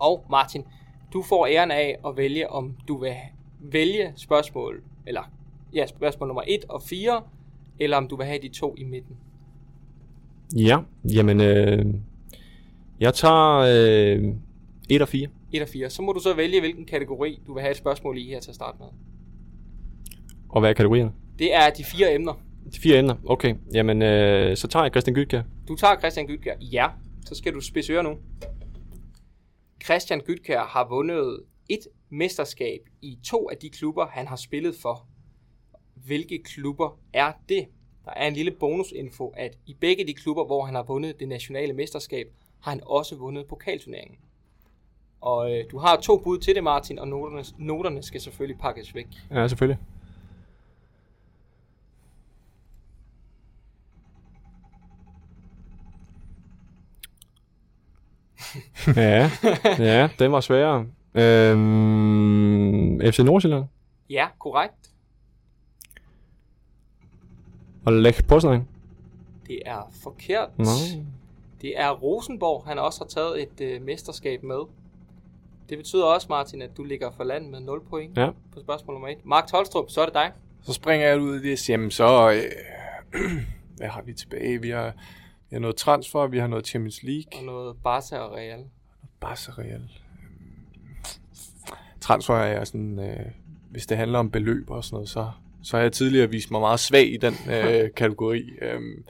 Og 0.00 0.26
Martin, 0.30 0.64
du 1.12 1.22
får 1.22 1.46
æren 1.46 1.70
af 1.70 1.98
at 2.06 2.16
vælge, 2.16 2.50
om 2.50 2.76
du 2.88 2.96
vil 2.96 3.16
vælge 3.58 4.12
spørgsmål, 4.16 4.82
eller 5.06 5.22
ja, 5.74 5.86
spørgsmål 5.86 6.28
nummer 6.28 6.42
1 6.46 6.64
og 6.68 6.82
4, 6.82 7.22
eller 7.78 7.96
om 7.96 8.08
du 8.08 8.16
vil 8.16 8.26
have 8.26 8.38
de 8.42 8.48
to 8.48 8.74
i 8.78 8.84
midten. 8.84 9.16
Ja, 10.56 10.78
jamen, 11.14 11.40
øh, 11.40 11.94
jeg 13.00 13.14
tager 13.14 13.58
øh, 13.58 14.34
1 14.90 15.02
og 15.02 15.08
4. 15.08 15.28
1 15.52 15.62
og 15.62 15.68
4. 15.68 15.90
Så 15.90 16.02
må 16.02 16.12
du 16.12 16.20
så 16.20 16.34
vælge, 16.34 16.60
hvilken 16.60 16.84
kategori 16.84 17.40
du 17.46 17.54
vil 17.54 17.60
have 17.60 17.70
et 17.70 17.76
spørgsmål 17.76 18.18
i 18.18 18.28
her 18.28 18.40
til 18.40 18.50
at 18.50 18.54
starte 18.54 18.78
med. 18.78 18.86
Og 20.48 20.60
hvad 20.60 20.70
er 20.70 20.74
kategorierne? 20.74 21.12
Det 21.38 21.54
er 21.54 21.70
de 21.70 21.84
fire 21.84 22.14
emner. 22.14 22.32
De 22.74 22.80
fire 22.80 22.98
emner, 22.98 23.14
okay. 23.26 23.54
Jamen, 23.74 24.02
øh, 24.02 24.56
så 24.56 24.68
tager 24.68 24.84
jeg 24.84 24.92
Christian 24.92 25.14
Gytkær. 25.14 25.42
Du 25.68 25.76
tager 25.76 25.98
Christian 25.98 26.26
Gytkær. 26.26 26.54
Ja, 26.60 26.86
så 27.26 27.34
skal 27.34 27.54
du 27.54 27.60
spidse 27.60 28.02
nu. 28.02 28.16
Christian 29.84 30.20
Gytkær 30.20 30.60
har 30.60 30.88
vundet 30.88 31.40
et 31.68 31.80
mesterskab 32.10 32.80
i 33.02 33.18
to 33.24 33.50
af 33.50 33.56
de 33.56 33.70
klubber, 33.70 34.06
han 34.06 34.26
har 34.26 34.36
spillet 34.36 34.74
for. 34.82 35.06
Hvilke 35.94 36.38
klubber 36.38 36.98
er 37.12 37.32
det? 37.48 37.66
Der 38.04 38.10
er 38.10 38.28
en 38.28 38.34
lille 38.34 38.50
bonusinfo, 38.50 39.34
at 39.36 39.58
i 39.66 39.74
begge 39.80 40.06
de 40.06 40.14
klubber, 40.14 40.44
hvor 40.44 40.64
han 40.64 40.74
har 40.74 40.82
vundet 40.82 41.20
det 41.20 41.28
nationale 41.28 41.72
mesterskab, 41.72 42.26
har 42.60 42.70
han 42.70 42.80
også 42.86 43.16
vundet 43.16 43.46
pokalturneringen. 43.46 44.18
Og 45.20 45.52
øh, 45.52 45.64
du 45.70 45.78
har 45.78 45.96
to 45.96 46.18
bud 46.18 46.38
til 46.38 46.54
det, 46.54 46.64
Martin, 46.64 46.98
og 46.98 47.08
noterne, 47.08 47.44
noterne 47.58 48.02
skal 48.02 48.20
selvfølgelig 48.20 48.60
pakkes 48.60 48.94
væk. 48.94 49.06
Ja, 49.30 49.48
selvfølgelig. 49.48 49.78
ja, 58.96 59.30
ja, 59.78 60.08
den 60.18 60.32
var 60.32 60.40
sværere. 60.40 60.86
Øhm, 61.14 63.00
FC 63.12 63.18
Nordsjælland 63.18 63.64
Ja, 64.10 64.26
korrekt. 64.38 64.93
Og 67.86 67.92
Lech 67.92 68.24
Poznan. 68.24 68.68
Det 69.46 69.58
er 69.66 69.92
forkert. 70.02 70.58
Nå. 70.58 70.64
Det 71.60 71.80
er 71.80 71.90
Rosenborg, 71.90 72.64
han 72.66 72.78
også 72.78 73.00
har 73.00 73.06
taget 73.06 73.42
et 73.42 73.60
øh, 73.60 73.82
mesterskab 73.82 74.42
med. 74.42 74.58
Det 75.68 75.78
betyder 75.78 76.04
også, 76.04 76.26
Martin, 76.30 76.62
at 76.62 76.76
du 76.76 76.84
ligger 76.84 77.10
for 77.10 77.24
land 77.24 77.48
med 77.50 77.60
0 77.60 77.80
point 77.90 78.18
Ja. 78.18 78.30
på 78.52 78.60
spørgsmål 78.60 78.94
nummer 78.94 79.08
1. 79.08 79.16
Mark 79.24 79.46
Tolstrup, 79.46 79.90
så 79.90 80.00
er 80.00 80.04
det 80.04 80.14
dig. 80.14 80.32
Så 80.62 80.72
springer 80.72 81.06
jeg 81.08 81.20
ud 81.20 81.36
i 81.40 81.50
det, 81.50 81.68
jamen 81.68 81.90
så, 81.90 82.30
øh, 82.32 83.20
hvad 83.76 83.88
har 83.88 84.02
vi 84.02 84.12
tilbage? 84.12 84.60
Vi 84.60 84.70
har, 84.70 84.92
vi 85.50 85.54
har 85.54 85.58
noget 85.60 85.76
transfer, 85.76 86.26
vi 86.26 86.38
har 86.38 86.46
noget 86.46 86.66
Champions 86.66 87.02
League, 87.02 87.38
Og 87.38 87.44
noget 87.44 87.76
Barca 87.84 88.16
og 88.18 88.32
Real. 88.36 88.64
Barca 89.20 89.52
Real. 89.58 89.74
Øhm, 89.74 90.96
Transfer 92.00 92.34
er 92.34 92.46
jeg 92.58 92.66
sådan, 92.66 92.98
øh, 92.98 93.26
hvis 93.70 93.86
det 93.86 93.96
handler 93.96 94.18
om 94.18 94.30
beløb 94.30 94.70
og 94.70 94.84
sådan 94.84 94.94
noget, 94.96 95.08
så, 95.08 95.30
så 95.64 95.76
har 95.76 95.82
jeg 95.82 95.92
tidligere 95.92 96.30
vist 96.30 96.50
mig 96.50 96.60
meget 96.60 96.80
svag 96.80 97.12
i 97.12 97.16
den 97.16 97.34
øh, 97.50 97.90
kategori. 98.00 98.50
Øhm, 98.62 99.04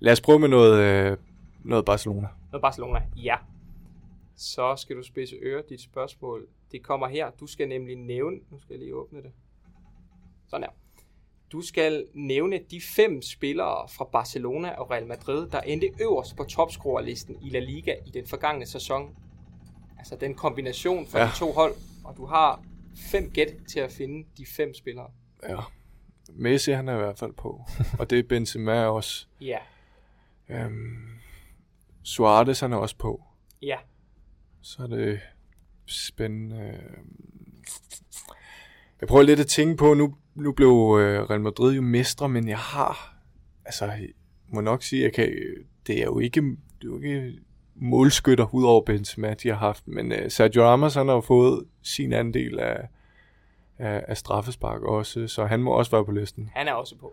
lad 0.00 0.12
os 0.12 0.20
prøve 0.20 0.38
med 0.38 0.48
noget, 0.48 0.82
øh, 0.82 1.16
noget 1.64 1.84
Barcelona. 1.84 2.28
Noget 2.52 2.62
Barcelona, 2.62 3.02
ja. 3.16 3.36
Så 4.36 4.76
skal 4.76 4.96
du 4.96 5.02
spidse 5.02 5.36
øre 5.42 5.62
dit 5.68 5.80
spørgsmål. 5.80 6.46
Det 6.72 6.82
kommer 6.82 7.08
her. 7.08 7.30
Du 7.30 7.46
skal 7.46 7.68
nemlig 7.68 7.96
nævne... 7.96 8.36
Nu 8.50 8.60
skal 8.60 8.74
jeg 8.74 8.78
lige 8.78 8.94
åbne 8.94 9.22
det. 9.22 9.32
Sådan 10.48 10.62
her. 10.62 10.70
Du 11.52 11.60
skal 11.60 12.06
nævne 12.14 12.60
de 12.70 12.80
fem 12.96 13.22
spillere 13.22 13.88
fra 13.88 14.04
Barcelona 14.04 14.70
og 14.70 14.90
Real 14.90 15.06
Madrid, 15.06 15.48
der 15.48 15.60
endte 15.60 15.88
øverst 16.00 16.36
på 16.36 16.44
topscorerlisten 16.44 17.36
i 17.42 17.50
La 17.50 17.58
Liga 17.58 17.94
i 18.06 18.10
den 18.10 18.26
forgangne 18.26 18.66
sæson. 18.66 19.16
Altså 19.98 20.16
den 20.16 20.34
kombination 20.34 21.06
for 21.06 21.18
ja. 21.18 21.24
Ja. 21.24 21.30
de 21.30 21.36
to 21.36 21.52
hold. 21.52 21.74
Og 22.04 22.16
du 22.16 22.26
har 22.26 22.62
fem 22.96 23.30
gæt 23.30 23.54
til 23.68 23.80
at 23.80 23.92
finde 23.92 24.28
de 24.38 24.46
fem 24.56 24.74
spillere. 24.74 25.10
Ja. 25.48 25.56
Messi 26.32 26.70
han 26.72 26.88
er 26.88 26.94
i 26.94 26.98
hvert 26.98 27.18
fald 27.18 27.32
på, 27.32 27.64
og 27.98 28.10
det 28.10 28.18
er 28.18 28.22
Benzema 28.28 28.84
også. 28.84 29.26
Ja. 29.40 29.58
Øhm, 30.48 31.08
Suarez 32.02 32.60
han 32.60 32.72
er 32.72 32.76
også 32.76 32.96
på. 32.98 33.22
Ja. 33.62 33.76
Så 34.62 34.82
er 34.82 34.86
det 34.86 35.20
spændende. 35.86 36.56
øhm, 36.60 37.62
Jeg 39.00 39.08
prøver 39.08 39.22
lidt 39.22 39.40
at 39.40 39.46
tænke 39.46 39.76
på, 39.76 39.94
nu, 39.94 40.14
nu 40.34 40.52
blev 40.52 40.66
øh, 41.00 41.22
Real 41.30 41.40
Madrid 41.40 41.74
jo 41.74 41.82
mestre, 41.82 42.28
men 42.28 42.48
jeg 42.48 42.58
har, 42.58 43.16
altså, 43.64 43.84
jeg 43.84 44.08
må 44.48 44.60
nok 44.60 44.82
sige, 44.82 45.02
jeg 45.02 45.12
kan, 45.12 45.32
det 45.86 45.98
er 46.00 46.04
jo 46.04 46.18
ikke, 46.18 46.40
det 46.40 46.82
er 46.82 46.88
jo 46.88 46.96
ikke 47.00 47.32
målskytter 47.74 48.54
ud 48.54 48.64
over 48.64 48.84
Benzema, 48.84 49.34
de 49.34 49.48
har 49.48 49.56
haft, 49.56 49.88
men 49.88 50.12
øh, 50.12 50.30
Sergio 50.30 50.62
Ramos, 50.62 50.94
han 50.94 51.08
har 51.08 51.14
jo 51.14 51.20
fået 51.20 51.64
sin 51.82 52.12
andel 52.12 52.58
af, 52.58 52.88
af, 53.78 54.04
af 54.08 54.16
straffespark 54.16 54.82
også, 54.82 55.28
så 55.28 55.46
han 55.46 55.62
må 55.62 55.70
også 55.70 55.90
være 55.90 56.04
på 56.04 56.12
listen. 56.12 56.50
Han 56.54 56.68
er 56.68 56.72
også 56.72 56.96
på. 56.96 57.12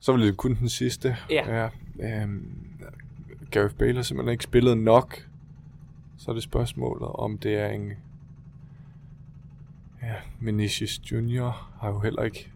Så 0.00 0.12
var 0.12 0.18
det 0.18 0.36
kun 0.36 0.54
den 0.54 0.68
sidste. 0.68 1.16
Ja. 1.30 1.68
ja 2.00 2.22
øhm, 2.22 2.80
Gareth 3.50 3.74
Bale 3.74 3.94
har 3.94 4.02
simpelthen 4.02 4.32
ikke 4.32 4.44
spillet 4.44 4.78
nok. 4.78 5.28
Så 6.18 6.30
er 6.30 6.34
det 6.34 6.42
spørgsmålet, 6.42 7.08
om 7.08 7.38
det 7.38 7.54
er 7.54 7.68
en... 7.68 7.92
Ja, 10.02 10.14
Vinicius 10.40 10.98
Junior 11.12 11.70
har 11.80 11.88
jo 11.88 12.00
heller 12.00 12.22
ikke 12.22 12.50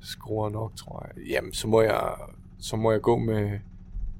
scoret 0.00 0.52
nok, 0.52 0.76
tror 0.76 1.06
jeg. 1.06 1.26
Jamen, 1.26 1.52
så 1.52 1.68
må 1.68 1.80
jeg, 1.80 2.14
så 2.58 2.76
må 2.76 2.92
jeg 2.92 3.00
gå 3.00 3.18
med, 3.18 3.58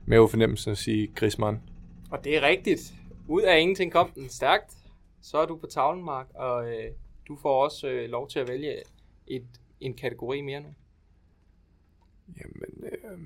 med 0.06 0.28
fornemmelse 0.30 0.70
og 0.70 0.76
sige 0.76 1.06
Griezmann. 1.14 1.60
Og 2.10 2.24
det 2.24 2.36
er 2.36 2.42
rigtigt. 2.42 2.94
Ud 3.28 3.42
af 3.42 3.60
ingenting 3.60 3.92
kom 3.92 4.10
den 4.14 4.28
stærkt. 4.28 4.74
Så 5.22 5.38
er 5.38 5.46
du 5.46 5.56
på 5.56 5.66
tavlen, 5.66 6.04
Mark, 6.04 6.26
og 6.34 6.68
øh, 6.68 6.90
du 7.28 7.36
får 7.42 7.64
også 7.64 7.88
øh, 7.88 8.10
lov 8.10 8.28
til 8.28 8.38
at 8.38 8.48
vælge 8.48 8.82
et, 9.26 9.46
en 9.80 9.94
kategori 9.94 10.40
mere 10.40 10.60
nu. 10.60 10.68
Jamen, 12.36 12.90
øh, 12.92 13.18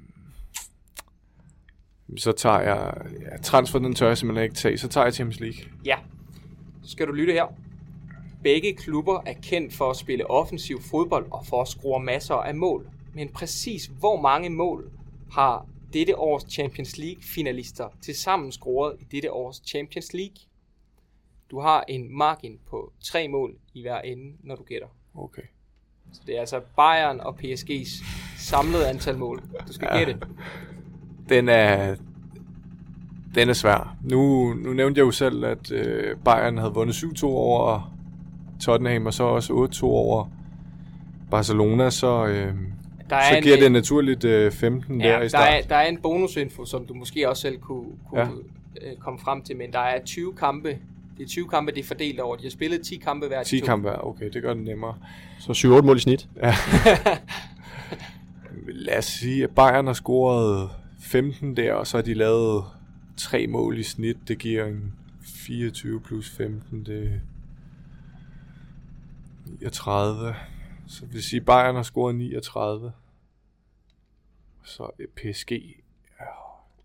Så 2.16 2.32
tager 2.32 2.60
jeg... 2.60 2.94
Ja, 3.20 3.36
transfer, 3.36 3.78
den 3.78 3.94
tør 3.94 4.06
jeg 4.06 4.18
simpelthen 4.18 4.44
ikke 4.44 4.54
tage. 4.54 4.78
Så 4.78 4.88
tager 4.88 5.04
jeg 5.04 5.14
Champions 5.14 5.40
League. 5.40 5.72
Ja. 5.84 5.98
Så 6.82 6.90
skal 6.90 7.06
du 7.06 7.12
lytte 7.12 7.32
her. 7.32 7.46
Begge 8.42 8.72
klubber 8.74 9.22
er 9.26 9.34
kendt 9.42 9.74
for 9.74 9.90
at 9.90 9.96
spille 9.96 10.30
offensiv 10.30 10.80
fodbold 10.80 11.26
og 11.30 11.46
for 11.46 11.62
at 11.62 11.68
score 11.68 12.00
masser 12.00 12.34
af 12.34 12.54
mål. 12.54 12.90
Men 13.14 13.28
præcis 13.28 13.86
hvor 13.86 14.20
mange 14.20 14.50
mål 14.50 14.92
har 15.32 15.66
dette 15.92 16.18
års 16.18 16.52
Champions 16.52 16.98
League 16.98 17.22
finalister 17.22 17.88
til 18.02 18.14
sammen 18.14 18.52
scoret 18.52 18.96
i 19.00 19.04
dette 19.04 19.32
års 19.32 19.62
Champions 19.66 20.12
League? 20.12 20.36
Du 21.50 21.60
har 21.60 21.84
en 21.88 22.18
margin 22.18 22.58
på 22.70 22.92
tre 23.04 23.28
mål 23.28 23.54
i 23.74 23.82
hver 23.82 24.00
ende, 24.00 24.36
når 24.44 24.56
du 24.56 24.62
gætter. 24.62 24.88
Okay. 25.14 25.42
Så 26.12 26.20
det 26.26 26.36
er 26.36 26.40
altså 26.40 26.60
Bayern 26.76 27.20
og 27.20 27.38
PSG's 27.44 28.04
samlede 28.38 28.88
antal 28.88 29.18
mål. 29.18 29.42
Du 29.68 29.72
skal 29.72 29.88
gætte. 29.98 30.18
Den 31.28 31.48
er... 31.48 31.96
Den 33.34 33.48
er 33.48 33.52
svær. 33.52 33.96
Nu, 34.04 34.52
nu 34.54 34.72
nævnte 34.72 34.98
jeg 34.98 35.06
jo 35.06 35.10
selv, 35.10 35.44
at 35.44 35.72
øh, 35.72 36.16
Bayern 36.24 36.58
havde 36.58 36.74
vundet 36.74 36.94
7-2 36.94 37.24
over 37.24 37.94
Tottenham, 38.60 39.06
og 39.06 39.14
så 39.14 39.24
også 39.24 39.68
8-2 39.74 39.84
over 39.84 40.28
Barcelona, 41.30 41.90
så, 41.90 42.26
øh, 42.26 42.54
Der 43.10 43.20
så 43.30 43.36
en, 43.36 43.42
giver 43.42 43.56
øh, 43.56 43.62
det 43.62 43.72
naturligt 43.72 44.24
øh, 44.24 44.52
15 44.52 45.00
Ja, 45.00 45.08
der 45.08 45.18
i 45.18 45.22
der 45.22 45.28
start. 45.28 45.48
er, 45.54 45.68
der 45.68 45.76
er 45.76 45.86
en 45.88 45.98
bonusinfo, 46.02 46.64
som 46.64 46.86
du 46.86 46.94
måske 46.94 47.28
også 47.28 47.40
selv 47.40 47.58
kunne, 47.58 47.86
kunne 48.08 48.20
ja. 48.20 48.90
øh, 48.90 48.96
komme 48.96 49.18
frem 49.18 49.42
til, 49.42 49.56
men 49.56 49.72
der 49.72 49.78
er 49.78 50.04
20 50.04 50.32
kampe. 50.34 50.78
Det 51.20 51.26
er 51.26 51.28
20 51.28 51.48
kampe, 51.48 51.72
det 51.72 51.80
er 51.80 51.84
fordelt 51.84 52.20
over. 52.20 52.36
De 52.36 52.42
har 52.42 52.50
spillet 52.50 52.80
10 52.86 52.96
kampe 52.96 53.26
hver. 53.26 53.42
de 53.42 53.48
10 53.48 53.60
to. 53.60 53.66
kampe 53.66 53.88
hver. 53.88 53.98
Okay, 54.06 54.30
det 54.32 54.42
gør 54.42 54.54
det 54.54 54.62
nemmere. 54.62 54.94
Så 55.40 55.52
7-8 55.52 55.82
mål 55.86 55.96
i 55.96 56.00
snit. 56.00 56.28
Lad 58.68 58.98
os 58.98 59.04
sige, 59.04 59.44
at 59.44 59.50
Bayern 59.50 59.86
har 59.86 59.92
scoret 59.92 60.70
15 61.00 61.56
der, 61.56 61.72
og 61.72 61.86
så 61.86 61.96
har 61.96 62.02
de 62.02 62.14
lavet 62.14 62.64
tre 63.16 63.46
mål 63.46 63.78
i 63.78 63.82
snit. 63.82 64.16
Det 64.28 64.38
giver 64.38 64.64
en 64.66 64.94
24 65.24 66.00
plus 66.00 66.30
15, 66.30 66.84
det 66.86 67.04
er 67.04 67.18
39. 69.60 70.34
Så 70.88 71.04
det 71.04 71.14
vil 71.14 71.22
sige, 71.22 71.40
at 71.40 71.46
Bayern 71.46 71.74
har 71.74 71.82
scoret 71.82 72.14
39. 72.14 72.92
Så 74.64 74.90
øh, 74.98 75.06
PSG, 75.16 75.50
ja, 75.52 75.56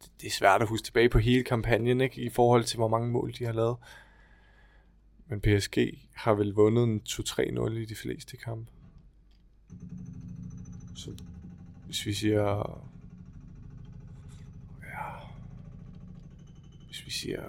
det- 0.01 0.11
det 0.21 0.27
er 0.27 0.31
svært 0.31 0.61
at 0.61 0.67
huske 0.67 0.85
tilbage 0.85 1.09
på 1.09 1.19
hele 1.19 1.43
kampagnen, 1.43 2.01
ikke? 2.01 2.21
I 2.21 2.29
forhold 2.29 2.63
til, 2.63 2.77
hvor 2.77 2.87
mange 2.87 3.09
mål 3.11 3.33
de 3.39 3.45
har 3.45 3.53
lavet. 3.53 3.75
Men 5.27 5.41
PSG 5.41 5.77
har 6.13 6.33
vel 6.33 6.53
vundet 6.53 6.83
en 6.83 7.01
2-3-0 7.09 7.71
i 7.71 7.85
de 7.85 7.95
fleste 7.95 8.37
kampe. 8.37 8.71
Så 10.95 11.11
hvis 11.85 12.05
vi 12.05 12.13
siger... 12.13 12.81
Ja, 14.83 15.11
hvis 16.87 17.05
vi 17.05 17.11
siger 17.11 17.41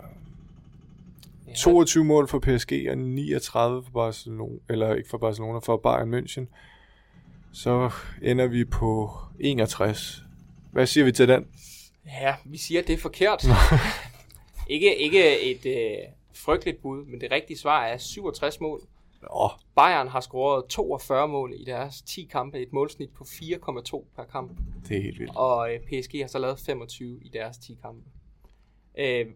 Ja. 1.49 1.55
22 1.55 2.05
mål 2.05 2.29
for 2.29 2.39
PSG 2.39 2.73
og 2.91 2.99
39 2.99 3.85
for 3.85 3.91
Barcelona, 3.91 4.59
eller 4.69 4.95
ikke 4.95 5.09
for 5.09 5.19
Barcelona, 5.19 5.59
for 5.59 5.77
Bayern 5.77 6.15
München, 6.15 6.47
så 7.53 7.91
ender 8.23 8.47
vi 8.47 8.65
på 8.65 9.11
61. 9.41 10.23
Hvad 10.73 10.87
siger 10.87 11.05
vi 11.05 11.13
til 11.13 11.29
den? 11.29 11.47
Ja, 12.07 12.35
vi 12.45 12.59
siger, 12.59 12.81
at 12.81 12.87
det 12.87 12.93
er 12.93 12.99
forkert. 12.99 13.47
ikke, 14.75 14.97
ikke 14.97 15.41
et 15.41 15.67
øh, 15.67 16.09
frygteligt 16.37 16.83
bud, 16.83 17.05
men 17.05 17.21
det 17.21 17.31
rigtige 17.31 17.59
svar 17.59 17.85
er 17.85 17.97
67 17.97 18.61
mål. 18.61 18.81
Åh, 19.31 19.51
Bayern 19.77 20.09
har 20.09 20.21
scoret 20.21 20.65
42 20.65 21.29
mål 21.29 21.53
i 21.57 21.65
deres 21.65 22.03
10 22.03 22.29
kampe, 22.33 22.59
et 22.59 22.73
målsnit 22.73 23.11
på 23.11 23.25
4,2 23.25 24.05
per 24.17 24.25
kamp. 24.33 24.51
det 24.89 24.97
er 24.97 25.03
helt 25.03 25.19
vildt. 25.19 25.37
Og 25.37 25.75
øh, 25.75 25.81
PSG 25.81 26.21
har 26.21 26.27
så 26.27 26.39
lavet 26.39 26.59
25 26.59 27.21
i 27.23 27.29
deres 27.29 27.59
10 27.59 27.79
kampe. 27.83 28.03
Øh, 28.99 29.27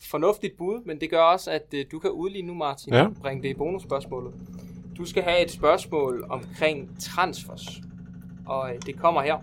fornuftigt 0.00 0.56
bud, 0.56 0.84
men 0.84 1.00
det 1.00 1.10
gør 1.10 1.22
også, 1.22 1.50
at 1.50 1.74
øh, 1.74 1.84
du 1.90 1.98
kan 1.98 2.10
udligne 2.10 2.46
nu, 2.46 2.54
Martin, 2.54 2.92
ja. 2.92 3.08
bringe 3.22 3.42
det 3.42 3.48
i 3.48 3.54
bonusspørgsmålet. 3.54 4.34
Du 4.96 5.04
skal 5.04 5.22
have 5.22 5.44
et 5.44 5.50
spørgsmål 5.50 6.26
omkring 6.28 7.00
transfers, 7.00 7.80
og 8.46 8.74
øh, 8.74 8.82
det 8.86 8.98
kommer 8.98 9.22
her. 9.22 9.38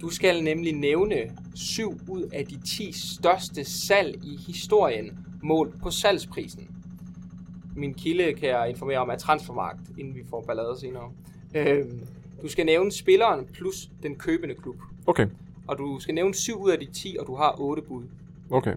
Du 0.00 0.10
skal 0.10 0.44
nemlig 0.44 0.72
nævne 0.72 1.16
syv 1.54 2.00
ud 2.08 2.22
af 2.32 2.46
de 2.46 2.60
10 2.60 2.92
største 2.92 3.64
salg 3.64 4.24
i 4.24 4.36
historien, 4.46 5.23
målt 5.44 5.80
på 5.82 5.90
salgsprisen. 5.90 6.68
Min 7.76 7.94
kilde 7.94 8.32
kan 8.34 8.48
jeg 8.48 8.70
informere 8.70 8.98
om 8.98 9.08
er 9.08 9.16
transfermarkt, 9.16 9.80
inden 9.98 10.14
vi 10.14 10.20
får 10.30 10.44
ballade 10.46 10.80
senere. 10.80 11.10
Øh, 11.54 11.84
du 12.42 12.48
skal 12.48 12.66
nævne 12.66 12.92
spilleren 12.92 13.46
plus 13.52 13.90
den 14.02 14.16
købende 14.16 14.54
klub. 14.54 14.76
Okay, 15.06 15.26
Og 15.66 15.78
du 15.78 15.98
skal 16.00 16.14
nævne 16.14 16.34
7 16.34 16.62
ud 16.62 16.70
af 16.70 16.78
de 16.78 16.86
10, 16.92 17.16
og 17.20 17.26
du 17.26 17.36
har 17.36 17.54
8 17.60 17.82
bud. 17.82 18.02
okay. 18.50 18.74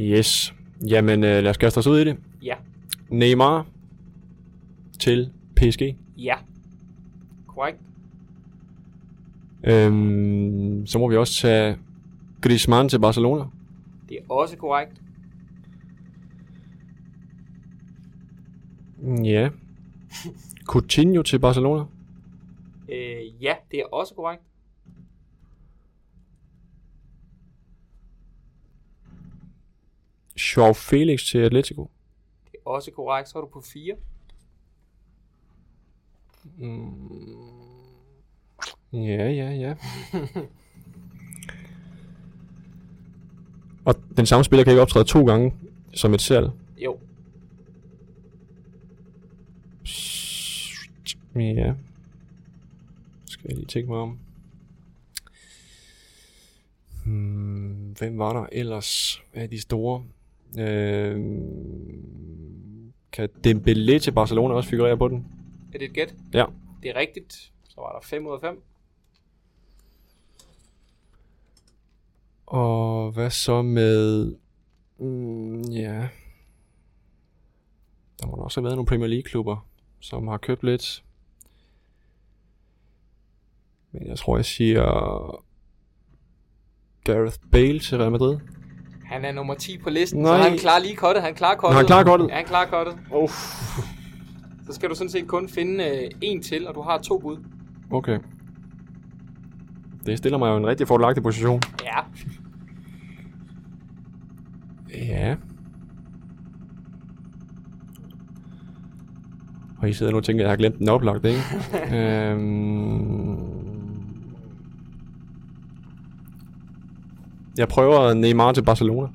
Yes. 0.00 0.54
Jamen, 0.88 1.24
øh, 1.24 1.42
lad 1.42 1.50
os 1.50 1.56
kaste 1.56 1.78
os 1.78 1.86
ud 1.86 1.98
i 1.98 2.04
det. 2.04 2.16
Ja. 2.42 2.54
Neymar 3.08 3.66
til 4.98 5.30
PSG. 5.56 5.96
Ja. 6.16 6.34
Korrekt. 7.46 7.78
Øhm, 9.64 10.86
så 10.86 10.98
må 10.98 11.08
vi 11.08 11.16
også 11.16 11.40
tage 11.40 11.76
Griezmann 12.40 12.88
til 12.88 12.98
Barcelona. 13.00 13.44
Det 14.08 14.16
er 14.16 14.22
også 14.28 14.56
korrekt. 14.56 15.02
Ja. 19.24 19.50
Coutinho 20.64 21.22
til 21.22 21.38
Barcelona. 21.38 21.84
Øh, 22.88 23.42
ja, 23.42 23.54
det 23.70 23.80
er 23.80 23.84
også 23.84 24.14
korrekt. 24.14 24.42
Joao 30.56 30.72
Felix 30.72 31.26
til 31.26 31.38
Atletico. 31.38 31.90
Det 32.44 32.54
er 32.54 32.70
også 32.70 32.90
korrekt. 32.90 33.28
Så 33.28 33.38
er 33.38 33.42
du 33.42 33.48
på 33.48 33.60
4. 33.60 33.96
Ja, 38.92 39.30
ja, 39.30 39.50
ja. 39.50 39.74
Og 43.86 43.94
den 44.16 44.26
samme 44.26 44.44
spiller 44.44 44.64
kan 44.64 44.70
ikke 44.70 44.82
optræde 44.82 45.04
to 45.04 45.26
gange 45.26 45.54
som 45.94 46.14
et 46.14 46.20
salg. 46.20 46.50
Jo. 46.78 46.98
Ja. 51.34 51.72
Skal 53.26 53.48
jeg 53.48 53.56
lige 53.56 53.66
tænke 53.66 53.90
mig 53.90 53.98
om. 53.98 54.18
Hmm, 57.04 57.94
hvem 57.98 58.18
var 58.18 58.32
der 58.32 58.46
ellers 58.52 59.22
af 59.34 59.50
de 59.50 59.60
store? 59.60 60.04
Øh, 60.58 61.16
kan 63.12 63.28
Dembélé 63.46 63.98
til 63.98 64.12
Barcelona 64.12 64.54
også 64.54 64.70
figurere 64.70 64.96
på 64.96 65.08
den? 65.08 65.26
Er 65.74 65.78
det 65.78 65.86
et 65.86 65.92
gæt? 65.92 66.14
Ja. 66.34 66.44
Det 66.82 66.90
er 66.90 66.96
rigtigt. 66.96 67.32
Så 67.68 67.74
var 67.80 67.92
der 67.92 68.06
5 68.06 68.26
ud 68.26 68.32
af 68.32 68.40
5. 68.40 68.62
Og 72.46 73.10
hvad 73.10 73.30
så 73.30 73.62
med... 73.62 74.34
Mm, 74.98 75.60
ja... 75.60 76.08
Der 78.20 78.26
må 78.26 78.32
også 78.32 78.60
have 78.60 78.64
været 78.64 78.76
nogle 78.76 78.86
Premier 78.86 79.08
League-klubber, 79.08 79.66
som 80.00 80.28
har 80.28 80.36
købt 80.36 80.62
lidt. 80.62 81.04
Men 83.92 84.06
jeg 84.06 84.18
tror, 84.18 84.36
jeg 84.36 84.44
siger... 84.44 84.82
Gareth 87.04 87.36
Bale 87.52 87.78
til 87.78 87.98
Real 87.98 88.12
Madrid. 88.12 88.38
Han 89.04 89.24
er 89.24 89.32
nummer 89.32 89.54
10 89.54 89.78
på 89.78 89.90
listen, 89.90 90.22
Nej. 90.22 90.42
så 90.42 90.48
han 90.48 90.58
klarer 90.58 90.78
lige 90.78 90.96
kottet. 90.96 91.22
Han 91.22 91.34
klarer 91.34 91.56
kottet. 91.56 91.76
han 91.76 91.86
klarer 91.86 92.04
kottet? 92.04 92.28
Ja, 92.28 92.34
han 92.34 92.44
klarer 92.44 92.66
kottet. 92.66 92.98
Oh. 93.12 93.28
Så 94.66 94.72
skal 94.72 94.88
du 94.90 94.94
sådan 94.94 95.10
set 95.10 95.26
kun 95.28 95.48
finde 95.48 95.84
øh, 95.84 96.10
en 96.22 96.42
til, 96.42 96.68
og 96.68 96.74
du 96.74 96.80
har 96.80 96.98
to 96.98 97.18
bud. 97.18 97.36
Okay. 97.90 98.18
Det 100.06 100.18
stiller 100.18 100.38
mig 100.38 100.48
jo 100.48 100.54
i 100.54 100.56
en 100.56 100.66
rigtig 100.66 100.88
fordelagtig 100.88 101.22
position. 101.22 101.60
Ja. 101.96 102.04
Ja. 104.94 105.36
Og 109.78 109.88
I 109.88 109.92
sidder 109.92 110.12
nu 110.12 110.18
og 110.18 110.24
tænker, 110.24 110.42
at 110.42 110.44
jeg 110.44 110.50
har 110.50 110.56
glemt 110.56 110.78
den 110.78 110.88
oplagt, 110.88 111.24
ikke? 111.24 111.40
øhm... 111.96 113.56
Jeg 117.58 117.68
prøver 117.68 118.14
Neymar 118.14 118.52
til 118.52 118.62
Barcelona. 118.62 119.08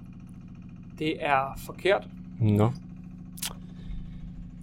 Det 0.99 1.13
er 1.19 1.59
forkert. 1.65 2.07
Nå. 2.39 2.71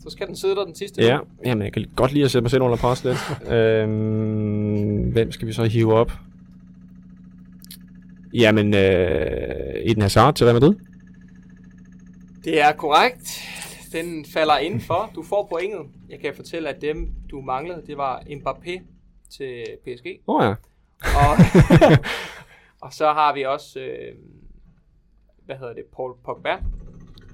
Så 0.00 0.10
skal 0.10 0.26
den 0.26 0.36
sidde 0.36 0.56
der 0.56 0.64
den 0.64 0.74
sidste. 0.74 1.02
Ja, 1.02 1.18
jamen 1.44 1.64
jeg 1.64 1.72
kan 1.72 1.84
godt 1.96 2.12
lide 2.12 2.24
at 2.24 2.30
sætte 2.30 2.42
mig 2.42 2.50
selv 2.50 2.62
under 2.62 2.76
pres 2.76 3.04
lidt. 3.04 3.18
øhm... 3.54 5.10
Hvem 5.12 5.32
skal 5.32 5.48
vi 5.48 5.52
så 5.52 5.64
hive 5.64 5.94
op? 5.94 6.12
Jamen, 8.34 8.74
øh... 8.74 8.80
Eden 9.84 10.02
Hazard 10.02 10.34
til 10.34 10.46
Real 10.46 10.54
Madrid. 10.60 10.74
Det 12.44 12.60
er 12.60 12.72
korrekt. 12.72 13.40
Den 13.92 14.24
falder 14.34 14.58
indenfor. 14.58 15.10
Du 15.14 15.22
får 15.22 15.46
pointet. 15.50 15.80
Jeg 16.08 16.18
kan 16.20 16.32
fortælle, 16.36 16.68
at 16.68 16.82
dem, 16.82 17.08
du 17.30 17.40
manglede, 17.40 17.82
det 17.86 17.96
var 17.96 18.20
Mbappé 18.20 18.80
til 19.36 19.64
PSG. 19.84 20.06
Åh 20.26 20.36
oh, 20.36 20.44
ja. 20.44 20.54
Og, 21.02 21.36
og 22.88 22.92
så 22.92 23.06
har 23.06 23.34
vi 23.34 23.42
også, 23.44 23.80
øh, 23.80 24.14
hvad 25.46 25.56
hedder 25.56 25.74
det, 25.74 25.84
Paul 25.96 26.14
Pogba 26.24 26.56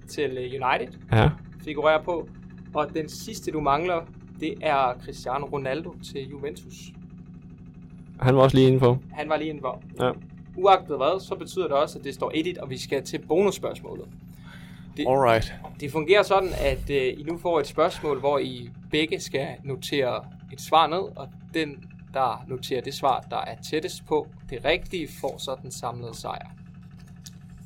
til 0.08 0.30
United, 0.38 0.98
Ja. 1.12 1.30
figurerer 1.64 2.02
på. 2.02 2.28
Og 2.74 2.94
den 2.94 3.08
sidste, 3.08 3.50
du 3.50 3.60
mangler, 3.60 4.00
det 4.40 4.54
er 4.62 4.94
Cristiano 5.04 5.46
Ronaldo 5.46 5.94
til 6.12 6.28
Juventus. 6.28 6.74
Han 8.20 8.36
var 8.36 8.42
også 8.42 8.56
lige 8.56 8.66
indenfor. 8.66 9.02
Han 9.12 9.28
var 9.28 9.36
lige 9.36 9.48
indenfor. 9.48 9.82
Ja. 10.00 10.10
Uagtet 10.56 10.96
hvad, 10.96 11.20
så 11.20 11.34
betyder 11.34 11.68
det 11.68 11.76
også, 11.76 11.98
at 11.98 12.04
det 12.04 12.14
står 12.14 12.30
1 12.34 12.58
og 12.58 12.70
vi 12.70 12.78
skal 12.78 13.04
til 13.04 13.18
bonusspørgsmålet. 13.18 14.08
Det, 14.96 15.06
Alright. 15.08 15.54
det 15.80 15.92
fungerer 15.92 16.22
sådan, 16.22 16.50
at 16.60 16.90
øh, 16.90 17.20
I 17.20 17.22
nu 17.22 17.38
får 17.38 17.60
et 17.60 17.66
spørgsmål, 17.66 18.18
hvor 18.20 18.38
I 18.38 18.70
begge 18.90 19.20
skal 19.20 19.48
notere 19.64 20.24
et 20.52 20.60
svar 20.60 20.86
ned, 20.86 21.16
og 21.16 21.28
den, 21.54 21.84
der 22.12 22.44
noterer 22.48 22.80
det 22.80 22.94
svar, 22.94 23.26
der 23.30 23.36
er 23.36 23.56
tættest 23.70 24.06
på 24.06 24.26
det 24.50 24.64
rigtige, 24.64 25.08
får 25.20 25.38
så 25.38 25.56
den 25.62 25.70
samlede 25.70 26.16
sejr. 26.16 26.50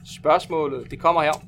Spørgsmålet, 0.04 0.90
det 0.90 1.00
kommer 1.00 1.22
her. 1.22 1.44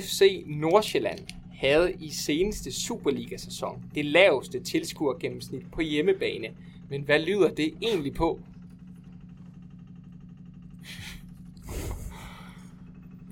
FC 0.00 0.44
Nordsjælland 0.46 1.18
havde 1.60 1.92
i 1.92 2.10
seneste 2.10 2.72
Superliga-sæson 2.72 3.82
det 3.94 4.04
laveste 4.04 4.60
tilskuergennemsnit 4.60 5.62
på 5.72 5.80
hjemmebane. 5.80 6.48
Men 6.88 7.02
hvad 7.02 7.18
lyder 7.18 7.48
det 7.48 7.74
egentlig 7.82 8.14
på? 8.14 8.40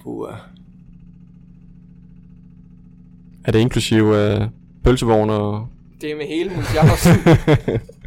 Puh. 0.03 0.28
Er 3.44 3.53
det 3.53 3.59
inklusive 3.59 4.16
øh, 4.16 4.49
pølsevogn 4.84 5.30
og... 5.30 5.68
Det 6.01 6.12
er 6.12 6.16
med 6.16 6.26
hele 6.26 6.51
Multiausen. 6.55 7.12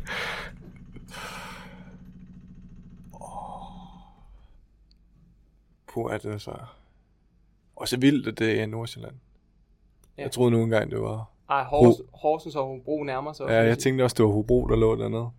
Puh, 5.93 6.13
er 6.13 6.17
det 6.17 6.41
så... 6.41 6.51
Og 7.75 7.87
så 7.87 7.97
vildt, 7.99 8.27
at 8.27 8.39
det 8.39 8.59
er 8.59 8.63
i 8.63 8.65
Nordsjælland. 8.65 9.15
Ja. 10.17 10.23
Jeg 10.23 10.31
troede 10.31 10.51
nu 10.51 10.63
engang, 10.63 10.91
det 10.91 11.01
var... 11.01 11.25
Ej, 11.49 11.63
Horsens, 11.63 12.07
Horsens 12.13 12.55
og 12.55 12.67
Hobro 12.67 13.03
nærmer 13.03 13.33
sig. 13.33 13.45
Ja, 13.49 13.61
jeg 13.61 13.79
tænkte 13.79 14.03
også, 14.03 14.15
det 14.17 14.25
var 14.25 14.31
Hobro, 14.31 14.67
der 14.67 14.75
lå 14.75 14.95
dernede. 14.95 15.29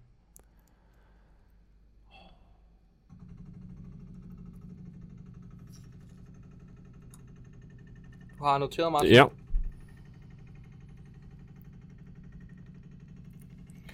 Har 8.43 8.59
noteret, 8.59 8.93
Martin. 8.93 9.13
Ja. 9.13 9.25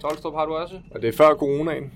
Tolstrup 0.01 0.33
har 0.33 0.45
du 0.45 0.53
også? 0.55 0.81
Og 0.91 1.01
det 1.01 1.07
er 1.07 1.13
før 1.17 1.35
coronaen. 1.35 1.93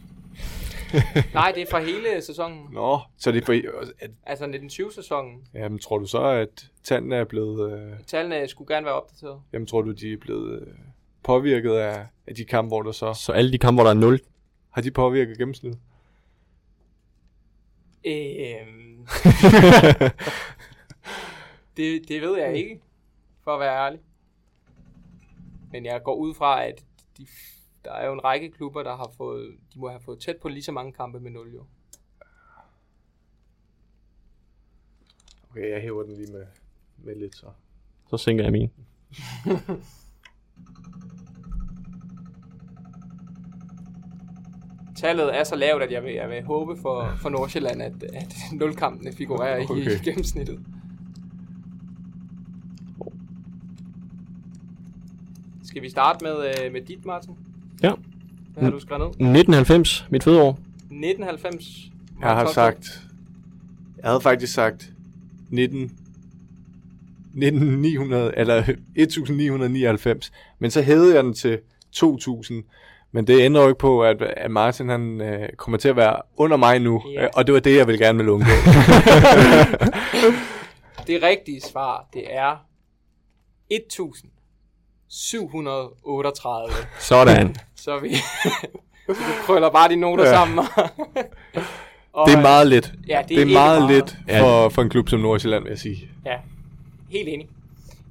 Nej, 1.34 1.52
det 1.56 1.62
er 1.62 1.66
fra 1.72 1.80
hele 1.80 2.22
sæsonen. 2.22 2.68
Nå, 2.72 3.00
så 3.18 3.32
det 3.32 3.42
er 3.42 3.46
for... 3.46 3.54
At, 4.00 4.12
Altså 4.26 4.46
1920-sæsonen. 4.46 5.42
jamen, 5.54 5.80
tror 5.80 5.98
du 5.98 6.06
så, 6.06 6.24
at 6.24 6.66
tallene 6.84 7.16
er 7.16 7.24
blevet... 7.24 7.74
Øh, 7.74 7.92
Tallene 8.08 8.48
skulle 8.48 8.76
gerne 8.76 8.86
være 8.86 8.96
opdateret. 8.96 9.42
jamen, 9.54 9.66
tror 9.68 9.82
du, 9.82 9.92
de 9.92 10.14
er 10.14 10.18
blevet 10.18 10.62
øh, 10.62 10.68
påvirket 11.24 11.72
af, 11.72 12.06
af 12.28 12.36
de 12.36 12.46
kampe, 12.46 12.68
hvor 12.68 12.82
der 12.82 12.92
så... 12.92 13.14
Så 13.14 13.32
alle 13.32 13.52
de 13.52 13.58
kampe, 13.58 13.76
hvor 13.76 13.84
der 13.84 13.90
er 13.96 14.00
0. 14.00 14.20
Har 14.70 14.82
de 14.82 14.92
påvirket 14.92 15.38
gennemsnittet? 15.38 15.80
Øhm, 18.06 19.08
det, 21.78 22.08
det 22.08 22.22
ved 22.22 22.38
jeg 22.38 22.58
ikke, 22.58 22.82
for 23.44 23.54
at 23.54 23.60
være 23.60 23.86
ærlig. 23.86 24.00
Men 25.72 25.86
jeg 25.86 26.04
går 26.04 26.16
ud 26.16 26.34
fra, 26.34 26.66
at 26.66 26.86
de, 27.18 27.28
der 27.86 27.92
er 27.92 28.06
jo 28.06 28.14
en 28.14 28.24
række 28.24 28.52
klubber, 28.52 28.84
der 28.84 28.96
har 28.96 29.12
fået, 29.18 29.56
de 29.74 29.80
må 29.80 29.90
have 29.90 30.02
fået 30.02 30.20
tæt 30.20 30.38
på 30.42 30.50
lige 30.50 30.64
så 30.64 30.72
mange 30.72 30.94
kampe 30.94 31.20
med 31.20 31.32
0 31.32 31.54
jo. 31.54 31.66
Okay, 35.50 35.70
jeg 35.72 35.82
hæver 35.82 36.04
den 36.04 36.16
lige 36.16 36.32
med, 36.32 36.46
med 36.98 37.16
lidt 37.16 37.36
så. 37.36 37.48
Så 38.10 38.18
sænker 38.18 38.44
jeg 38.44 38.52
min. 38.52 38.72
Tallet 44.96 45.38
er 45.38 45.44
så 45.44 45.56
lavt, 45.56 45.84
at 45.84 45.92
jeg 45.92 46.04
vil, 46.04 46.14
jeg 46.14 46.30
vil 46.30 46.44
håbe 46.44 46.78
for, 46.78 47.14
for 47.22 47.30
Nordsjælland, 47.30 47.82
at, 47.82 48.04
at 48.04 48.34
0-kampene 48.34 49.14
figurerer 49.14 49.64
okay. 49.64 49.76
i 49.76 50.04
gennemsnittet. 50.04 50.66
Skal 55.74 55.82
vi 55.82 55.90
starte 55.90 56.26
med, 56.26 56.36
øh, 56.66 56.72
med 56.74 56.82
dit, 56.82 57.06
Martin? 57.06 57.32
Ja. 57.84 57.92
Hvad 58.54 58.64
har 58.64 58.72
du 58.72 58.80
skrevet 58.80 59.00
ned? 59.02 59.08
1990, 59.08 60.06
mit 60.10 60.24
fødeår. 60.24 60.50
1990. 60.50 61.66
Jeg 62.22 62.30
har 62.30 62.44
Mark 62.44 62.54
sagt... 62.54 63.02
Jeg 63.98 64.10
havde 64.10 64.22
faktisk 64.22 64.54
sagt 64.54 64.90
19... 65.50 65.82
1900, 67.36 68.34
eller 68.38 68.56
1999, 68.56 70.32
men 70.60 70.72
så 70.72 70.82
hævede 70.82 71.16
jeg 71.16 71.24
den 71.24 71.34
til 71.34 71.60
2000, 71.92 72.64
men 73.12 73.28
det 73.28 73.40
ændrer 73.42 73.62
jo 73.62 73.68
ikke 73.68 73.80
på, 73.80 74.04
at, 74.04 74.22
at 74.22 74.52
Martin 74.52 74.90
han 74.90 75.22
øh, 75.22 75.50
kommer 75.58 75.78
til 75.78 75.90
at 75.90 75.96
være 75.96 76.16
under 76.38 76.58
mig 76.58 76.80
nu, 76.80 77.02
Ja. 77.14 77.24
øh, 77.24 77.30
og 77.34 77.48
det 77.48 77.54
var 77.54 77.60
det, 77.60 77.78
jeg 77.78 77.88
ville 77.88 78.06
gerne 78.06 78.18
vil 78.18 78.30
undgå. 78.30 78.50
Det 81.08 81.24
rigtige 81.24 81.62
svar, 81.62 82.10
det 82.14 82.24
er 82.36 82.66
1738. 85.14 86.74
Sådan. 87.00 87.56
Så 87.76 88.00
vi, 88.00 88.16
så 89.06 89.14
du 89.14 89.14
krøller 89.46 89.70
bare 89.70 89.90
de 89.90 89.96
noter 89.96 90.24
ja. 90.24 90.34
Sammen. 90.34 90.60
Og, 92.14 92.30
det 92.30 92.38
er 92.38 92.42
meget 92.42 92.68
lidt. 92.68 92.94
Ja, 93.08 93.22
det 93.28 93.40
er 93.40 93.44
det 93.46 93.50
er 93.50 93.54
meget, 93.54 93.82
meget. 93.82 93.96
lidt 93.96 94.40
for, 94.40 94.70
for 94.70 94.82
en 94.82 94.90
klub 94.90 95.10
som 95.10 95.20
Nordsjælland, 95.20 95.64
vil 95.64 95.70
jeg 95.70 95.80
sige. 95.80 96.10
Ja, 96.26 96.38
helt 97.10 97.30
enig. 97.30 97.50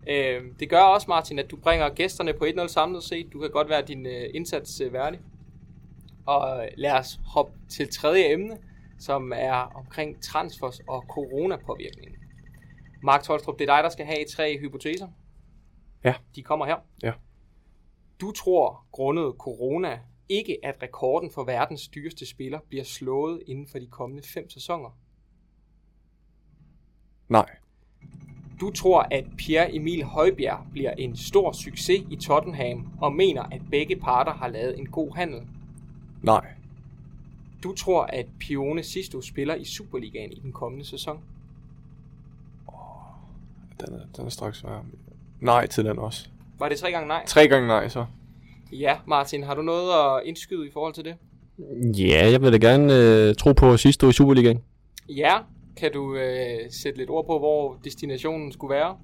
Øh, 0.08 0.40
det 0.60 0.70
gør 0.70 0.80
også, 0.80 1.06
Martin, 1.08 1.38
at 1.38 1.50
du 1.50 1.56
bringer 1.56 1.88
gæsterne 1.88 2.32
på 2.32 2.44
1-0 2.44 2.66
samlet 2.66 3.02
set. 3.02 3.32
Du 3.32 3.40
kan 3.40 3.50
godt 3.50 3.68
være 3.68 3.82
din 3.82 4.06
øh, 4.06 4.30
indsats 4.34 4.80
øh, 4.80 4.92
værdig. 4.92 5.20
Og 6.26 6.64
øh, 6.64 6.68
lad 6.76 6.92
os 6.92 7.20
hoppe 7.26 7.52
til 7.68 7.88
tredje 7.92 8.32
emne, 8.32 8.56
som 9.00 9.32
er 9.36 9.72
omkring 9.74 10.22
transfers 10.22 10.80
og 10.88 11.04
coronapåvirkning. 11.08 12.16
Mark 13.02 13.22
Tolstrup, 13.22 13.58
det 13.58 13.68
er 13.68 13.74
dig, 13.74 13.84
der 13.84 13.90
skal 13.90 14.06
have 14.06 14.24
tre 14.36 14.58
hypoteser. 14.58 15.06
Ja. 16.04 16.14
De 16.36 16.42
kommer 16.42 16.66
her. 16.66 16.76
Ja. 17.02 17.12
Du 18.20 18.32
tror, 18.32 18.84
grundet 18.92 19.34
corona, 19.38 20.00
ikke 20.28 20.58
at 20.62 20.82
rekorden 20.82 21.30
for 21.30 21.44
verdens 21.44 21.88
dyreste 21.88 22.26
spiller 22.26 22.58
bliver 22.68 22.84
slået 22.84 23.42
inden 23.46 23.66
for 23.66 23.78
de 23.78 23.86
kommende 23.86 24.22
fem 24.22 24.50
sæsoner. 24.50 24.98
Nej. 27.28 27.46
Du 28.60 28.70
tror, 28.70 29.06
at 29.10 29.24
Pierre 29.38 29.74
Emil 29.74 30.04
Højbjerg 30.04 30.66
bliver 30.72 30.90
en 30.90 31.16
stor 31.16 31.52
succes 31.52 32.04
i 32.10 32.16
Tottenham, 32.16 32.92
og 33.00 33.12
mener, 33.12 33.42
at 33.42 33.62
begge 33.70 33.96
parter 33.96 34.32
har 34.32 34.48
lavet 34.48 34.78
en 34.78 34.86
god 34.86 35.14
handel. 35.16 35.46
Nej. 36.22 36.54
Du 37.62 37.74
tror, 37.74 38.02
at 38.02 38.26
Pione 38.40 38.82
Sisto 38.82 39.20
spiller 39.20 39.54
i 39.54 39.64
Superligaen 39.64 40.32
i 40.32 40.40
den 40.40 40.52
kommende 40.52 40.84
sæson. 40.84 41.24
Den 43.80 43.94
er, 43.94 44.06
den 44.16 44.26
er 44.26 44.28
straks 44.28 44.58
svær. 44.58 44.84
Nej 45.42 45.66
til 45.66 45.84
den 45.84 45.98
også. 45.98 46.26
Var 46.58 46.68
det 46.68 46.78
tre 46.78 46.90
gange 46.90 47.08
nej? 47.08 47.22
Tre 47.26 47.48
gange 47.48 47.68
nej, 47.68 47.88
så. 47.88 48.04
Ja, 48.72 48.96
Martin, 49.06 49.42
har 49.42 49.54
du 49.54 49.62
noget 49.62 49.90
at 49.92 50.28
indskyde 50.28 50.66
i 50.66 50.70
forhold 50.72 50.94
til 50.94 51.04
det? 51.04 51.14
Ja, 51.98 52.30
jeg 52.30 52.42
vil 52.42 52.52
da 52.52 52.56
gerne 52.56 52.96
øh, 52.96 53.34
tro 53.34 53.52
på 53.52 53.76
sidste 53.76 54.06
år 54.06 54.10
i 54.10 54.12
Superligaen. 54.12 54.60
Ja, 55.08 55.36
kan 55.76 55.92
du 55.92 56.14
øh, 56.14 56.58
sætte 56.70 56.98
lidt 56.98 57.10
ord 57.10 57.26
på, 57.26 57.38
hvor 57.38 57.76
destinationen 57.84 58.52
skulle 58.52 58.74
være? 58.74 58.96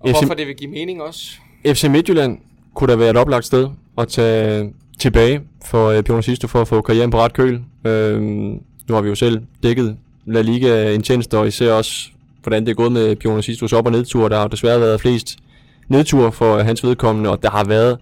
Og 0.00 0.08
FC 0.08 0.12
hvorfor 0.12 0.34
det 0.34 0.46
vil 0.46 0.56
give 0.56 0.70
mening 0.70 1.02
også? 1.02 1.30
FC 1.66 1.84
Midtjylland 1.84 2.38
kunne 2.74 2.92
da 2.92 2.96
være 2.98 3.10
et 3.10 3.16
oplagt 3.16 3.44
sted 3.44 3.68
at 3.98 4.08
tage 4.08 4.74
tilbage 4.98 5.40
for 5.64 5.88
øh, 5.88 6.02
Pione 6.02 6.22
Sisto 6.22 6.46
for 6.46 6.60
at 6.60 6.68
få 6.68 6.82
karrieren 6.82 7.10
på 7.10 7.18
ret 7.18 7.32
køl. 7.32 7.62
Øhm, 7.84 8.60
nu 8.88 8.94
har 8.94 9.00
vi 9.00 9.08
jo 9.08 9.14
selv 9.14 9.42
dækket 9.62 9.96
La 10.24 10.40
Liga 10.40 10.90
intenst, 10.90 11.34
og 11.34 11.46
især 11.46 11.72
også, 11.72 12.10
hvordan 12.46 12.64
det 12.64 12.70
er 12.70 12.74
gået 12.74 12.92
med 12.92 13.16
Bjørn 13.16 13.42
Sistos 13.42 13.72
op- 13.72 13.86
og 13.86 13.92
nedtur. 13.92 14.28
Der 14.28 14.38
har 14.38 14.48
desværre 14.48 14.80
været 14.80 15.00
flest 15.00 15.36
nedtur 15.88 16.30
for 16.30 16.58
hans 16.58 16.84
vedkommende, 16.84 17.30
og 17.30 17.42
der 17.42 17.50
har 17.50 17.64
været, 17.64 17.98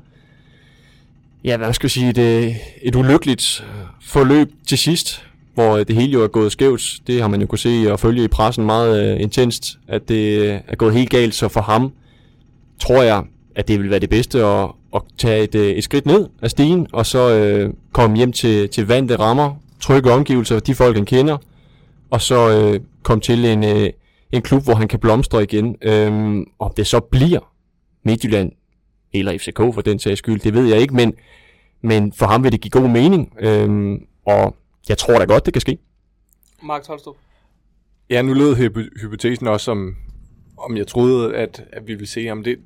ja, 1.45 1.57
hvad 1.57 1.73
skal 1.73 1.87
jeg 1.87 1.91
sige, 1.91 2.13
det, 2.13 2.57
et 2.83 2.97
ulykkeligt 2.97 3.65
forløb 4.03 4.51
til 4.67 4.79
sidst, 4.79 5.27
hvor 5.55 5.77
det 5.77 5.97
hele 5.97 6.13
jo 6.13 6.23
er 6.23 6.29
gået 6.29 6.53
skævt. 6.53 7.01
Det 7.07 7.21
har 7.21 7.29
man 7.29 7.41
jo 7.41 7.47
kunne 7.47 7.59
se 7.59 7.93
og 7.93 8.01
følge 8.01 8.25
i 8.25 8.29
pressen 8.29 8.67
meget 8.67 9.15
øh, 9.15 9.21
intenst, 9.21 9.79
at 9.89 10.09
det 10.09 10.39
øh, 10.39 10.61
er 10.69 10.77
gået 10.77 10.95
helt 10.95 11.11
galt, 11.11 11.35
så 11.35 11.49
for 11.49 11.61
ham 11.61 11.93
tror 12.79 13.03
jeg, 13.03 13.23
at 13.55 13.69
det 13.69 13.81
vil 13.81 13.91
være 13.91 13.99
det 13.99 14.11
bedste 14.11 14.45
at, 14.45 14.69
at 14.95 15.03
tage 15.19 15.45
et, 15.45 15.55
øh, 15.55 15.71
et 15.71 15.85
skridt 15.85 16.07
ned 16.07 16.27
af 16.43 16.51
stigen, 16.51 16.87
og 16.93 17.07
så 17.07 17.35
øh, 17.35 17.73
komme 17.93 18.17
hjem 18.17 18.33
til, 18.33 18.69
til 18.69 18.89
vante 18.89 19.17
rammer, 19.17 19.55
trygge 19.81 20.13
omgivelser, 20.13 20.59
de 20.59 20.75
folk 20.75 20.97
han 20.97 21.05
kender, 21.05 21.37
og 22.11 22.21
så 22.21 22.51
øh, 22.51 22.81
komme 23.03 23.21
til 23.21 23.45
en, 23.45 23.65
øh, 23.65 23.91
en 24.37 24.43
klub, 24.43 24.65
hvor 24.65 24.75
han 24.75 24.89
kan 24.89 25.01
blomstre 25.01 25.43
igen. 25.43 25.77
Øhm, 25.83 26.47
om 26.59 26.73
det 26.77 26.87
så 26.87 27.01
bliver 27.01 27.53
Midtjylland, 28.03 28.53
eller 29.13 29.39
FCK 29.39 29.57
for 29.57 29.81
den 29.81 29.99
sags 29.99 30.19
skyld, 30.19 30.41
det 30.41 30.55
ved 30.55 30.67
jeg 30.67 30.81
ikke, 30.81 30.95
men, 30.95 31.15
men 31.83 32.13
for 32.13 32.27
ham 32.27 32.45
vil 32.45 32.53
det 32.53 32.61
give 32.61 32.71
god 32.71 32.89
mening, 32.89 33.33
øh, 33.41 33.99
og 34.27 34.57
jeg 34.89 34.99
tror 34.99 35.19
da 35.19 35.25
godt, 35.25 35.47
det 35.47 35.53
kan 35.53 35.61
ske. 35.61 35.79
Mark 36.63 36.83
Tolstrup. 36.83 37.17
Ja, 38.11 38.23
nu 38.23 38.33
lød 38.33 38.55
hypo- 38.55 39.01
hypotesen 39.01 39.47
også 39.47 39.71
om, 39.71 39.97
om 40.59 40.77
jeg 40.77 40.87
troede, 40.87 41.37
at, 41.37 41.65
at 41.73 41.87
vi 41.87 41.95
ville 41.95 42.07
se 42.07 42.27
ham. 42.27 42.45
Det, 42.45 42.59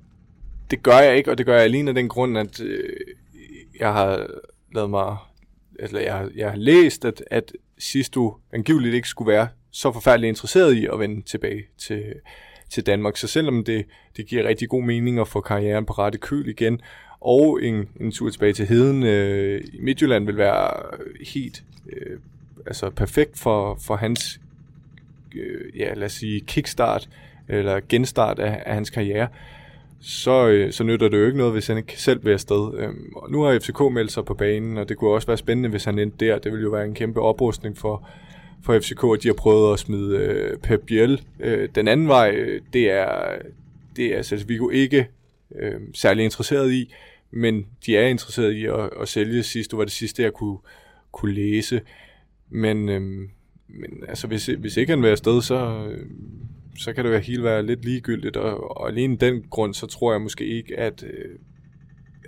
det 0.70 0.82
gør 0.82 0.98
jeg 0.98 1.16
ikke, 1.16 1.30
og 1.30 1.38
det 1.38 1.46
gør 1.46 1.54
jeg 1.54 1.64
alene 1.64 1.90
af 1.90 1.94
den 1.94 2.08
grund, 2.08 2.38
at 2.38 2.60
øh, 2.60 2.94
jeg 3.80 3.92
har 3.92 4.26
lavet 4.74 4.90
mig, 4.90 5.16
eller 5.78 6.00
jeg, 6.00 6.28
jeg 6.36 6.50
har 6.50 6.56
læst, 6.56 7.04
at, 7.04 7.24
at 7.30 7.52
du 8.14 8.36
angiveligt 8.52 8.94
ikke 8.94 9.08
skulle 9.08 9.32
være 9.32 9.48
så 9.70 9.92
forfærdeligt 9.92 10.28
interesseret 10.28 10.74
i 10.74 10.86
at 10.92 10.98
vende 10.98 11.22
tilbage 11.22 11.62
til, 11.78 12.04
til 12.70 12.86
Danmark. 12.86 13.16
Så 13.16 13.26
selvom 13.26 13.64
det, 13.64 13.84
det 14.16 14.26
giver 14.26 14.48
rigtig 14.48 14.68
god 14.68 14.82
mening 14.82 15.20
at 15.20 15.28
få 15.28 15.40
karrieren 15.40 15.86
på 15.86 15.92
rette 15.92 16.18
køl 16.18 16.48
igen, 16.48 16.80
og 17.20 17.62
en, 17.62 17.88
en 18.00 18.12
tur 18.12 18.30
tilbage 18.30 18.52
til 18.52 18.66
Heden 18.66 19.02
øh, 19.02 19.60
i 19.72 19.80
Midtjylland 19.80 20.26
vil 20.26 20.36
være 20.36 20.70
helt 21.34 21.64
øh, 21.92 22.18
altså 22.66 22.90
perfekt 22.90 23.38
for, 23.38 23.78
for 23.86 23.96
hans 23.96 24.40
øh, 25.36 25.78
ja, 25.80 25.94
lad 25.94 26.06
os 26.06 26.12
sige, 26.12 26.40
kickstart 26.40 27.08
eller 27.48 27.80
genstart 27.88 28.38
af, 28.38 28.62
af 28.66 28.74
hans 28.74 28.90
karriere, 28.90 29.28
så, 30.00 30.48
øh, 30.48 30.72
så 30.72 30.84
nytter 30.84 31.08
det 31.08 31.18
jo 31.18 31.26
ikke 31.26 31.38
noget, 31.38 31.52
hvis 31.52 31.66
han 31.66 31.76
ikke 31.76 32.00
selv 32.02 32.24
vil 32.24 32.32
afsted. 32.32 32.74
Øhm, 32.78 33.12
og 33.16 33.30
nu 33.30 33.42
har 33.42 33.58
FCK 33.58 33.80
meldt 33.92 34.12
sig 34.12 34.24
på 34.24 34.34
banen, 34.34 34.78
og 34.78 34.88
det 34.88 34.96
kunne 34.96 35.10
også 35.10 35.26
være 35.26 35.36
spændende, 35.36 35.68
hvis 35.68 35.84
han 35.84 35.98
endte 35.98 36.26
der. 36.26 36.38
Det 36.38 36.52
ville 36.52 36.64
jo 36.64 36.70
være 36.70 36.84
en 36.84 36.94
kæmpe 36.94 37.20
oprustning 37.20 37.78
for, 37.78 38.08
for 38.62 38.80
FCK, 38.80 39.04
at 39.14 39.22
de 39.22 39.28
har 39.28 39.34
prøvet 39.34 39.72
at 39.72 39.78
smide 39.78 40.16
øh, 40.16 40.58
Pep 40.58 40.80
Biel. 40.86 41.22
Øh, 41.40 41.68
den 41.74 41.88
anden 41.88 42.08
vej, 42.08 42.30
det 42.72 42.90
er, 42.90 43.38
det 43.96 44.18
er 44.18 44.22
Celso 44.22 44.44
Vigo 44.48 44.68
ikke 44.68 45.08
øh, 45.54 45.80
særlig 45.94 46.24
interesseret 46.24 46.72
i, 46.72 46.94
men 47.30 47.66
de 47.86 47.96
er 47.96 48.06
interesseret 48.06 48.52
i 48.52 48.64
at, 48.64 48.90
at 49.00 49.08
sælge 49.08 49.42
sidst. 49.42 49.70
Det 49.70 49.78
var 49.78 49.84
det 49.84 49.92
sidste, 49.92 50.22
jeg 50.22 50.32
kunne, 50.32 50.58
kunne 51.12 51.34
læse. 51.34 51.80
Men, 52.50 52.88
øh, 52.88 53.00
men 53.68 54.04
altså, 54.08 54.26
hvis, 54.26 54.46
hvis 54.46 54.76
ikke 54.76 54.92
han 54.92 55.02
vil 55.02 55.08
afsted, 55.08 55.42
så, 55.42 55.86
øh, 55.90 56.06
så 56.78 56.92
kan 56.92 57.04
det 57.04 57.12
være 57.12 57.20
helt 57.20 57.42
være 57.42 57.66
lidt 57.66 57.84
ligegyldigt. 57.84 58.36
Og, 58.36 58.76
og 58.80 58.88
alene 58.88 59.16
den 59.16 59.42
grund, 59.50 59.74
så 59.74 59.86
tror 59.86 60.12
jeg 60.12 60.20
måske 60.20 60.46
ikke, 60.46 60.78
at, 60.78 61.02
øh, 61.02 61.38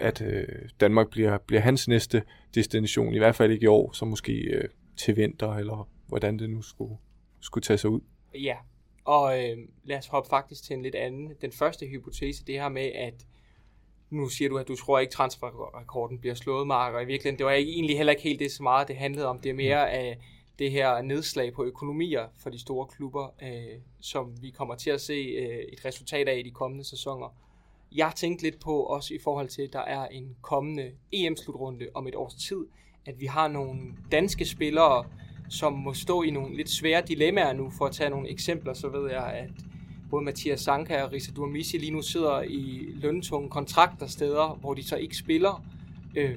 at 0.00 0.22
øh, 0.22 0.44
Danmark 0.80 1.10
bliver, 1.10 1.38
bliver 1.38 1.60
hans 1.60 1.88
næste 1.88 2.22
destination. 2.54 3.14
I 3.14 3.18
hvert 3.18 3.36
fald 3.36 3.52
ikke 3.52 3.64
i 3.64 3.66
år, 3.66 3.92
så 3.92 4.04
måske 4.04 4.32
øh, 4.32 4.64
til 4.96 5.16
vinter, 5.16 5.54
eller 5.54 5.88
hvordan 6.10 6.38
det 6.38 6.50
nu 6.50 6.62
skulle, 6.62 6.96
skulle 7.40 7.62
tage 7.62 7.78
sig 7.78 7.90
ud. 7.90 8.00
Ja, 8.34 8.56
og 9.04 9.44
øh, 9.44 9.58
lad 9.84 9.98
os 9.98 10.06
hoppe 10.06 10.28
faktisk 10.28 10.64
til 10.64 10.76
en 10.76 10.82
lidt 10.82 10.94
anden. 10.94 11.32
Den 11.40 11.52
første 11.52 11.86
hypotese, 11.86 12.44
det 12.44 12.54
her 12.54 12.68
med, 12.68 12.92
at 12.94 13.26
nu 14.10 14.28
siger 14.28 14.48
du, 14.48 14.58
at 14.58 14.68
du 14.68 14.76
tror 14.76 14.98
ikke, 14.98 15.12
transferrekorden 15.12 16.18
bliver 16.18 16.34
slået, 16.34 16.66
Mark, 16.66 16.94
og 16.94 17.02
i 17.02 17.06
virkeligheden, 17.06 17.38
det 17.38 17.46
var 17.46 17.52
egentlig 17.52 17.96
heller 17.96 18.10
ikke 18.10 18.22
helt 18.22 18.40
det 18.40 18.52
så 18.52 18.62
meget, 18.62 18.88
det 18.88 18.96
handlede 18.96 19.26
om. 19.26 19.38
Det 19.38 19.50
er 19.50 19.54
mere 19.54 19.90
af 19.90 20.18
det 20.58 20.70
her 20.70 21.02
nedslag 21.02 21.52
på 21.52 21.64
økonomier 21.64 22.26
for 22.38 22.50
de 22.50 22.58
store 22.58 22.86
klubber, 22.86 23.34
øh, 23.42 23.80
som 24.00 24.42
vi 24.42 24.50
kommer 24.50 24.74
til 24.74 24.90
at 24.90 25.00
se 25.00 25.12
øh, 25.12 25.64
et 25.72 25.84
resultat 25.84 26.28
af 26.28 26.38
i 26.38 26.42
de 26.42 26.50
kommende 26.50 26.84
sæsoner. 26.84 27.34
Jeg 27.92 28.12
tænkte 28.16 28.44
lidt 28.44 28.60
på, 28.60 28.82
også 28.82 29.14
i 29.14 29.18
forhold 29.24 29.48
til, 29.48 29.62
at 29.62 29.72
der 29.72 29.80
er 29.80 30.06
en 30.06 30.36
kommende 30.42 30.92
EM-slutrunde 31.12 31.86
om 31.94 32.06
et 32.06 32.14
års 32.14 32.34
tid, 32.34 32.66
at 33.06 33.20
vi 33.20 33.26
har 33.26 33.48
nogle 33.48 33.80
danske 34.12 34.44
spillere, 34.44 35.04
som 35.50 35.72
må 35.72 35.94
stå 35.94 36.22
i 36.22 36.30
nogle 36.30 36.56
lidt 36.56 36.70
svære 36.70 37.02
dilemmaer 37.08 37.52
nu. 37.52 37.70
For 37.78 37.86
at 37.86 37.92
tage 37.92 38.10
nogle 38.10 38.30
eksempler, 38.30 38.74
så 38.74 38.88
ved 38.88 39.10
jeg, 39.10 39.24
at 39.24 39.50
både 40.10 40.24
Mathias 40.24 40.60
Sanka 40.60 41.02
og 41.02 41.12
Risa 41.12 41.32
Durmisi 41.32 41.78
lige 41.78 41.92
nu 41.92 42.02
sidder 42.02 42.42
i 42.42 42.88
løntunge 42.94 43.48
kontrakter 43.48 44.06
steder, 44.06 44.58
hvor 44.60 44.74
de 44.74 44.82
så 44.82 44.96
ikke 44.96 45.16
spiller. 45.16 45.64
Øh, 46.16 46.36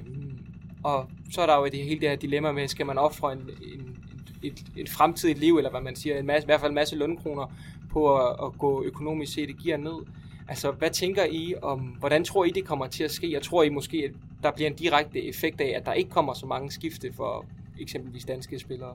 og 0.82 1.06
så 1.32 1.40
er 1.40 1.46
der 1.46 1.56
jo 1.56 1.64
det 1.64 1.84
hele 1.84 2.00
det 2.00 2.08
her 2.08 2.16
dilemma 2.16 2.52
med, 2.52 2.68
skal 2.68 2.86
man 2.86 2.98
ofre 2.98 3.32
en, 3.32 3.38
en, 3.38 3.96
et, 4.42 4.64
et 4.76 4.88
fremtidigt 4.88 5.38
liv, 5.38 5.56
eller 5.56 5.70
hvad 5.70 5.80
man 5.80 5.96
siger, 5.96 6.18
en 6.18 6.26
masse, 6.26 6.44
i 6.44 6.48
hvert 6.48 6.60
fald 6.60 6.70
en 6.70 6.74
masse 6.74 6.96
lønkroner 6.96 7.52
på 7.90 8.16
at, 8.16 8.36
at 8.46 8.58
gå 8.58 8.82
økonomisk 8.82 9.32
set 9.32 9.48
det 9.48 9.58
giver 9.58 9.76
ned. 9.76 10.06
Altså, 10.48 10.70
hvad 10.70 10.90
tænker 10.90 11.24
I 11.24 11.54
om, 11.62 11.80
hvordan 11.80 12.24
tror 12.24 12.44
I, 12.44 12.50
det 12.50 12.64
kommer 12.64 12.86
til 12.86 13.04
at 13.04 13.10
ske? 13.10 13.32
Jeg 13.32 13.42
tror 13.42 13.62
I 13.62 13.68
måske, 13.68 13.96
at 13.96 14.10
der 14.42 14.50
bliver 14.50 14.70
en 14.70 14.76
direkte 14.76 15.24
effekt 15.24 15.60
af, 15.60 15.72
at 15.76 15.86
der 15.86 15.92
ikke 15.92 16.10
kommer 16.10 16.34
så 16.34 16.46
mange 16.46 16.70
skifte 16.70 17.12
for 17.12 17.46
eksempelvis 17.80 18.24
danske 18.24 18.58
spillere. 18.58 18.92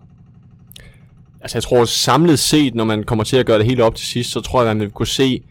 Altså, 1.41 1.57
jeg 1.57 1.63
tror 1.63 1.85
samlet 1.85 2.39
set, 2.39 2.75
når 2.75 2.83
man 2.83 3.03
kommer 3.03 3.23
til 3.23 3.37
at 3.37 3.45
gøre 3.45 3.57
det 3.57 3.65
helt 3.65 3.81
op 3.81 3.95
til 3.95 4.07
sidst, 4.07 4.31
så 4.31 4.41
tror 4.41 4.61
jeg, 4.61 4.71
at 4.71 4.77
man 4.77 4.81
vil 4.81 4.91
kunne 4.91 5.07
se 5.07 5.41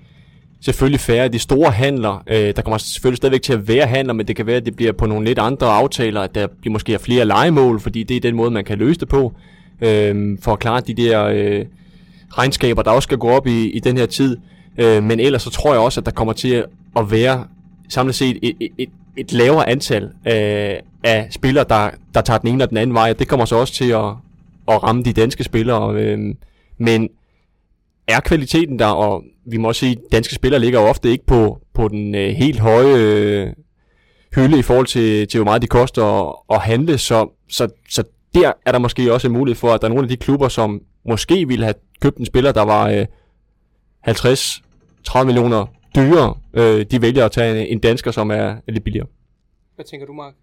selvfølgelig 0.61 1.01
færre 1.01 1.25
af 1.25 1.33
de 1.33 1.39
store 1.39 1.71
handler. 1.71 2.25
Øh, 2.27 2.57
der 2.57 2.63
kommer 2.63 2.79
selvfølgelig 2.79 3.17
stadigvæk 3.17 3.43
til 3.43 3.53
at 3.53 3.69
være 3.69 3.87
handler, 3.87 4.15
men 4.15 4.29
det 4.29 4.37
kan 4.37 4.47
være, 4.47 4.57
at 4.57 4.67
det 4.67 4.77
bliver 4.77 4.93
på 4.93 5.07
nogle 5.07 5.27
lidt 5.27 5.39
andre 5.39 5.67
aftaler, 5.67 6.21
at 6.21 6.35
der 6.35 6.47
bliver 6.61 6.73
måske 6.73 6.99
flere 6.99 7.25
legemål, 7.25 7.81
fordi 7.81 8.03
det 8.03 8.17
er 8.17 8.21
den 8.21 8.35
måde, 8.35 8.51
man 8.51 8.65
kan 8.65 8.79
løse 8.79 9.01
det 9.01 9.09
på 9.09 9.33
øh, 9.81 10.39
for 10.43 10.53
at 10.53 10.59
klare 10.59 10.81
de 10.81 10.95
der 10.95 11.25
øh, 11.25 11.65
regnskaber, 12.31 12.83
der 12.83 12.91
også 12.91 13.07
skal 13.07 13.19
gå 13.19 13.29
op 13.29 13.47
i, 13.47 13.71
i 13.71 13.81
den 13.81 13.97
her 13.97 14.07
tid. 14.07 14.37
Øh, 14.79 15.03
men 15.03 15.21
ellers 15.21 15.43
så 15.43 15.51
tror 15.51 15.73
jeg 15.73 15.81
også, 15.81 16.01
at 16.01 16.07
der 16.07 16.13
kommer 16.13 16.33
til 16.33 16.65
at 16.97 17.11
være 17.11 17.47
samlet 17.89 18.15
set 18.15 18.39
et, 18.43 18.57
et, 18.61 18.71
et, 18.79 18.89
et 19.19 19.33
lavere 19.33 19.69
antal 19.69 20.05
øh, 20.05 20.77
af 21.05 21.29
spillere, 21.31 21.65
der, 21.69 21.91
der 22.15 22.21
tager 22.21 22.39
den 22.39 22.49
ene 22.49 22.65
og 22.65 22.71
den 22.71 22.77
anden 22.77 22.95
vej. 22.95 23.13
Det 23.13 23.29
kommer 23.29 23.47
så 23.47 23.57
også 23.57 23.73
til 23.73 23.91
at, 23.91 24.05
at 24.69 24.83
ramme 24.83 25.03
de 25.03 25.13
danske 25.13 25.45
spillere. 25.45 25.95
Øh, 25.95 26.19
men 26.79 27.09
er 28.09 28.21
kvaliteten 28.21 28.79
der, 28.79 28.87
og 28.87 29.23
vi 29.47 29.57
må 29.57 29.69
også 29.69 29.79
sige, 29.79 29.93
at 29.93 30.13
danske 30.13 30.35
spillere 30.35 30.61
ligger 30.61 30.79
ofte 30.79 31.11
ikke 31.11 31.27
på, 31.27 31.61
på 31.75 31.89
den 31.89 32.15
øh, 32.15 32.29
helt 32.31 32.61
høje 32.61 32.95
øh, 32.97 33.53
hylde 34.35 34.59
i 34.59 34.63
forhold 34.63 34.87
til, 34.87 35.29
til, 35.29 35.39
hvor 35.39 35.45
meget 35.45 35.63
de 35.63 35.67
koster 35.67 36.05
at, 36.05 36.35
at 36.51 36.61
handle, 36.61 36.99
så, 36.99 37.29
så, 37.51 37.69
så 37.91 38.05
der 38.35 38.53
er 38.67 38.73
der 38.73 38.79
måske 38.79 39.13
også 39.13 39.27
en 39.27 39.33
mulighed 39.33 39.57
for, 39.57 39.73
at 39.73 39.81
der 39.81 39.87
er 39.87 39.93
nogle 39.93 40.05
af 40.05 40.09
de 40.09 40.17
klubber, 40.17 40.49
som 40.49 40.81
måske 41.09 41.49
ville 41.49 41.65
have 41.65 41.75
købt 42.01 42.17
en 42.17 42.27
spiller, 42.27 42.53
der 42.53 42.63
var 42.63 42.89
øh, 42.89 43.07
50-30 44.09 45.25
millioner 45.25 45.67
dyrere, 45.99 46.35
øh, 46.55 46.87
de 46.91 47.03
vælger 47.03 47.25
at 47.25 47.33
tage 47.33 47.69
en, 47.69 47.79
dansker, 47.79 48.11
som 48.11 48.31
er, 48.31 48.57
lidt 48.69 48.85
billigere. 48.85 49.07
Hvad 49.75 49.85
tænker 49.85 50.07
du, 50.07 50.13
Mark? 50.13 50.35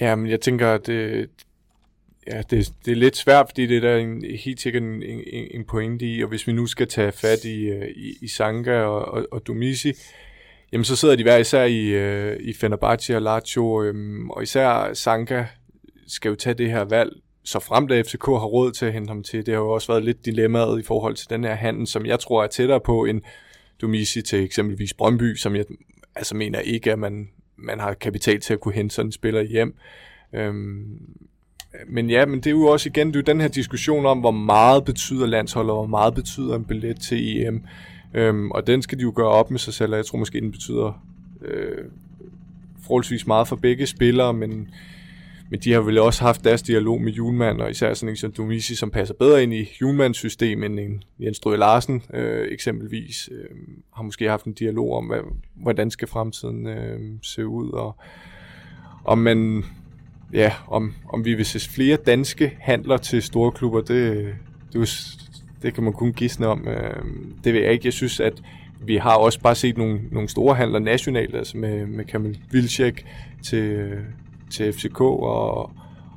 Jamen, 0.00 0.30
jeg 0.30 0.40
tænker, 0.40 0.72
at 0.72 0.86
det, 0.86 1.30
ja, 2.26 2.42
det, 2.50 2.72
det 2.84 2.92
er 2.92 2.96
lidt 2.96 3.16
svært, 3.16 3.46
fordi 3.48 3.66
det 3.66 3.76
er 3.76 3.80
der 3.80 3.96
en, 3.96 4.24
helt 4.44 4.60
sikkert 4.60 4.82
en, 4.82 5.02
en, 5.02 5.48
en 5.50 5.64
pointe 5.64 6.06
i, 6.06 6.22
og 6.22 6.28
hvis 6.28 6.46
vi 6.46 6.52
nu 6.52 6.66
skal 6.66 6.88
tage 6.88 7.12
fat 7.12 7.44
i, 7.44 7.60
øh, 7.60 7.88
i, 7.96 8.14
i 8.22 8.28
Sanka 8.28 8.80
og, 8.80 9.04
og, 9.04 9.26
og 9.30 9.46
Domisi, 9.46 9.92
jamen 10.72 10.84
så 10.84 10.96
sidder 10.96 11.16
de 11.16 11.22
hver 11.22 11.36
især 11.36 11.64
i, 11.64 11.86
øh, 11.86 12.36
i 12.40 12.52
Fenerbahce 12.52 13.16
og 13.16 13.22
Lazio, 13.22 13.82
øhm, 13.82 14.30
og 14.30 14.42
især 14.42 14.94
Sanka 14.94 15.44
skal 16.06 16.28
jo 16.28 16.34
tage 16.34 16.54
det 16.54 16.70
her 16.70 16.84
valg, 16.84 17.12
så 17.44 17.58
frem 17.58 17.88
da 17.88 18.02
FCK 18.02 18.26
har 18.26 18.46
råd 18.46 18.72
til 18.72 18.86
at 18.86 18.92
hente 18.92 19.08
ham 19.08 19.22
til. 19.22 19.46
Det 19.46 19.54
har 19.54 19.60
jo 19.60 19.70
også 19.70 19.92
været 19.92 20.04
lidt 20.04 20.24
dilemmaet 20.24 20.80
i 20.80 20.82
forhold 20.82 21.14
til 21.14 21.30
den 21.30 21.44
her 21.44 21.54
handel, 21.54 21.86
som 21.86 22.06
jeg 22.06 22.20
tror 22.20 22.42
er 22.42 22.46
tættere 22.46 22.80
på 22.80 23.04
en 23.04 23.22
Dumisi 23.80 24.22
til 24.22 24.44
eksempelvis 24.44 24.94
Brøndby, 24.94 25.36
som 25.36 25.56
jeg 25.56 25.64
altså 26.14 26.36
mener 26.36 26.58
ikke, 26.58 26.92
at 26.92 26.98
man, 26.98 27.28
man 27.56 27.80
har 27.80 27.94
kapital 27.94 28.40
til 28.40 28.52
at 28.52 28.60
kunne 28.60 28.74
hente 28.74 28.94
sådan 28.94 29.08
en 29.08 29.12
spiller 29.12 29.42
hjem. 29.42 29.74
Øhm, 30.32 31.00
men 31.86 32.10
ja, 32.10 32.26
men 32.26 32.38
det 32.38 32.46
er 32.46 32.50
jo 32.50 32.66
også 32.66 32.88
igen, 32.88 33.08
det 33.08 33.16
er 33.16 33.20
jo 33.20 33.32
den 33.32 33.40
her 33.40 33.48
diskussion 33.48 34.06
om, 34.06 34.18
hvor 34.18 34.30
meget 34.30 34.84
betyder 34.84 35.26
landsholdet, 35.26 35.70
og 35.70 35.76
hvor 35.76 35.86
meget 35.86 36.14
betyder 36.14 36.56
en 36.56 36.64
billet 36.64 37.00
til 37.00 37.46
EM. 37.46 37.62
Øhm, 38.14 38.50
og 38.50 38.66
den 38.66 38.82
skal 38.82 38.98
de 38.98 39.02
jo 39.02 39.12
gøre 39.16 39.28
op 39.28 39.50
med 39.50 39.58
sig 39.58 39.74
selv, 39.74 39.92
og 39.92 39.96
jeg 39.96 40.06
tror 40.06 40.18
måske, 40.18 40.40
den 40.40 40.50
betyder 40.50 41.02
øh, 41.44 41.84
forholdsvis 42.82 43.26
meget 43.26 43.48
for 43.48 43.56
begge 43.56 43.86
spillere, 43.86 44.34
men 44.34 44.68
men 45.50 45.60
de 45.60 45.72
har 45.72 45.80
vel 45.80 45.98
også 45.98 46.24
haft 46.24 46.44
deres 46.44 46.62
dialog 46.62 47.00
med 47.00 47.12
Julemand, 47.12 47.60
og 47.60 47.70
især 47.70 47.94
sådan 47.94 48.08
en 48.08 48.16
som 48.16 48.32
Domisi, 48.32 48.74
som 48.74 48.90
passer 48.90 49.14
bedre 49.14 49.42
ind 49.42 49.54
i 49.54 49.68
Julmands 49.80 50.16
system 50.16 50.62
end 50.62 50.80
en 50.80 51.02
Jens 51.20 51.36
Strøge 51.36 51.58
Larsen 51.58 52.02
øh, 52.14 52.48
eksempelvis, 52.50 53.28
øh, 53.32 53.56
har 53.96 54.02
måske 54.02 54.28
haft 54.28 54.44
en 54.44 54.52
dialog 54.52 54.96
om, 54.96 55.06
hvad, 55.06 55.18
hvordan 55.54 55.90
skal 55.90 56.08
fremtiden 56.08 56.66
øh, 56.66 57.00
se 57.22 57.46
ud, 57.46 57.70
og 57.70 57.96
om 59.04 59.18
man 59.18 59.64
ja, 60.32 60.52
om, 60.66 60.94
om 61.08 61.24
vi 61.24 61.34
vil 61.34 61.46
se 61.46 61.70
flere 61.70 61.96
danske 61.96 62.56
handler 62.60 62.96
til 62.96 63.22
store 63.22 63.52
klubber, 63.52 63.80
det, 63.80 64.34
det, 64.72 64.88
det 65.62 65.74
kan 65.74 65.84
man 65.84 65.92
kun 65.92 66.12
gisne 66.12 66.46
om. 66.46 66.68
Øh, 66.68 67.04
det 67.44 67.52
vil 67.52 67.62
jeg 67.62 67.72
ikke. 67.72 67.86
Jeg 67.86 67.92
synes, 67.92 68.20
at 68.20 68.42
vi 68.80 68.96
har 68.96 69.16
også 69.16 69.40
bare 69.40 69.54
set 69.54 69.78
nogle, 69.78 70.00
nogle 70.12 70.28
store 70.28 70.54
handler 70.54 70.78
nationalt, 70.78 71.34
altså 71.34 71.56
med, 71.56 71.86
med 71.86 72.04
Kamil 72.04 72.40
Vilcek 72.50 73.06
til, 73.42 73.90
til 74.50 74.72
FCK, 74.72 75.00
og, 75.00 75.70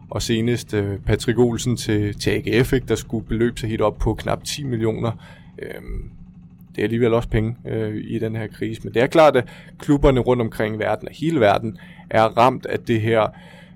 og 0.10 0.22
senest 0.22 0.74
uh, 0.74 0.96
Patrick 1.06 1.40
Olsen 1.40 1.78
til, 1.78 2.20
til 2.20 2.30
AGF, 2.32 2.74
ikke, 2.74 2.88
der 2.88 2.96
skulle 2.96 3.26
beløbe 3.26 3.60
sig 3.60 3.70
helt 3.70 3.82
op 3.82 3.98
på 3.98 4.14
knap 4.14 4.44
10 4.44 4.64
millioner. 4.64 5.12
Øhm, 5.60 6.10
det 6.76 6.82
er 6.82 6.84
alligevel 6.84 7.14
også 7.14 7.30
penge 7.30 7.56
øh, 7.68 8.04
i 8.08 8.20
den 8.20 8.36
her 8.36 8.48
krise. 8.48 8.82
Men 8.84 8.94
det 8.94 9.02
er 9.02 9.08
klart, 9.08 9.36
at 9.36 9.50
klubberne 9.80 10.20
rundt 10.20 10.42
omkring 10.42 10.76
i 10.76 10.80
verden, 10.80 11.08
og 11.08 11.14
hele 11.16 11.40
verden, 11.40 11.78
er 12.10 12.24
ramt 12.24 12.66
af 12.66 12.80
det 12.80 13.02
her. 13.02 13.28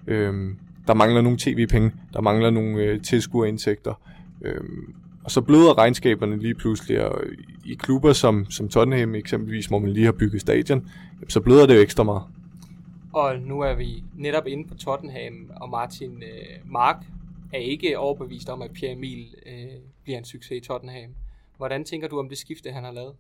Øhm, 0.07 0.55
der 0.87 0.93
mangler 0.93 1.21
nogle 1.21 1.37
tv-penge, 1.37 1.91
der 2.13 2.21
mangler 2.21 2.49
nogle 2.49 2.83
øh, 2.83 3.01
tilskuerindtægter. 3.01 3.93
Øhm, 4.41 4.93
og 5.23 5.31
så 5.31 5.41
bløder 5.41 5.77
regnskaberne 5.77 6.37
lige 6.37 6.53
pludselig, 6.53 7.05
og 7.05 7.21
i 7.65 7.73
klubber 7.73 8.13
som, 8.13 8.45
som 8.49 8.69
Tottenham 8.69 9.15
eksempelvis, 9.15 9.65
hvor 9.65 9.79
man 9.79 9.91
lige 9.91 10.05
har 10.05 10.11
bygget 10.11 10.41
stadion, 10.41 10.87
så 11.27 11.39
bløder 11.39 11.65
det 11.65 11.75
jo 11.75 11.81
ekstra 11.81 12.03
meget. 12.03 12.21
Og 13.15 13.39
nu 13.39 13.61
er 13.61 13.73
vi 13.73 14.03
netop 14.15 14.47
inde 14.47 14.67
på 14.67 14.75
Tottenham, 14.75 15.51
og 15.61 15.69
Martin 15.69 16.23
øh, 16.23 16.71
Mark 16.71 16.95
er 17.53 17.57
ikke 17.57 17.97
overbevist 17.97 18.49
om, 18.49 18.61
at 18.61 18.71
Pierre 18.71 18.93
Emil 18.93 19.27
øh, 19.45 19.53
bliver 20.03 20.17
en 20.19 20.25
succes 20.25 20.51
i 20.51 20.59
Tottenham. 20.67 21.09
Hvordan 21.57 21.85
tænker 21.85 22.07
du 22.07 22.19
om 22.19 22.29
det 22.29 22.37
skifte, 22.37 22.71
han 22.71 22.83
har 22.83 22.91
lavet? 22.91 23.13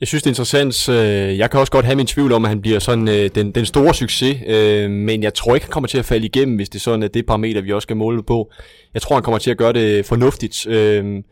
Jeg 0.00 0.08
synes, 0.08 0.22
det 0.22 0.26
er 0.26 0.30
interessant. 0.30 0.88
Øh, 0.88 1.38
jeg 1.38 1.50
kan 1.50 1.60
også 1.60 1.72
godt 1.72 1.84
have 1.84 1.96
min 1.96 2.06
tvivl 2.06 2.32
om, 2.32 2.44
at 2.44 2.48
han 2.48 2.60
bliver 2.60 2.78
sådan 2.78 3.08
øh, 3.08 3.30
den, 3.34 3.52
den 3.52 3.66
store 3.66 3.94
succes, 3.94 4.42
øh, 4.46 4.90
men 4.90 5.22
jeg 5.22 5.34
tror 5.34 5.54
ikke, 5.54 5.66
han 5.66 5.72
kommer 5.72 5.88
til 5.88 5.98
at 5.98 6.04
falde 6.04 6.26
igennem, 6.26 6.56
hvis 6.56 6.68
det 6.68 6.78
er 6.78 6.82
sådan, 6.82 7.02
at 7.02 7.14
det 7.14 7.26
parameter, 7.26 7.60
vi 7.60 7.72
også 7.72 7.86
skal 7.86 7.96
måle 7.96 8.22
på. 8.22 8.50
Jeg 8.94 9.02
tror, 9.02 9.16
han 9.16 9.22
kommer 9.22 9.38
til 9.38 9.50
at 9.50 9.58
gøre 9.58 9.72
det 9.72 10.06
fornuftigt. 10.06 10.66
Øh, 10.66 11.22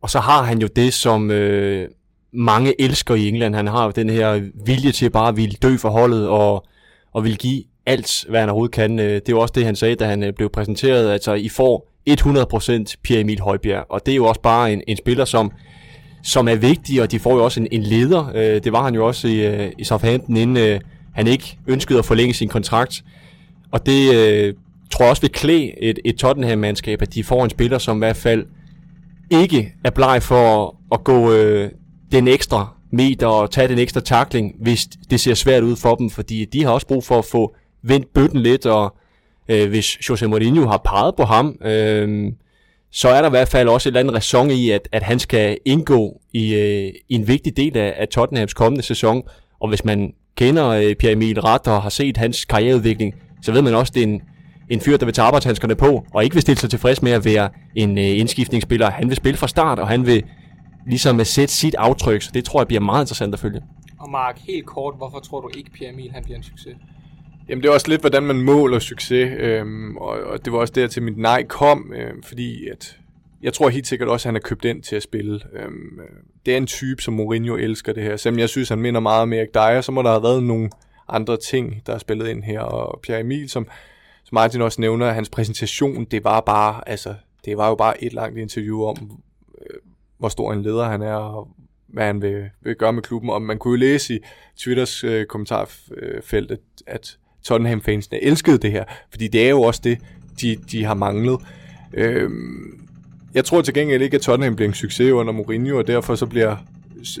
og 0.00 0.10
så 0.10 0.20
har 0.20 0.42
han 0.42 0.58
jo 0.58 0.66
det, 0.66 0.94
som 0.94 1.30
øh, 1.30 1.88
mange 2.32 2.80
elsker 2.80 3.14
i 3.14 3.28
England. 3.28 3.54
Han 3.54 3.66
har 3.66 3.84
jo 3.84 3.90
den 3.90 4.10
her 4.10 4.50
vilje 4.64 4.92
til 4.92 5.10
bare 5.10 5.28
at 5.28 5.36
ville 5.36 5.56
dø 5.62 5.76
for 5.76 5.88
holdet 5.88 6.28
og, 6.28 6.66
og 7.12 7.24
vil 7.24 7.38
give 7.38 7.62
alt, 7.86 8.24
hvad 8.28 8.40
han 8.40 8.48
overhovedet 8.48 8.74
kan. 8.74 8.98
Øh, 8.98 9.14
det 9.14 9.28
er 9.28 9.32
jo 9.32 9.40
også 9.40 9.52
det, 9.52 9.64
han 9.64 9.76
sagde, 9.76 9.94
da 9.94 10.06
han 10.06 10.22
øh, 10.22 10.32
blev 10.32 10.50
præsenteret. 10.50 11.10
Altså, 11.10 11.34
I 11.34 11.48
får 11.48 11.86
100% 12.10 12.94
Pierre 13.02 13.20
Emil 13.20 13.40
Højbjerg, 13.40 13.84
og 13.88 14.06
det 14.06 14.12
er 14.12 14.16
jo 14.16 14.26
også 14.26 14.40
bare 14.40 14.72
en, 14.72 14.82
en 14.86 14.96
spiller, 14.96 15.24
som 15.24 15.52
som 16.22 16.48
er 16.48 16.54
vigtig, 16.54 17.02
og 17.02 17.10
de 17.10 17.18
får 17.18 17.34
jo 17.34 17.44
også 17.44 17.60
en, 17.60 17.68
en 17.70 17.82
leder. 17.82 18.32
Øh, 18.34 18.64
det 18.64 18.72
var 18.72 18.84
han 18.84 18.94
jo 18.94 19.06
også 19.06 19.28
i, 19.28 19.46
øh, 19.46 19.72
i 19.78 19.84
Southampton, 19.84 20.36
inden 20.36 20.56
øh, 20.56 20.80
han 21.14 21.26
ikke 21.26 21.58
ønskede 21.66 21.98
at 21.98 22.04
forlænge 22.04 22.34
sin 22.34 22.48
kontrakt. 22.48 23.04
Og 23.70 23.86
det 23.86 24.14
øh, 24.14 24.54
tror 24.90 25.04
jeg 25.04 25.10
også 25.10 25.22
vil 25.22 25.32
klæde 25.32 25.82
et, 25.82 25.98
et 26.04 26.16
Tottenham-mandskab, 26.16 27.02
at 27.02 27.14
de 27.14 27.24
får 27.24 27.44
en 27.44 27.50
spiller, 27.50 27.78
som 27.78 27.96
i 27.96 27.98
hvert 27.98 28.16
fald 28.16 28.46
ikke 29.30 29.72
er 29.84 29.90
bleg 29.90 30.22
for 30.22 30.66
at, 30.66 30.72
at 30.92 31.04
gå 31.04 31.32
øh, 31.32 31.70
den 32.12 32.28
ekstra 32.28 32.74
meter 32.90 33.26
og 33.26 33.50
tage 33.50 33.68
den 33.68 33.78
ekstra 33.78 34.00
takling, 34.00 34.54
hvis 34.60 34.88
det 35.10 35.20
ser 35.20 35.34
svært 35.34 35.62
ud 35.62 35.76
for 35.76 35.94
dem, 35.94 36.10
fordi 36.10 36.44
de 36.44 36.64
har 36.64 36.70
også 36.70 36.86
brug 36.86 37.04
for 37.04 37.18
at 37.18 37.24
få 37.24 37.54
vendt 37.82 38.14
bøtten 38.14 38.40
lidt, 38.40 38.66
og 38.66 38.94
øh, 39.48 39.68
hvis 39.68 40.08
Jose 40.08 40.26
Mourinho 40.26 40.66
har 40.66 40.80
peget 40.84 41.14
på 41.16 41.24
ham, 41.24 41.56
øh, 41.64 42.32
så 42.92 43.08
er 43.08 43.20
der 43.20 43.28
i 43.28 43.30
hvert 43.30 43.48
fald 43.48 43.68
også 43.68 43.88
et 43.88 43.90
eller 43.90 44.00
andet 44.00 44.14
ræson 44.14 44.50
i, 44.50 44.70
at, 44.70 44.88
at 44.92 45.02
han 45.02 45.18
skal 45.18 45.58
indgå 45.64 46.20
i, 46.32 46.54
øh, 46.54 46.92
i 47.08 47.14
en 47.14 47.28
vigtig 47.28 47.56
del 47.56 47.76
af, 47.76 47.94
af 47.96 48.08
Tottenhams 48.08 48.54
kommende 48.54 48.82
sæson. 48.82 49.22
Og 49.60 49.68
hvis 49.68 49.84
man 49.84 50.12
kender 50.36 50.68
øh, 50.68 50.94
Pierre 50.94 51.12
Emil 51.12 51.40
ret 51.40 51.66
og 51.66 51.82
har 51.82 51.90
set 51.90 52.16
hans 52.16 52.44
karriereudvikling, 52.44 53.14
så 53.42 53.52
ved 53.52 53.62
man 53.62 53.74
også, 53.74 53.90
at 53.90 53.94
det 53.94 54.02
er 54.02 54.06
en, 54.06 54.22
en 54.70 54.80
fyr, 54.80 54.96
der 54.96 55.04
vil 55.04 55.14
tage 55.14 55.26
arbejdshandskerne 55.26 55.74
på, 55.74 56.04
og 56.14 56.24
ikke 56.24 56.34
vil 56.34 56.42
stille 56.42 56.58
sig 56.58 56.70
tilfreds 56.70 57.02
med 57.02 57.12
at 57.12 57.24
være 57.24 57.48
en 57.74 57.98
øh, 57.98 58.18
indskiftningsspiller. 58.18 58.90
Han 58.90 59.08
vil 59.08 59.16
spille 59.16 59.36
fra 59.36 59.48
start, 59.48 59.78
og 59.78 59.88
han 59.88 60.06
vil 60.06 60.22
ligesom 60.86 61.20
at 61.20 61.26
sætte 61.26 61.54
sit 61.54 61.74
aftryk, 61.74 62.22
så 62.22 62.30
det 62.34 62.44
tror 62.44 62.60
jeg 62.60 62.66
bliver 62.66 62.80
meget 62.80 63.02
interessant 63.02 63.34
at 63.34 63.40
følge. 63.40 63.62
Og 63.98 64.10
Mark, 64.10 64.38
helt 64.38 64.66
kort, 64.66 64.94
hvorfor 64.96 65.18
tror 65.18 65.40
du 65.40 65.50
ikke, 65.56 65.70
Pierre 65.70 65.92
Emil 65.92 66.10
han 66.12 66.24
bliver 66.24 66.36
en 66.36 66.42
succes? 66.42 66.76
Jamen 67.48 67.62
det 67.62 67.68
er 67.68 67.72
også 67.72 67.88
lidt, 67.88 68.00
hvordan 68.00 68.22
man 68.22 68.42
måler 68.42 68.78
succes, 68.78 69.32
øhm, 69.38 69.96
og, 69.96 70.08
og 70.08 70.44
det 70.44 70.52
var 70.52 70.58
også 70.58 70.72
der 70.76 70.86
til 70.86 71.02
mit 71.02 71.18
nej 71.18 71.42
kom, 71.42 71.92
øhm, 71.96 72.22
fordi 72.22 72.68
at 72.68 72.96
jeg 73.42 73.52
tror 73.52 73.68
helt 73.68 73.86
sikkert 73.86 74.08
også, 74.08 74.28
at 74.28 74.28
han 74.28 74.36
er 74.36 74.40
købt 74.40 74.64
ind 74.64 74.82
til 74.82 74.96
at 74.96 75.02
spille. 75.02 75.40
Øhm, 75.52 76.00
det 76.46 76.54
er 76.54 76.58
en 76.58 76.66
type, 76.66 77.02
som 77.02 77.14
Mourinho 77.14 77.56
elsker 77.56 77.92
det 77.92 78.02
her. 78.02 78.16
Selvom 78.16 78.38
jeg 78.38 78.48
synes, 78.48 78.68
han 78.68 78.78
minder 78.78 79.00
meget 79.00 79.22
om 79.22 79.32
Erik 79.32 79.54
Dyer, 79.54 79.80
så 79.80 79.92
må 79.92 80.02
der 80.02 80.10
have 80.10 80.22
været 80.22 80.42
nogle 80.42 80.70
andre 81.08 81.36
ting, 81.36 81.82
der 81.86 81.94
er 81.94 81.98
spillet 81.98 82.28
ind 82.28 82.42
her. 82.42 82.60
Og 82.60 83.00
Pierre 83.02 83.20
Emil, 83.20 83.48
som, 83.48 83.66
som 84.24 84.34
Martin 84.34 84.62
også 84.62 84.80
nævner, 84.80 85.12
hans 85.12 85.28
præsentation, 85.28 86.04
det 86.04 86.24
var 86.24 86.40
bare, 86.40 86.88
altså, 86.88 87.14
det 87.44 87.56
var 87.56 87.68
jo 87.68 87.74
bare 87.74 88.04
et 88.04 88.12
langt 88.12 88.38
interview 88.38 88.84
om, 88.84 88.96
øh, 89.02 89.16
hvor 90.20 90.28
stor 90.28 90.52
en 90.52 90.62
leder 90.62 90.84
han 90.84 91.02
er, 91.02 91.14
og 91.14 91.48
hvad 91.88 92.04
han 92.04 92.22
vil, 92.22 92.44
vil 92.62 92.76
gøre 92.76 92.92
med 92.92 93.02
klubben. 93.02 93.30
Og 93.30 93.42
man 93.42 93.58
kunne 93.58 93.72
jo 93.72 93.76
læse 93.76 94.14
i 94.14 94.18
Twitters 94.56 95.04
øh, 95.04 95.26
kommentarfelt, 95.26 96.50
at, 96.50 96.58
at 96.86 97.18
Tottenham-fansene 97.42 98.22
elskede 98.22 98.58
det 98.58 98.72
her, 98.72 98.84
fordi 99.10 99.28
det 99.28 99.44
er 99.46 99.50
jo 99.50 99.62
også 99.62 99.80
det, 99.84 99.98
de, 100.40 100.56
de 100.70 100.84
har 100.84 100.94
manglet. 100.94 101.40
Øhm, 101.94 102.86
jeg 103.34 103.44
tror 103.44 103.62
til 103.62 103.74
gengæld 103.74 104.02
ikke, 104.02 104.14
at 104.14 104.20
Tottenham 104.20 104.56
bliver 104.56 104.68
en 104.68 104.74
succes 104.74 105.12
under 105.12 105.32
Mourinho, 105.32 105.78
og 105.78 105.86
derfor 105.86 106.14
så 106.14 106.26
bliver 106.26 106.56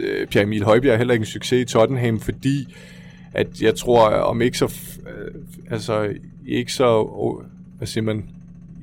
øh, 0.00 0.26
Pierre 0.26 0.46
Emil 0.46 0.64
Højbjerg 0.64 0.98
heller 0.98 1.14
ikke 1.14 1.22
en 1.22 1.26
succes 1.26 1.62
i 1.62 1.64
Tottenham, 1.64 2.20
fordi 2.20 2.74
at 3.34 3.62
jeg 3.62 3.74
tror, 3.74 4.08
om 4.08 4.42
ikke 4.42 4.58
så, 4.58 4.80
øh, 5.06 5.42
altså, 5.70 6.08
ikke 6.46 6.72
så, 6.72 7.04
hvad 7.78 7.86
siger 7.86 8.04
man, 8.04 8.28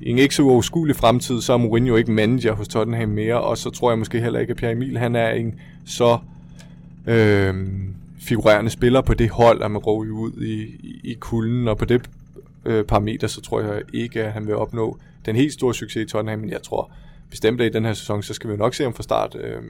i 0.00 0.10
en 0.10 0.18
ikke 0.18 0.34
så 0.34 0.42
uoverskuelig 0.42 0.96
fremtid, 0.96 1.40
så 1.40 1.52
er 1.52 1.56
Mourinho 1.56 1.96
ikke 1.96 2.12
manager 2.12 2.52
hos 2.52 2.68
Tottenham 2.68 3.08
mere, 3.08 3.40
og 3.40 3.58
så 3.58 3.70
tror 3.70 3.90
jeg 3.90 3.98
måske 3.98 4.20
heller 4.20 4.40
ikke, 4.40 4.50
at 4.50 4.56
Pierre 4.56 4.72
Emil, 4.72 4.98
han 4.98 5.16
er 5.16 5.30
en 5.30 5.60
så 5.86 6.18
øh, 7.06 7.54
figurerende 8.20 8.70
spiller 8.70 9.00
på 9.00 9.14
det 9.14 9.30
hold, 9.30 9.62
at 9.62 9.70
man 9.70 9.82
går 9.82 9.94
ud 9.94 10.32
i, 10.42 10.62
i, 10.62 11.00
i 11.04 11.14
kulden, 11.14 11.68
og 11.68 11.78
på 11.78 11.84
det 11.84 12.10
øh, 12.64 12.84
parameter, 12.84 13.26
så 13.26 13.40
tror 13.40 13.60
jeg 13.60 13.82
ikke, 13.92 14.24
at 14.24 14.32
han 14.32 14.46
vil 14.46 14.54
opnå 14.54 14.98
den 15.26 15.36
helt 15.36 15.52
store 15.52 15.74
succes 15.74 16.02
i 16.02 16.06
Tottenham, 16.06 16.38
men 16.38 16.50
jeg 16.50 16.62
tror 16.62 16.90
bestemt, 17.30 17.60
at 17.60 17.66
i 17.66 17.70
den 17.72 17.84
her 17.84 17.92
sæson, 17.92 18.22
så 18.22 18.34
skal 18.34 18.48
vi 18.48 18.52
jo 18.52 18.58
nok 18.58 18.74
se 18.74 18.82
ham 18.82 18.94
fra 18.94 19.02
start. 19.02 19.36
Øh, 19.40 19.62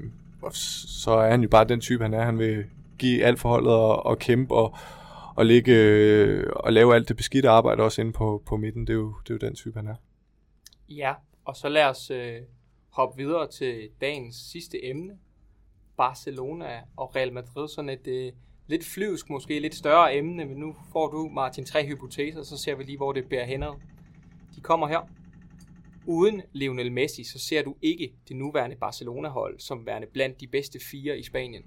og 0.42 0.50
så 0.54 1.10
er 1.10 1.30
han 1.30 1.42
jo 1.42 1.48
bare 1.48 1.64
den 1.64 1.80
type, 1.80 2.02
han 2.02 2.14
er. 2.14 2.24
Han 2.24 2.38
vil 2.38 2.64
give 2.98 3.24
alt 3.24 3.38
forholdet 3.38 3.72
og, 3.72 4.06
og 4.06 4.18
kæmpe 4.18 4.54
og, 4.54 4.76
og, 5.34 5.46
ligge, 5.46 5.74
øh, 5.74 6.46
og 6.56 6.72
lave 6.72 6.94
alt 6.94 7.08
det 7.08 7.16
beskidte 7.16 7.48
arbejde 7.48 7.82
også 7.82 8.00
inde 8.00 8.12
på, 8.12 8.42
på 8.46 8.56
midten. 8.56 8.86
Det 8.86 8.90
er, 8.90 8.94
jo, 8.94 9.14
det 9.24 9.30
er 9.30 9.38
jo 9.42 9.46
den 9.46 9.54
type, 9.54 9.78
han 9.78 9.86
er. 9.86 9.94
Ja, 10.88 11.14
og 11.44 11.56
så 11.56 11.68
lad 11.68 11.84
os 11.84 12.10
øh, 12.10 12.42
hoppe 12.90 13.16
videre 13.16 13.50
til 13.50 13.90
dagens 14.00 14.36
sidste 14.36 14.84
emne. 14.84 15.18
Barcelona 15.96 16.80
og 16.96 17.16
Real 17.16 17.32
Madrid. 17.32 17.68
Sådan 17.68 17.88
et 17.88 18.06
øh, 18.06 18.32
lidt 18.66 18.84
flyvsk, 18.84 19.30
måske 19.30 19.60
lidt 19.60 19.74
større 19.74 20.16
emne, 20.16 20.44
men 20.44 20.56
nu 20.56 20.76
får 20.92 21.10
du, 21.10 21.28
Martin, 21.28 21.64
tre 21.64 21.86
hypoteser, 21.86 22.42
så 22.42 22.56
ser 22.56 22.74
vi 22.74 22.84
lige, 22.84 22.96
hvor 22.96 23.12
det 23.12 23.28
bærer 23.28 23.44
hen 23.44 23.62
De 24.56 24.60
kommer 24.62 24.88
her. 24.88 25.10
Uden 26.06 26.42
Lionel 26.52 26.92
Messi, 26.92 27.24
så 27.24 27.38
ser 27.38 27.62
du 27.62 27.76
ikke 27.82 28.12
det 28.28 28.36
nuværende 28.36 28.76
Barcelona-hold 28.76 29.60
som 29.60 29.86
værende 29.86 30.06
blandt 30.12 30.40
de 30.40 30.46
bedste 30.46 30.78
fire 30.90 31.18
i 31.18 31.22
Spanien. 31.22 31.62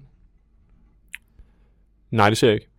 Nej, 2.10 2.28
det 2.28 2.38
ser 2.38 2.48
jeg 2.48 2.54
ikke. 2.54 2.71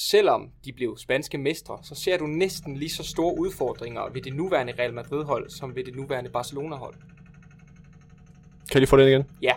Selvom 0.00 0.52
de 0.64 0.72
blev 0.72 0.96
spanske 0.98 1.38
mestre, 1.38 1.78
så 1.82 1.94
ser 1.94 2.18
du 2.18 2.26
næsten 2.26 2.76
lige 2.76 2.90
så 2.90 3.02
store 3.02 3.38
udfordringer 3.38 4.08
ved 4.12 4.22
det 4.22 4.34
nuværende 4.34 4.72
Real 4.78 4.94
Madrid-hold, 4.94 5.50
som 5.50 5.76
ved 5.76 5.84
det 5.84 5.96
nuværende 5.96 6.30
Barcelona-hold. 6.30 6.94
Kan 8.72 8.82
de 8.82 8.86
få 8.86 8.96
det 8.96 9.08
igen? 9.08 9.24
Ja. 9.42 9.52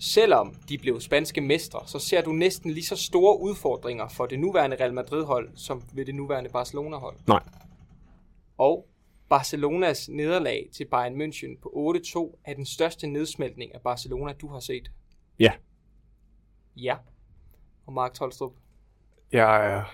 Selvom 0.00 0.54
de 0.68 0.78
blev 0.78 1.00
spanske 1.00 1.40
mestre, 1.40 1.80
så 1.86 1.98
ser 1.98 2.22
du 2.22 2.32
næsten 2.32 2.70
lige 2.70 2.84
så 2.84 2.96
store 2.96 3.40
udfordringer 3.40 4.08
for 4.08 4.26
det 4.26 4.38
nuværende 4.38 4.76
Real 4.80 4.94
Madrid-hold, 4.94 5.50
som 5.56 5.82
ved 5.92 6.06
det 6.06 6.14
nuværende 6.14 6.50
Barcelona-hold. 6.50 7.16
Nej. 7.26 7.42
Og 8.58 8.88
Barcelonas 9.28 10.08
nederlag 10.08 10.68
til 10.72 10.84
Bayern 10.84 11.22
München 11.22 11.60
på 11.62 11.94
8-2 12.06 12.40
er 12.44 12.54
den 12.54 12.66
største 12.66 13.06
nedsmeltning 13.06 13.74
af 13.74 13.80
Barcelona, 13.80 14.32
du 14.32 14.48
har 14.48 14.60
set. 14.60 14.90
Ja. 15.38 15.52
Ja. 16.76 16.96
Og 17.86 17.92
Mark 17.92 18.14
Tolstrup? 18.14 18.52
Jeg 19.32 19.72
er, 19.72 19.84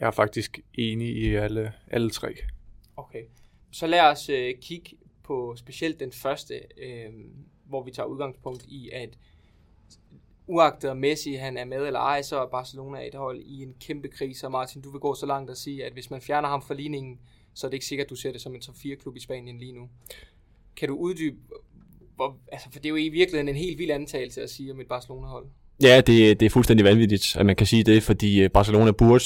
jeg 0.00 0.06
er 0.06 0.10
faktisk 0.10 0.60
enig 0.74 1.16
i 1.16 1.34
alle, 1.34 1.72
alle 1.86 2.10
tre. 2.10 2.34
Okay. 2.96 3.24
Så 3.70 3.86
lad 3.86 4.00
os 4.00 4.28
øh, 4.28 4.54
kigge 4.60 4.96
på 5.22 5.54
specielt 5.56 6.00
den 6.00 6.12
første, 6.12 6.60
øh, 6.78 7.12
hvor 7.64 7.82
vi 7.82 7.90
tager 7.90 8.06
udgangspunkt 8.06 8.64
i, 8.68 8.90
at 8.92 9.18
uagtet 10.46 10.96
Messi 10.96 11.34
han 11.34 11.56
er 11.56 11.64
med 11.64 11.86
eller 11.86 12.00
ej, 12.00 12.22
så 12.22 12.40
er 12.40 12.46
Barcelona 12.46 13.06
et 13.06 13.14
hold 13.14 13.40
i 13.40 13.62
en 13.62 13.74
kæmpe 13.80 14.08
krise. 14.08 14.46
Og 14.46 14.52
Martin, 14.52 14.82
du 14.82 14.90
vil 14.90 15.00
gå 15.00 15.14
så 15.14 15.26
langt 15.26 15.50
at 15.50 15.56
sige, 15.56 15.84
at 15.84 15.92
hvis 15.92 16.10
man 16.10 16.20
fjerner 16.20 16.48
ham 16.48 16.62
fra 16.62 16.74
ligningen, 16.74 17.20
så 17.54 17.66
er 17.66 17.68
det 17.68 17.74
ikke 17.74 17.86
sikkert, 17.86 18.04
at 18.04 18.10
du 18.10 18.16
ser 18.16 18.32
det 18.32 18.40
som 18.40 18.54
en 18.54 18.60
top 18.60 18.76
4 18.76 18.96
klub 18.96 19.16
i 19.16 19.20
Spanien 19.20 19.58
lige 19.58 19.72
nu. 19.72 19.88
Kan 20.76 20.88
du 20.88 20.96
uddybe, 20.96 21.36
hvor, 22.16 22.38
altså, 22.52 22.70
for 22.72 22.78
det 22.78 22.86
er 22.86 22.90
jo 22.90 22.96
i 22.96 23.08
virkeligheden 23.08 23.48
en 23.48 23.56
helt 23.56 23.78
vild 23.78 23.90
antagelse 23.90 24.42
at 24.42 24.50
sige 24.50 24.72
om 24.72 24.80
et 24.80 24.88
Barcelona-hold. 24.88 25.46
Ja, 25.82 25.96
det, 25.96 26.40
det 26.40 26.46
er 26.46 26.50
fuldstændig 26.50 26.84
vanvittigt, 26.84 27.36
at 27.38 27.46
man 27.46 27.56
kan 27.56 27.66
sige 27.66 27.84
det, 27.84 28.02
fordi 28.02 28.42
øh, 28.42 28.50
Barcelona 28.50 28.90
burde 28.90 29.24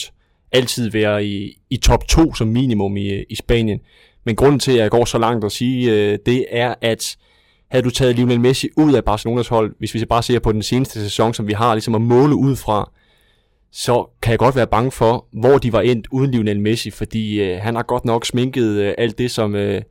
altid 0.53 0.91
være 0.91 1.25
i, 1.25 1.61
i 1.71 1.77
top 1.77 2.09
2 2.09 2.35
som 2.35 2.49
minimum 2.49 2.97
i, 2.97 3.11
øh, 3.11 3.25
i 3.31 3.35
Spanien. 3.35 3.81
Men 4.25 4.37
grunden 4.37 4.61
til, 4.61 4.73
at 4.73 4.79
jeg 4.79 4.91
går 4.91 5.05
så 5.05 5.19
langt 5.19 5.45
at 5.45 5.53
sige 5.53 5.93
øh, 5.93 6.19
det, 6.27 6.47
er, 6.51 6.75
at 6.81 7.17
havde 7.71 7.85
du 7.85 7.91
taget 7.91 8.17
Lionel 8.17 8.41
Messi 8.41 8.69
ud 8.77 8.95
af 8.95 9.05
Barcelonas 9.05 9.49
hold, 9.49 9.75
hvis 9.79 9.95
vi 9.95 10.05
bare 10.05 10.23
ser 10.23 10.39
på 10.39 10.53
den 10.53 10.63
seneste 10.63 11.01
sæson, 11.01 11.35
som 11.35 11.47
vi 11.47 11.53
har 11.53 11.75
ligesom 11.75 11.95
at 11.95 12.01
måle 12.01 12.37
ud 12.37 12.57
fra, 12.57 12.91
så 13.73 14.11
kan 14.23 14.31
jeg 14.31 14.39
godt 14.39 14.57
være 14.57 14.67
bange 14.67 14.91
for, 14.91 15.27
hvor 15.33 15.59
de 15.59 15.73
var 15.73 15.81
endt 15.81 16.07
uden 16.11 16.31
Lionel 16.31 16.61
Messi, 16.61 16.91
fordi 16.91 17.41
øh, 17.41 17.59
han 17.63 17.75
har 17.75 17.83
godt 17.83 18.05
nok 18.05 18.27
sminket 18.27 18.69
øh, 18.69 18.95
alt 18.99 19.19
det, 19.19 19.31
som 19.31 19.55
øh, 19.55 19.83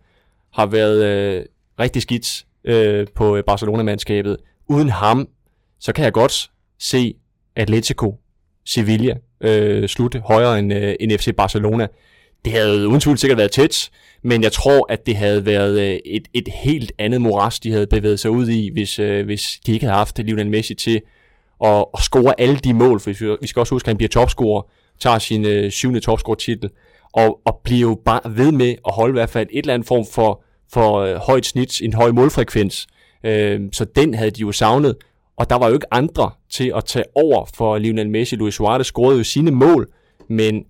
har 0.53 0.66
været 0.66 1.05
øh, 1.05 1.45
rigtig 1.80 2.01
skidt 2.01 2.45
øh, 2.64 3.08
på 3.16 3.41
Barcelona-mandskabet. 3.47 4.38
Uden 4.70 4.89
ham, 4.89 5.28
så 5.80 5.93
kan 5.93 6.03
jeg 6.03 6.13
godt 6.13 6.51
se 6.80 7.13
Atletico, 7.55 8.15
Sevilla 8.65 9.15
øh, 9.41 9.88
slutte 9.89 10.19
højere 10.19 10.59
end, 10.59 10.73
øh, 10.73 10.95
end 10.99 11.11
FC 11.17 11.36
Barcelona. 11.38 11.88
Det 12.45 12.53
havde 12.53 12.88
uden 12.88 12.99
tvivl 12.99 13.17
sikkert 13.17 13.38
været 13.38 13.51
tæt, 13.51 13.89
men 14.21 14.43
jeg 14.43 14.51
tror, 14.51 14.86
at 14.89 15.05
det 15.05 15.15
havde 15.15 15.45
været 15.45 15.80
øh, 15.80 15.99
et, 16.05 16.28
et 16.34 16.47
helt 16.47 16.91
andet 16.97 17.21
moras, 17.21 17.59
de 17.59 17.71
havde 17.71 17.88
bevæget 17.88 18.19
sig 18.19 18.32
ud 18.32 18.47
i, 18.47 18.69
hvis, 18.73 18.99
øh, 18.99 19.25
hvis 19.25 19.59
de 19.65 19.71
ikke 19.73 19.86
havde 19.86 19.97
haft 19.97 20.19
Lionel 20.19 20.49
Messi 20.49 20.73
til 20.73 21.01
at, 21.65 21.86
at 21.93 21.99
score 22.01 22.41
alle 22.41 22.57
de 22.57 22.73
mål, 22.73 22.99
for 22.99 23.38
vi 23.41 23.47
skal 23.47 23.59
også 23.59 23.75
huske, 23.75 23.86
at 23.86 23.89
han 23.89 23.97
bliver 23.97 24.09
topscorer 24.09 24.61
tager 24.99 25.19
sin 25.19 25.45
øh, 25.45 25.71
syvende 25.71 25.99
topscorer-titel, 25.99 26.69
og, 27.11 27.39
og 27.45 27.61
bliver 27.63 27.82
jo 27.82 28.01
bare 28.05 28.21
ved 28.25 28.51
med 28.51 28.75
at 28.88 28.93
holde 28.93 29.11
i 29.11 29.17
hvert 29.19 29.30
fald 29.30 29.47
et 29.51 29.59
eller 29.59 29.73
andet 29.73 29.88
form 29.88 30.05
for, 30.05 30.43
for 30.73 30.97
øh, 30.97 31.15
højt 31.15 31.45
snit, 31.45 31.82
en 31.82 31.93
høj 31.93 32.11
målfrekvens. 32.11 32.88
Øh, 33.23 33.61
så 33.73 33.86
den 33.95 34.13
havde 34.13 34.32
de 34.32 34.41
jo 34.41 34.51
savnet, 34.51 34.95
og 35.38 35.49
der 35.49 35.55
var 35.55 35.67
jo 35.67 35.73
ikke 35.73 35.93
andre 35.93 36.31
til 36.49 36.71
at 36.75 36.85
tage 36.85 37.05
over 37.15 37.45
for 37.55 37.77
Lionel 37.77 38.09
Messi. 38.09 38.35
Luis 38.35 38.53
Suarez 38.53 38.88
scorede 38.88 39.17
jo 39.17 39.23
sine 39.23 39.51
mål, 39.51 39.89
men 40.27 40.65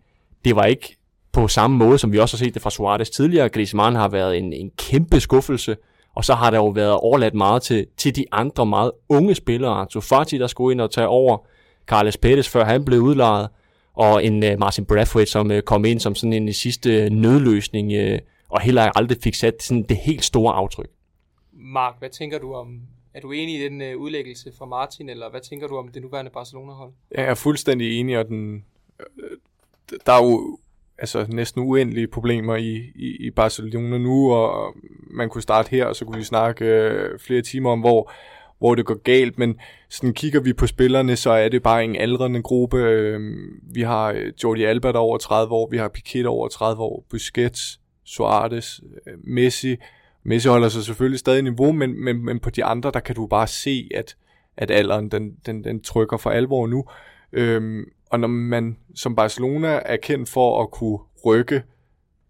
det 0.46 0.56
var 0.56 0.66
ikke 0.66 0.98
på 1.32 1.48
samme 1.48 1.78
måde, 1.78 1.98
som 1.98 2.12
vi 2.12 2.20
også 2.20 2.38
har 2.38 2.46
set 2.46 2.54
det 2.54 2.62
fra 2.62 2.70
Suarez 2.70 3.10
tidligere. 3.10 3.50
Griezmann 3.50 3.96
har 3.96 4.08
været 4.08 4.38
en, 4.38 4.54
en 4.54 4.72
kæmpe 4.78 5.20
skuffelse, 5.20 5.78
og 6.16 6.26
så 6.26 6.34
har 6.34 6.50
der 6.50 6.58
jo 6.58 6.68
været 6.68 6.94
overladt 6.94 7.34
meget 7.34 7.62
til, 7.62 7.88
til 7.98 8.16
de 8.16 8.26
andre 8.32 8.66
meget 8.66 8.92
unge 9.10 9.36
spillere. 9.36 9.72
Ansu 9.72 10.02
Fati, 10.02 10.38
der 10.38 10.48
skulle 10.48 10.74
ind 10.74 10.82
og 10.82 10.92
tage 10.92 11.08
over. 11.08 11.38
Carles 11.88 12.18
Pérez, 12.26 12.50
før 12.50 12.66
han 12.66 12.86
blev 12.86 13.00
udlejet. 13.00 13.50
Og 13.94 14.26
en 14.26 14.44
øh, 14.44 14.54
uh, 14.54 14.60
Martin 14.60 14.86
Brathwaite, 14.86 15.32
som 15.32 15.52
uh, 15.52 15.60
kom 15.60 15.86
ind 15.86 16.00
som 16.00 16.16
sådan 16.16 16.34
en 16.34 16.54
sidste 16.54 17.10
nødløsning, 17.10 18.12
uh, 18.14 18.18
og 18.50 18.62
heller 18.62 18.92
aldrig 18.96 19.18
fik 19.24 19.36
sat 19.36 19.64
sådan 19.64 19.84
det 19.84 19.98
helt 19.98 20.24
store 20.24 20.54
aftryk. 20.54 20.90
Mark, 21.54 21.96
hvad 22.00 22.10
tænker 22.10 22.40
du 22.40 22.54
om, 22.54 22.68
er 23.18 23.22
du 23.22 23.32
enig 23.32 23.60
i 23.60 23.64
den 23.64 23.82
øh, 23.82 23.98
udlæggelse 23.98 24.52
fra 24.58 24.66
Martin, 24.66 25.10
eller 25.10 25.30
hvad 25.30 25.42
tænker 25.42 25.68
du 25.68 25.78
om 25.78 25.88
det 25.88 26.02
nuværende 26.02 26.32
Barcelona-hold? 26.32 26.92
Jeg 27.12 27.26
er 27.26 27.36
fuldstændig 27.36 28.00
enig, 28.00 28.18
og 28.18 28.28
den, 28.28 28.66
øh, 29.00 29.38
der 30.06 30.12
er 30.14 30.24
jo 30.24 30.60
altså 30.98 31.26
næsten 31.30 31.62
uendelige 31.62 32.08
problemer 32.08 32.56
i, 32.56 32.76
i, 32.96 33.28
i 33.28 33.32
Barcelona 33.32 33.98
nu, 33.98 34.34
og 34.34 34.76
man 35.12 35.30
kunne 35.30 35.42
starte 35.42 35.70
her, 35.70 35.86
og 35.86 35.96
så 35.96 36.06
kunne 36.06 36.18
vi 36.18 36.24
snakke 36.24 36.66
øh, 36.66 37.20
flere 37.20 37.42
timer 37.42 37.72
om, 37.72 37.80
hvor, 37.80 38.12
hvor 38.58 38.76
det 38.76 38.86
går 38.86 39.02
galt, 39.04 39.38
men 39.40 39.60
sådan 39.90 40.14
kigger 40.14 40.40
vi 40.40 40.54
på 40.54 40.68
spillerne, 40.68 41.16
så 41.16 41.32
er 41.32 41.50
det 41.50 41.64
bare 41.64 41.84
en 41.84 41.96
aldrende 41.96 42.42
gruppe. 42.42 42.78
Øh, 42.78 43.20
vi 43.74 43.82
har 43.82 44.12
øh, 44.12 44.34
Jordi 44.44 44.64
Alba, 44.64 44.92
der 44.92 45.00
over 45.00 45.18
30 45.18 45.54
år, 45.54 45.70
vi 45.72 45.78
har 45.78 45.88
Piquet 45.88 46.26
over 46.26 46.48
30 46.48 46.84
år, 46.84 47.06
Busquets, 47.10 47.80
Suarez, 48.06 48.80
øh, 49.08 49.14
Messi. 49.24 49.76
Messi 50.28 50.50
holder 50.50 50.70
sig 50.70 50.84
selvfølgelig 50.84 51.20
stadig 51.20 51.44
niveau, 51.44 51.72
men, 51.72 52.04
men, 52.04 52.26
men 52.26 52.40
på 52.40 52.50
de 52.50 52.64
andre, 52.64 52.92
der 52.94 53.00
kan 53.00 53.16
du 53.16 53.28
bare 53.28 53.48
se, 53.48 53.90
at, 53.96 54.18
at 54.58 54.72
alderen 54.72 55.10
den, 55.12 55.32
den, 55.46 55.64
den 55.64 55.82
trykker 55.82 56.18
for 56.18 56.30
alvor 56.30 56.68
nu. 56.68 56.86
Øhm, 57.34 57.84
og 58.12 58.20
når 58.20 58.28
man 58.28 58.78
som 58.96 59.16
Barcelona 59.16 59.80
er 59.86 59.98
kendt 59.98 60.30
for 60.30 60.62
at 60.62 60.72
kunne 60.72 61.00
rykke 61.26 61.64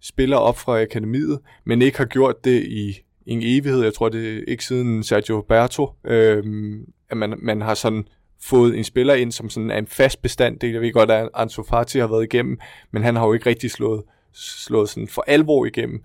spillere 0.01 0.39
op 0.39 0.57
fra 0.57 0.81
akademiet, 0.81 1.39
men 1.65 1.81
ikke 1.81 1.97
har 1.97 2.05
gjort 2.05 2.45
det 2.45 2.63
i 2.63 2.99
en 3.25 3.39
evighed, 3.43 3.83
jeg 3.83 3.93
tror 3.93 4.09
det 4.09 4.37
er 4.37 4.41
ikke 4.47 4.65
siden 4.65 5.03
Sergio 5.03 5.45
Berto, 5.49 5.89
øhm, 6.05 6.85
at 7.09 7.17
man, 7.17 7.33
man 7.37 7.61
har 7.61 7.73
sådan 7.73 8.07
fået 8.43 8.77
en 8.77 8.83
spiller 8.83 9.13
ind, 9.13 9.31
som 9.31 9.49
sådan 9.49 9.71
er 9.71 9.77
en 9.77 9.87
fast 9.87 10.21
bestanddel. 10.21 10.71
Jeg 10.71 10.81
ved 10.81 10.93
godt, 10.93 11.11
at 11.11 11.29
Ansu 11.33 11.63
Fati 11.63 11.99
har 11.99 12.07
været 12.07 12.23
igennem, 12.23 12.59
men 12.91 13.03
han 13.03 13.15
har 13.15 13.27
jo 13.27 13.33
ikke 13.33 13.49
rigtig 13.49 13.71
slået, 13.71 14.03
slået 14.33 14.89
sådan 14.89 15.07
for 15.07 15.23
alvor 15.27 15.65
igennem. 15.65 16.01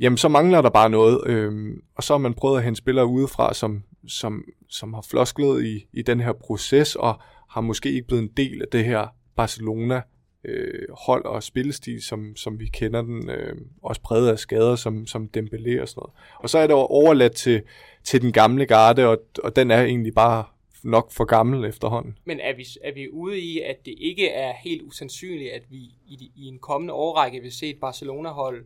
Jamen, 0.00 0.16
så 0.16 0.28
mangler 0.28 0.62
der 0.62 0.70
bare 0.70 0.90
noget, 0.90 1.26
Øh, 1.26 1.76
og 1.94 2.02
så 2.02 2.12
har 2.12 2.18
man 2.18 2.34
prøvet 2.34 2.58
at 2.58 2.64
hente 2.64 2.78
spillere 2.78 3.06
udefra, 3.06 3.54
som, 3.54 3.82
som, 4.08 4.44
som 4.68 4.94
har 4.94 5.06
flosklet 5.10 5.64
i, 5.64 5.86
i 5.92 6.02
den 6.02 6.20
her 6.20 6.32
proces, 6.32 6.96
og 6.96 7.20
har 7.50 7.60
måske 7.60 7.92
ikke 7.92 8.06
blevet 8.06 8.22
en 8.22 8.30
del 8.36 8.62
af 8.62 8.68
det 8.72 8.84
her 8.84 9.06
Barcelona 9.36 10.02
øh, 10.44 10.88
hold 11.06 11.24
og 11.24 11.42
spillestil, 11.42 12.02
som, 12.02 12.36
som 12.36 12.60
vi 12.60 12.66
kender 12.66 13.02
den, 13.02 13.30
øh, 13.30 13.56
også 13.82 14.00
præget 14.00 14.28
af 14.28 14.38
skader 14.38 14.76
som, 14.76 15.06
som 15.06 15.30
Dembélé 15.36 15.80
og 15.80 15.88
sådan 15.88 16.00
noget. 16.00 16.12
Og 16.38 16.50
så 16.50 16.58
er 16.58 16.66
det 16.66 16.76
overladt 16.76 17.32
til, 17.32 17.62
til 18.04 18.22
den 18.22 18.32
gamle 18.32 18.66
garde, 18.66 19.08
og, 19.08 19.18
og 19.44 19.56
den 19.56 19.70
er 19.70 19.82
egentlig 19.82 20.14
bare 20.14 20.44
nok 20.82 21.12
for 21.12 21.24
gammel 21.24 21.64
efterhånden. 21.64 22.18
Men 22.24 22.40
er 22.40 22.56
vi, 22.56 22.66
er 22.84 22.94
vi 22.94 23.08
ude 23.08 23.40
i, 23.40 23.60
at 23.60 23.76
det 23.84 23.94
ikke 23.98 24.28
er 24.28 24.52
helt 24.64 24.82
usandsynligt, 24.82 25.52
at 25.52 25.62
vi 25.70 25.76
i, 26.06 26.32
i 26.36 26.46
en 26.46 26.58
kommende 26.58 26.94
årrække 26.94 27.40
vil 27.40 27.52
se 27.52 27.70
et 27.70 27.80
Barcelona-hold 27.80 28.58
øh, 28.58 28.64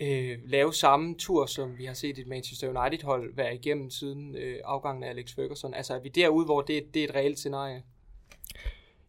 Øh, 0.00 0.38
lave 0.46 0.74
samme 0.74 1.14
tur, 1.18 1.46
som 1.46 1.78
vi 1.78 1.84
har 1.84 1.94
set 1.94 2.18
et 2.18 2.26
Manchester 2.26 2.68
United-hold 2.68 3.36
være 3.36 3.54
igennem 3.54 3.90
siden 3.90 4.36
øh, 4.36 4.56
afgangen 4.64 5.04
af 5.04 5.08
Alex 5.08 5.34
Ferguson? 5.34 5.74
Altså 5.74 5.94
er 5.94 6.00
vi 6.00 6.08
derude, 6.08 6.44
hvor 6.44 6.60
det, 6.60 6.82
det 6.94 7.04
er 7.04 7.08
et 7.08 7.14
reelt 7.14 7.38
scenarie? 7.38 7.82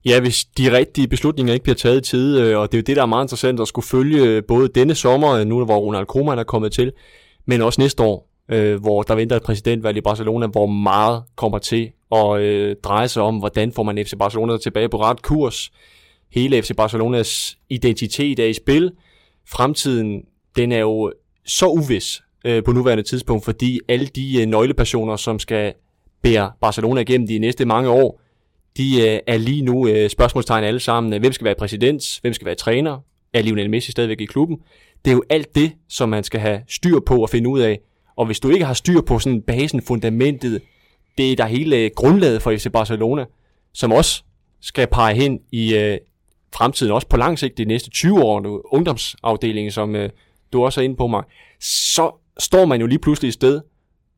Ja, 0.05 0.19
hvis 0.19 0.45
de 0.45 0.77
rigtige 0.77 1.07
beslutninger 1.07 1.53
ikke 1.53 1.63
bliver 1.63 1.75
taget 1.75 2.07
i 2.07 2.09
tide, 2.09 2.41
øh, 2.41 2.59
og 2.59 2.71
det 2.71 2.77
er 2.77 2.81
jo 2.81 2.83
det, 2.83 2.95
der 2.95 3.01
er 3.01 3.05
meget 3.05 3.23
interessant 3.23 3.59
at 3.59 3.67
skulle 3.67 3.85
følge 3.85 4.23
øh, 4.23 4.43
både 4.47 4.67
denne 4.67 4.95
sommer, 4.95 5.43
nu 5.43 5.65
hvor 5.65 5.77
Ronald 5.77 6.05
Koeman 6.05 6.39
er 6.39 6.43
kommet 6.43 6.71
til, 6.71 6.91
men 7.45 7.61
også 7.61 7.81
næste 7.81 8.03
år, 8.03 8.29
hvor 8.77 9.03
der 9.03 9.15
venter 9.15 9.35
et 9.35 9.43
præsidentvalg 9.43 9.97
i 9.97 10.01
Barcelona, 10.01 10.47
hvor 10.47 10.65
meget 10.65 11.23
kommer 11.35 11.57
til 11.57 11.91
at 12.11 12.75
dreje 12.83 13.07
sig 13.07 13.23
om, 13.23 13.37
hvordan 13.37 13.71
får 13.71 13.83
man 13.83 14.05
FC 14.05 14.13
Barcelona 14.19 14.57
tilbage 14.57 14.89
på 14.89 15.01
ret 15.01 15.21
kurs. 15.21 15.71
Hele 16.31 16.61
FC 16.61 16.71
Barcelonas 16.77 17.57
identitet 17.69 18.39
er 18.39 18.45
i 18.45 18.53
spil. 18.53 18.91
Fremtiden, 19.47 20.23
den 20.55 20.71
er 20.71 20.79
jo 20.79 21.11
så 21.45 21.67
uvis 21.67 22.21
øh, 22.45 22.63
på 22.63 22.71
nuværende 22.71 23.03
tidspunkt, 23.03 23.45
fordi 23.45 23.79
alle 23.87 24.05
de 24.05 24.41
øh, 24.41 24.45
nøglepersoner, 24.45 25.15
som 25.15 25.39
skal 25.39 25.73
bære 26.21 26.51
Barcelona 26.61 27.01
igennem 27.01 27.27
de 27.27 27.39
næste 27.39 27.65
mange 27.65 27.89
år, 27.89 28.21
de 28.77 29.09
øh, 29.09 29.19
er 29.27 29.37
lige 29.37 29.61
nu 29.61 29.87
øh, 29.87 30.09
spørgsmålstegn 30.09 30.63
alle 30.63 30.79
sammen. 30.79 31.19
Hvem 31.19 31.33
skal 31.33 31.45
være 31.45 31.55
præsident? 31.55 32.19
Hvem 32.21 32.33
skal 32.33 32.45
være 32.45 32.55
træner? 32.55 32.99
Er 33.33 33.41
Lionel 33.41 33.69
Messi 33.69 33.91
stadigvæk 33.91 34.21
i 34.21 34.25
klubben? 34.25 34.57
Det 35.05 35.11
er 35.11 35.15
jo 35.15 35.23
alt 35.29 35.55
det, 35.55 35.71
som 35.89 36.09
man 36.09 36.23
skal 36.23 36.39
have 36.39 36.61
styr 36.67 36.99
på 36.99 37.21
og 37.21 37.29
finde 37.29 37.49
ud 37.49 37.59
af. 37.59 37.79
Og 38.15 38.25
hvis 38.25 38.39
du 38.39 38.49
ikke 38.49 38.65
har 38.65 38.73
styr 38.73 39.01
på 39.01 39.19
sådan 39.19 39.41
basen, 39.41 39.81
fundamentet, 39.81 40.61
det 41.17 41.31
er 41.31 41.35
der 41.35 41.45
hele 41.45 41.77
øh, 41.77 41.91
grundlaget 41.95 42.41
for 42.41 42.51
FC 42.57 42.71
Barcelona, 42.71 43.25
som 43.73 43.91
også 43.91 44.23
skal 44.61 44.87
pege 44.87 45.15
hen 45.15 45.39
i 45.51 45.75
øh, 45.75 45.97
fremtiden, 46.55 46.93
også 46.93 47.07
på 47.07 47.17
lang 47.17 47.39
sigt, 47.39 47.57
de 47.57 47.65
næste 47.65 47.89
20 47.89 48.23
år, 48.23 48.41
nu, 48.41 48.61
ungdomsafdelingen, 48.65 49.71
som 49.71 49.95
øh, 49.95 50.09
du 50.53 50.63
også 50.63 50.81
er 50.81 50.83
inde 50.83 50.95
på 50.95 51.07
mig, 51.07 51.23
så 51.59 52.11
står 52.39 52.65
man 52.65 52.81
jo 52.81 52.87
lige 52.87 52.99
pludselig 52.99 53.27
et 53.27 53.33
sted, 53.33 53.61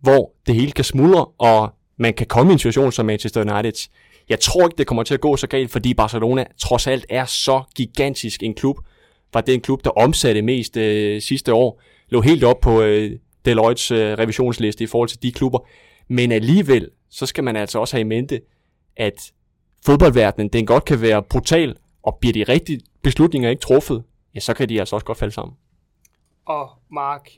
hvor 0.01 0.31
det 0.47 0.55
hele 0.55 0.71
kan 0.71 0.83
smuldre, 0.83 1.25
og 1.25 1.69
man 1.97 2.13
kan 2.13 2.27
komme 2.27 2.51
i 2.51 2.53
en 2.53 2.59
situation 2.59 2.91
som 2.91 3.05
Manchester 3.05 3.41
United, 3.41 3.89
jeg 4.29 4.39
tror 4.39 4.67
ikke, 4.67 4.77
det 4.77 4.87
kommer 4.87 5.03
til 5.03 5.13
at 5.13 5.21
gå 5.21 5.37
så 5.37 5.47
galt, 5.47 5.71
fordi 5.71 5.93
Barcelona 5.93 6.45
trods 6.57 6.87
alt 6.87 7.05
er 7.09 7.25
så 7.25 7.63
gigantisk 7.75 8.43
en 8.43 8.53
klub. 8.53 8.77
Var 9.33 9.41
det 9.41 9.53
en 9.53 9.61
klub, 9.61 9.83
der 9.83 9.89
omsatte 9.89 10.41
mest 10.41 10.77
øh, 10.77 11.21
sidste 11.21 11.53
år. 11.53 11.81
Lå 12.09 12.21
helt 12.21 12.43
op 12.43 12.59
på 12.59 12.81
øh, 12.81 13.11
Deloittes 13.45 13.91
øh, 13.91 14.17
revisionsliste 14.17 14.83
i 14.83 14.87
forhold 14.87 15.09
til 15.09 15.23
de 15.23 15.31
klubber. 15.31 15.59
Men 16.07 16.31
alligevel, 16.31 16.89
så 17.09 17.25
skal 17.25 17.43
man 17.43 17.55
altså 17.55 17.79
også 17.79 17.95
have 17.95 18.01
i 18.01 18.03
mente, 18.03 18.41
at 18.97 19.31
fodboldverdenen, 19.85 20.47
den 20.47 20.65
godt 20.65 20.85
kan 20.85 21.01
være 21.01 21.23
brutal, 21.23 21.75
og 22.03 22.17
bliver 22.21 22.33
de 22.33 22.43
rigtige 22.43 22.79
beslutninger 23.03 23.49
ikke 23.49 23.61
truffet, 23.61 24.03
ja, 24.35 24.39
så 24.39 24.53
kan 24.53 24.69
de 24.69 24.79
altså 24.79 24.95
også 24.95 25.05
godt 25.05 25.17
falde 25.17 25.33
sammen. 25.33 25.55
Og 26.45 26.69
Mark, 26.91 27.29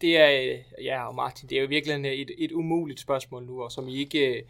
det 0.00 0.16
er, 0.16 0.58
ja, 0.82 1.08
og 1.08 1.14
Martin, 1.14 1.48
det 1.48 1.58
er 1.58 1.62
jo 1.62 1.68
virkelig 1.68 2.22
et, 2.22 2.30
et 2.38 2.52
umuligt 2.52 3.00
spørgsmål 3.00 3.44
nu, 3.46 3.62
og 3.62 3.72
som 3.72 3.88
I 3.88 3.96
ikke 3.96 4.36
øh, 4.36 4.42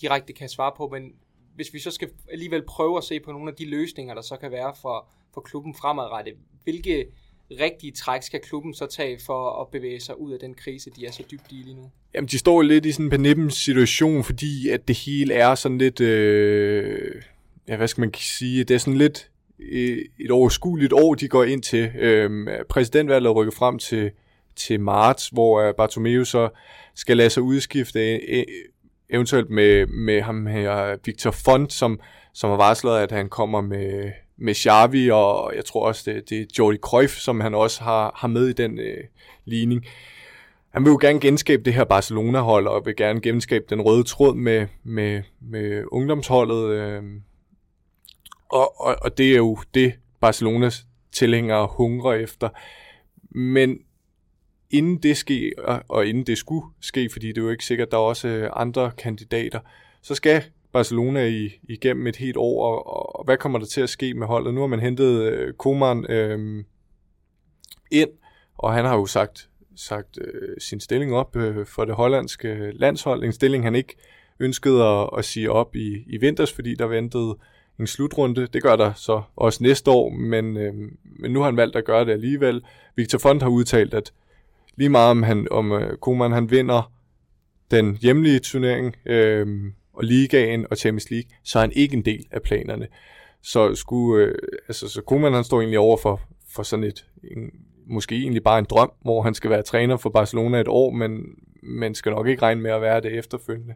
direkte 0.00 0.32
kan 0.32 0.48
svare 0.48 0.72
på, 0.76 0.88
men 0.92 1.12
hvis 1.54 1.74
vi 1.74 1.78
så 1.78 1.90
skal 1.90 2.08
alligevel 2.32 2.62
prøve 2.66 2.98
at 2.98 3.04
se 3.04 3.20
på 3.20 3.32
nogle 3.32 3.50
af 3.50 3.56
de 3.56 3.70
løsninger, 3.70 4.14
der 4.14 4.22
så 4.22 4.36
kan 4.36 4.50
være 4.50 4.72
for, 4.82 5.08
for 5.34 5.40
klubben 5.40 5.74
fremadrettet, 5.74 6.34
hvilke 6.64 7.06
rigtige 7.50 7.92
træk 7.92 8.22
skal 8.22 8.40
klubben 8.40 8.74
så 8.74 8.86
tage 8.86 9.18
for 9.26 9.60
at 9.60 9.68
bevæge 9.68 10.00
sig 10.00 10.20
ud 10.20 10.32
af 10.32 10.38
den 10.38 10.54
krise, 10.54 10.90
de 10.90 11.06
er 11.06 11.10
så 11.10 11.22
dybt 11.30 11.52
i 11.52 11.54
lige 11.54 11.74
nu? 11.74 11.90
Jamen, 12.14 12.28
de 12.28 12.38
står 12.38 12.62
lidt 12.62 12.86
i 12.86 12.92
sådan 12.92 13.06
en 13.06 13.10
benippen 13.10 13.50
situation, 13.50 14.24
fordi 14.24 14.68
at 14.68 14.88
det 14.88 14.96
hele 14.96 15.34
er 15.34 15.54
sådan 15.54 15.78
lidt, 15.78 16.00
øh, 16.00 17.22
ja, 17.68 17.76
hvad 17.76 17.88
skal 17.88 18.00
man 18.00 18.14
sige, 18.14 18.64
det 18.64 18.74
er 18.74 18.78
sådan 18.78 18.98
lidt 18.98 19.30
et 20.20 20.30
overskueligt 20.30 20.92
år, 20.92 21.14
de 21.14 21.28
går 21.28 21.44
ind 21.44 21.62
til. 21.62 21.90
Øh, 21.98 22.48
præsidentvalget 22.68 23.36
rykker 23.36 23.52
frem 23.52 23.78
til, 23.78 24.10
til 24.56 24.80
marts, 24.80 25.28
hvor 25.28 25.60
øh, 25.60 25.74
Bartomeu 25.74 26.24
så 26.24 26.48
skal 26.94 27.16
lade 27.16 27.30
sig 27.30 27.42
udskifte 27.42 28.14
øh, 28.14 28.20
øh, 28.28 28.44
eventuelt 29.10 29.50
med, 29.50 29.86
med 29.86 30.22
ham 30.22 30.46
her, 30.46 30.96
Victor 31.04 31.30
Font, 31.30 31.72
som, 31.72 32.00
som 32.34 32.50
har 32.50 32.56
varslet, 32.56 32.98
at 32.98 33.12
han 33.12 33.28
kommer 33.28 33.60
med, 33.60 34.12
med 34.38 34.54
Xavi, 34.54 35.10
og 35.10 35.52
jeg 35.56 35.64
tror 35.64 35.86
også, 35.86 36.10
det, 36.10 36.30
det 36.30 36.40
er 36.40 36.44
Jordi 36.58 36.78
Cruyff, 36.78 37.14
som 37.14 37.40
han 37.40 37.54
også 37.54 37.82
har, 37.82 38.12
har 38.16 38.28
med 38.28 38.48
i 38.48 38.52
den 38.52 38.78
øh, 38.78 39.04
ligning. 39.44 39.86
Han 40.70 40.84
vil 40.84 40.90
jo 40.90 40.98
gerne 41.00 41.20
genskabe 41.20 41.62
det 41.62 41.74
her 41.74 41.84
Barcelona-hold, 41.84 42.66
og 42.66 42.86
vil 42.86 42.96
gerne 42.96 43.20
genskabe 43.20 43.64
den 43.70 43.80
røde 43.80 44.02
tråd 44.02 44.34
med, 44.34 44.66
med, 44.84 45.22
med 45.40 45.84
ungdomsholdet. 45.92 46.70
Øh, 46.70 47.02
og, 48.48 48.80
og, 48.80 48.96
og 49.02 49.18
det 49.18 49.32
er 49.32 49.36
jo 49.36 49.58
det, 49.74 49.94
Barcelonas 50.20 50.86
tilhængere 51.12 51.68
hungrer 51.70 52.14
efter. 52.14 52.48
Men 53.30 53.78
inden 54.70 54.96
det 55.02 55.16
sker, 55.16 55.50
og 55.88 56.06
inden 56.06 56.26
det 56.26 56.38
skulle 56.38 56.66
ske, 56.80 57.08
fordi 57.12 57.28
det 57.28 57.38
er 57.38 57.42
jo 57.42 57.50
ikke 57.50 57.64
sikkert, 57.64 57.86
at 57.86 57.92
der 57.92 57.98
er 57.98 58.02
også 58.02 58.28
øh, 58.28 58.50
andre 58.52 58.90
kandidater, 58.98 59.60
så 60.02 60.14
skal 60.14 60.42
Barcelona 60.72 61.26
i, 61.26 61.50
igennem 61.68 62.06
et 62.06 62.16
helt 62.16 62.36
år, 62.36 62.66
og, 62.66 63.16
og 63.16 63.24
hvad 63.24 63.36
kommer 63.36 63.58
der 63.58 63.66
til 63.66 63.80
at 63.80 63.88
ske 63.88 64.14
med 64.14 64.26
holdet? 64.26 64.54
Nu 64.54 64.60
har 64.60 64.66
man 64.66 64.80
hentet 64.80 65.22
øh, 65.22 65.54
Koeman 65.54 66.06
øh, 66.10 66.64
ind, 67.90 68.10
og 68.58 68.74
han 68.74 68.84
har 68.84 68.96
jo 68.96 69.06
sagt, 69.06 69.48
sagt 69.76 70.18
øh, 70.20 70.56
sin 70.58 70.80
stilling 70.80 71.14
op 71.14 71.36
øh, 71.36 71.66
for 71.66 71.84
det 71.84 71.94
hollandske 71.94 72.70
landshold. 72.74 73.24
En 73.24 73.32
stilling, 73.32 73.64
han 73.64 73.74
ikke 73.74 73.96
ønskede 74.40 74.84
at, 74.84 75.10
at 75.18 75.24
sige 75.24 75.50
op 75.50 75.76
i, 75.76 76.04
i 76.06 76.16
vinters, 76.16 76.52
fordi 76.52 76.74
der 76.74 76.86
ventede 76.86 77.38
en 77.80 77.86
slutrunde. 77.86 78.46
Det 78.46 78.62
gør 78.62 78.76
der 78.76 78.92
så 78.92 79.22
også 79.36 79.62
næste 79.62 79.90
år, 79.90 80.10
men, 80.10 80.56
øh, 80.56 80.74
men 81.02 81.30
nu 81.30 81.38
har 81.38 81.46
han 81.46 81.56
valgt 81.56 81.76
at 81.76 81.84
gøre 81.84 82.04
det 82.04 82.12
alligevel. 82.12 82.62
Victor 82.96 83.18
Font 83.18 83.42
har 83.42 83.48
udtalt, 83.48 83.94
at 83.94 84.12
lige 84.76 84.88
meget 84.88 85.10
om, 85.10 85.22
han, 85.22 85.48
om 85.50 85.72
øh, 85.72 85.96
Koeman 85.96 86.32
han 86.32 86.50
vinder 86.50 86.92
den 87.70 87.96
hjemlige 87.96 88.38
turnering, 88.38 88.96
øh, 89.06 89.46
og 89.92 90.04
ligaen 90.04 90.66
og 90.70 90.76
Champions 90.76 91.10
League, 91.10 91.30
så 91.44 91.58
er 91.58 91.60
han 91.60 91.72
ikke 91.74 91.96
en 91.96 92.04
del 92.04 92.26
af 92.30 92.42
planerne. 92.42 92.86
Så, 93.42 93.74
skulle, 93.74 94.24
øh, 94.24 94.34
altså, 94.68 94.88
så 94.88 95.02
Koeman 95.02 95.32
han 95.32 95.44
står 95.44 95.60
egentlig 95.60 95.78
over 95.78 95.96
for, 95.96 96.20
for 96.48 96.62
sådan 96.62 96.84
et, 96.84 97.06
en, 97.24 97.50
måske 97.86 98.16
egentlig 98.16 98.42
bare 98.42 98.58
en 98.58 98.66
drøm, 98.70 98.92
hvor 99.02 99.22
han 99.22 99.34
skal 99.34 99.50
være 99.50 99.62
træner 99.62 99.96
for 99.96 100.10
Barcelona 100.10 100.60
et 100.60 100.68
år, 100.68 100.90
men, 100.90 101.22
man 101.66 101.94
skal 101.94 102.12
nok 102.12 102.26
ikke 102.26 102.42
regne 102.42 102.60
med 102.60 102.70
at 102.70 102.80
være 102.80 103.00
det 103.00 103.18
efterfølgende. 103.18 103.74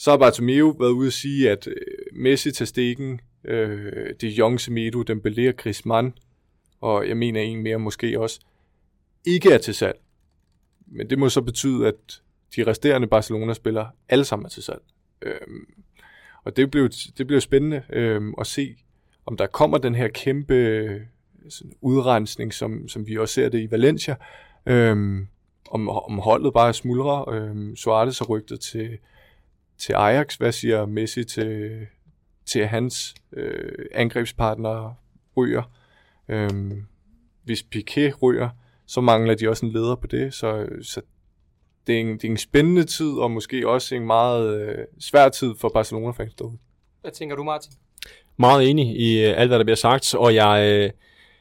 Så 0.00 0.10
har 0.10 0.18
Bartomeu 0.18 0.76
været 0.78 0.90
ude 0.90 1.06
at 1.06 1.12
sige, 1.12 1.50
at 1.50 1.66
øh, 1.66 1.74
Messi 2.12 2.52
til 2.52 2.66
stikken, 2.66 3.20
øh, 3.44 4.14
de 4.20 4.28
Jong, 4.28 4.60
Semedo, 4.60 5.04
Dembélé 5.10 5.48
og 5.48 5.56
Griezmann, 5.56 6.12
og 6.80 7.08
jeg 7.08 7.16
mener 7.16 7.40
en 7.40 7.62
mere 7.62 7.78
måske 7.78 8.20
også, 8.20 8.40
ikke 9.26 9.52
er 9.52 9.58
til 9.58 9.74
salg. 9.74 9.98
Men 10.86 11.10
det 11.10 11.18
må 11.18 11.28
så 11.28 11.42
betyde, 11.42 11.86
at 11.86 12.22
de 12.56 12.66
resterende 12.66 13.06
Barcelona-spillere 13.06 13.90
alle 14.08 14.24
sammen 14.24 14.46
er 14.46 14.50
til 14.50 14.62
salg. 14.62 14.82
Øhm, 15.22 15.66
og 16.44 16.56
det 16.56 16.70
blev, 16.70 16.88
det 17.18 17.26
blev 17.26 17.40
spændende 17.40 17.82
øhm, 17.92 18.34
at 18.40 18.46
se, 18.46 18.76
om 19.26 19.36
der 19.36 19.46
kommer 19.46 19.78
den 19.78 19.94
her 19.94 20.08
kæmpe 20.08 21.06
sådan, 21.48 21.72
udrensning, 21.80 22.54
som, 22.54 22.88
som 22.88 23.06
vi 23.06 23.18
også 23.18 23.34
ser 23.34 23.48
det 23.48 23.60
i 23.60 23.70
Valencia. 23.70 24.16
Øhm, 24.66 25.26
om, 25.70 25.88
om 25.88 26.18
holdet 26.18 26.52
bare 26.52 26.74
smuldrer. 26.74 27.28
Øhm, 27.28 27.76
Suarez 27.76 28.20
er 28.20 28.24
rygtet 28.24 28.60
til, 28.60 28.98
til 29.80 29.92
Ajax. 29.92 30.36
Hvad 30.36 30.52
siger 30.52 30.86
Messi 30.86 31.24
til, 31.24 31.70
til 32.46 32.66
hans 32.66 33.14
øh, 33.32 33.72
angrebspartner 33.94 34.94
ryger? 35.36 35.62
Øhm, 36.28 36.86
hvis 37.44 37.62
Piquet 37.62 38.22
ryger, 38.22 38.48
så 38.86 39.00
mangler 39.00 39.34
de 39.34 39.48
også 39.48 39.66
en 39.66 39.72
leder 39.72 39.94
på 39.94 40.06
det. 40.06 40.34
Så, 40.34 40.66
så 40.82 41.00
det, 41.86 41.96
er 41.96 42.00
en, 42.00 42.12
det 42.12 42.24
er 42.24 42.30
en 42.30 42.36
spændende 42.36 42.84
tid, 42.84 43.10
og 43.10 43.30
måske 43.30 43.68
også 43.68 43.94
en 43.94 44.06
meget 44.06 44.60
øh, 44.60 44.78
svær 45.00 45.28
tid 45.28 45.54
for 45.60 45.68
Barcelona-fans 45.68 46.34
derude. 46.34 46.58
Hvad 47.00 47.10
tænker 47.10 47.36
du, 47.36 47.42
Martin? 47.42 47.72
Meget 48.36 48.70
enig 48.70 49.00
i 49.00 49.26
øh, 49.26 49.34
alt, 49.36 49.50
hvad 49.50 49.58
der 49.58 49.64
bliver 49.64 49.76
sagt, 49.76 50.14
og 50.14 50.34
jeg 50.34 50.68
øh, 50.68 50.90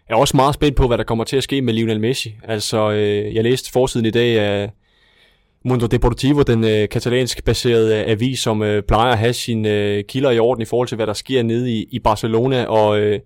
er 0.08 0.16
også 0.16 0.38
meget 0.38 0.56
spændt 0.56 0.78
på, 0.78 0.88
hvad 0.88 0.98
der 0.98 1.04
kommer 1.04 1.24
til 1.24 1.38
at 1.38 1.44
ske 1.44 1.62
med 1.62 1.74
Lionel 1.74 2.00
Messi. 2.00 2.36
Altså, 2.44 2.92
øh, 2.92 3.36
jeg 3.36 3.44
læste 3.44 3.72
forsiden 3.72 4.06
i 4.06 4.12
dag 4.12 4.40
af 4.40 4.72
Mundo 5.66 5.86
Deportivo, 5.86 6.42
den 6.42 6.64
øh, 6.64 6.90
katalansk 6.90 7.44
baserede 7.44 7.96
øh, 7.96 8.04
avis, 8.08 8.40
som 8.40 8.62
øh, 8.64 8.84
plejer 8.84 9.12
at 9.12 9.18
have 9.18 9.34
sine 9.34 9.70
øh, 9.70 10.04
kilder 10.04 10.32
i 10.32 10.40
orden 10.40 10.62
i 10.62 10.66
forhold 10.66 10.88
til, 10.88 10.96
hvad 10.96 11.08
der 11.08 11.14
sker 11.14 11.44
nede 11.44 11.72
i, 11.72 11.88
i 11.92 12.00
Barcelona, 12.00 12.66
og 12.66 13.00
øh, 13.00 13.20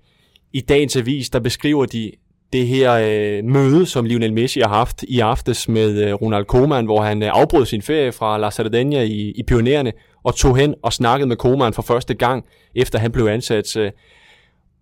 i 0.53 0.61
dagens 0.61 0.95
avis, 0.95 1.29
der 1.29 1.39
beskriver 1.39 1.85
de 1.85 2.11
det 2.53 2.67
her 2.67 2.93
øh, 2.93 3.43
møde, 3.43 3.85
som 3.85 4.05
Lionel 4.05 4.33
Messi 4.33 4.59
har 4.59 4.67
haft 4.67 5.03
i 5.07 5.19
aftes 5.19 5.69
med 5.69 6.07
øh, 6.07 6.13
Ronald 6.13 6.45
Koeman, 6.45 6.85
hvor 6.85 7.01
han 7.01 7.23
øh, 7.23 7.29
afbrød 7.33 7.65
sin 7.65 7.81
ferie 7.81 8.11
fra 8.11 8.37
La 8.37 8.49
Sardegna 8.49 9.01
i, 9.01 9.31
i 9.35 9.43
Pionererne, 9.43 9.91
og 10.23 10.35
tog 10.35 10.57
hen 10.57 10.75
og 10.83 10.93
snakkede 10.93 11.27
med 11.27 11.35
Koeman 11.35 11.73
for 11.73 11.81
første 11.81 12.13
gang, 12.13 12.45
efter 12.75 12.99
han 12.99 13.11
blev 13.11 13.25
ansat. 13.25 13.77
Øh. 13.77 13.91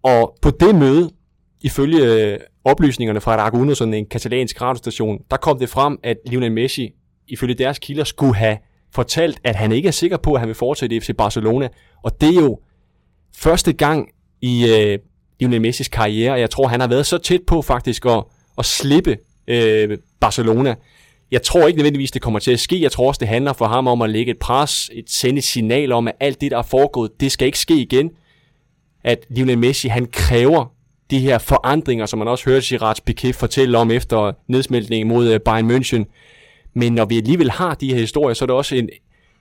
Og 0.04 0.38
på 0.42 0.50
det 0.50 0.76
møde, 0.76 1.12
ifølge 1.62 2.06
øh, 2.06 2.40
oplysningerne 2.66 3.22
fra 3.22 3.36
Radio 3.36 3.74
sådan 3.76 3.94
en 3.94 4.06
katalansk 4.06 4.62
radiostation, 4.62 5.20
der 5.32 5.38
kom 5.38 5.60
det 5.60 5.70
frem, 5.70 6.00
at 6.04 6.18
Lionel 6.26 6.52
Messi, 6.52 6.94
ifølge 7.32 7.54
deres 7.54 7.80
kilder, 7.80 8.04
skulle 8.04 8.36
have 8.36 8.58
fortalt, 8.94 9.40
at 9.44 9.56
han 9.56 9.72
ikke 9.72 9.88
er 9.88 9.92
sikker 9.92 10.18
på, 10.18 10.34
at 10.34 10.40
han 10.40 10.48
vil 10.48 10.56
fortsætte 10.56 10.96
i 10.96 11.00
FC 11.00 11.10
Barcelona. 11.18 11.68
Og 12.04 12.22
det 12.22 12.30
er 12.30 12.42
jo 12.42 12.60
første 13.38 13.74
gang 13.74 14.10
i 14.42 14.66
øh, 14.72 15.00
Lionel 15.40 15.62
Messis 15.62 15.88
karriere, 15.88 16.32
og 16.32 16.40
jeg 16.40 16.50
tror, 16.50 16.68
han 16.68 16.80
har 16.80 16.88
været 16.88 17.06
så 17.06 17.18
tæt 17.18 17.42
på 17.48 17.62
faktisk 17.62 18.06
at, 18.06 18.24
at 18.58 18.66
slippe 18.66 19.18
øh, 19.48 19.98
Barcelona. 20.20 20.76
Jeg 21.32 21.42
tror 21.44 21.68
ikke 21.68 21.78
nødvendigvis, 21.78 22.12
det 22.12 22.22
kommer 22.22 22.40
til 22.40 22.52
at 22.52 22.60
ske. 22.60 22.82
Jeg 22.82 22.92
tror 22.92 23.08
også, 23.08 23.20
det 23.20 23.28
handler 23.28 23.54
for 23.54 23.66
ham 23.66 23.88
om 23.88 24.02
at 24.02 24.10
lægge 24.10 24.32
et 24.32 24.40
pres, 24.40 24.90
et 24.94 25.10
sende 25.10 25.38
et 25.38 25.44
signal 25.44 25.92
om, 25.92 26.08
at 26.08 26.14
alt 26.20 26.42
det, 26.42 26.52
der 26.52 26.58
er 26.58 26.64
foregået, 26.64 27.12
det 27.20 27.32
skal 27.32 27.46
ikke 27.46 27.60
ske 27.60 27.76
igen. 27.76 28.12
At 29.04 29.26
Lionel 29.30 29.58
Messi, 29.58 29.88
han 29.88 30.06
kræver 30.06 30.66
de 31.12 31.20
her 31.20 31.38
forandringer, 31.38 32.06
som 32.06 32.20
man 32.20 32.28
også 32.28 32.46
hørte 32.50 32.66
Gerard 32.70 33.00
Piqué 33.10 33.32
fortælle 33.32 33.78
om 33.78 33.92
efter 33.92 34.32
nedsmeltningen 34.48 35.08
mod 35.08 35.34
øh, 35.34 35.40
Bayern 35.40 35.72
München. 35.72 36.04
Men 36.74 36.94
når 36.94 37.06
vi 37.06 37.18
alligevel 37.18 37.52
har 37.52 37.74
de 37.74 37.94
her 37.94 38.00
historier, 38.00 38.34
så 38.34 38.46
er 38.46 38.48
det 38.48 38.56
også 38.56 38.76
en, 38.76 38.90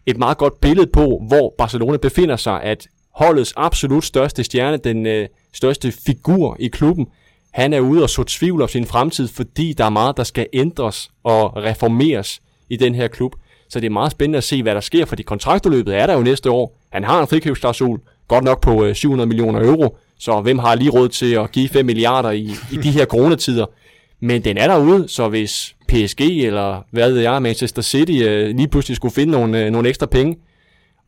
et 0.07 0.19
meget 0.19 0.39
godt 0.39 0.61
billede 0.61 0.87
på, 0.87 1.23
hvor 1.29 1.55
Barcelona 1.59 1.97
befinder 1.97 2.37
sig, 2.37 2.63
at 2.63 2.87
holdets 3.15 3.55
absolut 3.57 4.05
største 4.05 4.45
stjerne, 4.45 4.77
den 4.77 5.07
øh, 5.07 5.29
største 5.53 5.93
figur 5.93 6.57
i 6.61 6.69
klubben, 6.69 7.07
han 7.51 7.73
er 7.73 7.81
ude 7.81 8.03
og 8.03 8.11
så 8.11 8.25
tvivl 8.25 8.63
om 8.63 8.69
sin 8.69 8.87
fremtid, 8.87 9.29
fordi 9.29 9.73
der 9.73 9.85
er 9.85 9.91
meget, 9.91 10.17
der 10.17 10.25
skal 10.25 10.47
ændres 10.53 11.11
og 11.25 11.57
reformeres 11.57 12.43
i 12.69 12.77
den 12.77 12.95
her 12.95 13.09
klub. 13.09 13.35
Så 13.69 13.81
det 13.81 13.87
er 13.87 13.91
meget 13.91 14.13
spændende 14.13 14.37
at 14.37 14.45
se, 14.45 14.63
hvad 14.63 14.75
der 14.75 14.81
sker, 14.81 15.05
fordi 15.05 15.23
kontraktudløbet 15.23 15.97
er 15.97 16.07
der 16.07 16.15
jo 16.15 16.21
næste 16.21 16.51
år. 16.51 16.77
Han 16.93 17.05
har 17.05 17.21
en 17.21 17.29
frikøbsklausul, 17.29 18.01
godt 18.29 18.45
nok 18.45 18.61
på 18.61 18.85
øh, 18.85 18.95
700 18.95 19.29
millioner 19.29 19.65
euro, 19.65 19.97
så 20.19 20.41
hvem 20.41 20.59
har 20.59 20.75
lige 20.75 20.91
råd 20.91 21.09
til 21.09 21.35
at 21.35 21.53
give 21.53 21.69
5 21.69 21.87
milliarder 21.87 22.31
i, 22.31 22.51
i 22.73 22.77
de 22.77 22.91
her 22.91 23.07
coronatider? 23.15 23.67
Men 24.21 24.45
den 24.45 24.57
er 24.57 24.67
derude, 24.67 25.09
så 25.09 25.29
hvis 25.29 25.75
PSG 25.91 26.21
eller 26.21 26.83
hvad 26.91 27.13
ved 27.13 27.21
jeg, 27.21 27.43
Manchester 27.43 27.83
City 27.83 28.23
øh, 28.25 28.57
lige 28.57 28.69
pludselig 28.69 28.97
skulle 28.97 29.15
finde 29.15 29.33
nogle, 29.33 29.65
øh, 29.65 29.71
nogle 29.71 29.89
ekstra 29.89 30.07
penge, 30.07 30.37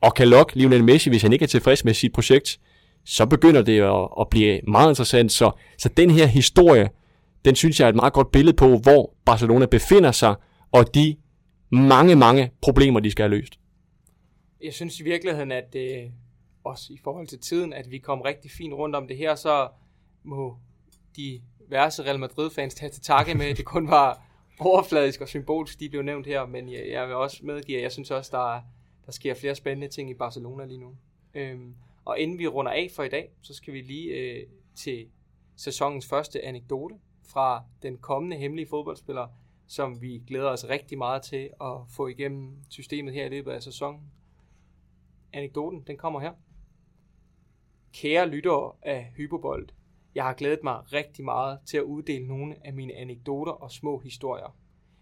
og 0.01 0.15
kan 0.15 0.29
lokke 0.29 0.59
Lionel 0.59 0.85
Messi, 0.85 1.11
hvis 1.11 1.23
han 1.23 1.33
ikke 1.33 1.43
er 1.43 1.49
tilfreds 1.49 1.85
med 1.85 1.95
sit 1.95 2.13
projekt, 2.13 2.61
så 3.05 3.27
begynder 3.27 3.63
det 3.63 3.81
at, 3.81 4.09
at 4.21 4.29
blive 4.31 4.61
meget 4.69 4.91
interessant. 4.91 5.33
Så, 5.33 5.51
så 5.79 5.89
den 5.89 6.11
her 6.11 6.27
historie, 6.27 6.91
den 7.45 7.55
synes 7.55 7.81
jeg 7.81 7.85
er 7.85 7.89
et 7.89 7.95
meget 7.95 8.13
godt 8.13 8.33
billede 8.33 8.57
på, 8.57 8.79
hvor 8.79 9.15
Barcelona 9.25 9.67
befinder 9.67 10.13
sig, 10.13 10.35
og 10.73 10.95
de 10.95 11.17
mange, 11.71 12.17
mange 12.17 12.51
problemer, 12.63 13.01
de 13.01 13.11
skal 13.11 13.23
have 13.23 13.41
løst. 13.41 13.55
Jeg 14.65 14.73
synes 14.73 15.01
i 15.01 15.03
virkeligheden, 15.03 15.53
at 15.53 15.73
det, 15.73 16.13
også 16.65 16.93
i 16.93 16.99
forhold 17.05 17.27
til 17.27 17.39
tiden, 17.39 17.73
at 17.73 17.91
vi 17.91 17.99
kom 17.99 18.21
rigtig 18.21 18.51
fint 18.51 18.75
rundt 18.75 18.97
om 18.97 19.09
det 19.09 19.17
her, 19.17 19.35
så 19.35 19.69
må 20.25 20.57
de 21.17 21.41
værste 21.71 22.03
Real 22.03 22.19
Madrid-fans 22.19 22.75
tage 22.75 22.91
til 22.91 23.03
takke 23.03 23.35
med, 23.35 23.47
at 23.47 23.57
det 23.57 23.65
kun 23.65 23.89
var 23.89 24.23
overfladisk 24.61 25.21
og 25.21 25.29
symbolisk, 25.29 25.81
de 25.81 25.89
blev 25.89 26.03
nævnt 26.03 26.27
her, 26.27 26.47
men 26.47 26.73
jeg, 26.73 26.89
jeg 26.89 27.07
vil 27.07 27.17
også 27.17 27.47
medgive, 27.47 27.77
at 27.79 27.83
jeg 27.83 27.93
synes 27.93 28.11
også, 28.11 28.31
der 28.33 28.61
der 29.07 29.13
sker 29.13 29.35
flere 29.35 29.55
spændende 29.55 29.89
ting 29.89 30.11
i 30.11 30.15
Barcelona 30.15 30.65
lige 30.65 30.81
nu. 30.81 30.97
Øhm, 31.35 31.75
og 32.05 32.19
inden 32.19 32.39
vi 32.39 32.47
runder 32.47 32.73
af 32.73 32.91
for 32.97 33.03
i 33.03 33.09
dag, 33.09 33.31
så 33.43 33.55
skal 33.55 33.75
vi 33.75 33.81
lige 33.81 34.11
øh, 34.11 34.47
til 34.75 35.09
sæsonens 35.57 36.09
første 36.09 36.45
anekdote 36.45 36.95
fra 37.23 37.65
den 37.83 37.99
kommende 37.99 38.37
hemmelige 38.37 38.67
fodboldspiller, 38.67 39.29
som 39.67 40.03
vi 40.03 40.23
glæder 40.27 40.51
os 40.51 40.69
rigtig 40.69 40.99
meget 40.99 41.23
til 41.23 41.51
at 41.61 41.77
få 41.91 42.07
igennem 42.07 42.57
systemet 42.69 43.15
her 43.15 43.27
i 43.27 43.29
løbet 43.29 43.53
af 43.53 43.63
sæsonen. 43.63 44.01
Anekdoten, 45.33 45.83
den 45.87 45.97
kommer 45.97 46.21
her. 46.21 46.33
Kære 47.93 48.29
lyttere 48.29 48.73
af 48.83 49.13
Hypobold, 49.17 49.69
jeg 50.15 50.25
har 50.25 50.33
glædet 50.33 50.61
mig 50.65 50.93
rigtig 50.93 51.25
meget 51.25 51.59
til 51.67 51.77
at 51.77 51.83
uddele 51.83 52.27
nogle 52.27 52.67
af 52.67 52.73
mine 52.73 52.95
anekdoter 52.95 53.53
og 53.53 53.71
små 53.71 53.99
historier. 53.99 54.57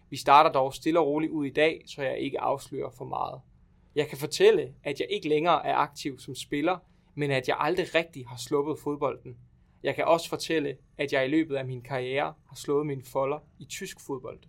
Vi 0.09 0.17
starter 0.17 0.51
dog 0.51 0.73
stille 0.73 0.99
og 0.99 1.07
roligt 1.07 1.31
ud 1.31 1.45
i 1.45 1.53
dag, 1.53 1.83
så 1.87 2.03
jeg 2.03 2.19
ikke 2.19 2.39
afslører 2.39 2.89
for 2.89 3.05
meget. 3.05 3.41
Jeg 3.95 4.07
kan 4.07 4.17
fortælle, 4.17 4.73
at 4.83 4.99
jeg 4.99 5.07
ikke 5.09 5.29
længere 5.29 5.65
er 5.65 5.75
aktiv 5.75 6.19
som 6.19 6.35
spiller, 6.35 6.77
men 7.15 7.31
at 7.31 7.47
jeg 7.47 7.57
aldrig 7.59 7.95
rigtig 7.95 8.27
har 8.27 8.37
sluppet 8.37 8.79
fodbolden. 8.79 9.37
Jeg 9.83 9.95
kan 9.95 10.05
også 10.05 10.29
fortælle, 10.29 10.77
at 10.97 11.13
jeg 11.13 11.25
i 11.25 11.29
løbet 11.29 11.55
af 11.55 11.65
min 11.65 11.81
karriere 11.81 12.33
har 12.47 12.55
slået 12.55 12.85
mine 12.85 13.03
folder 13.03 13.39
i 13.59 13.65
tysk 13.65 14.05
fodbold. 14.05 14.39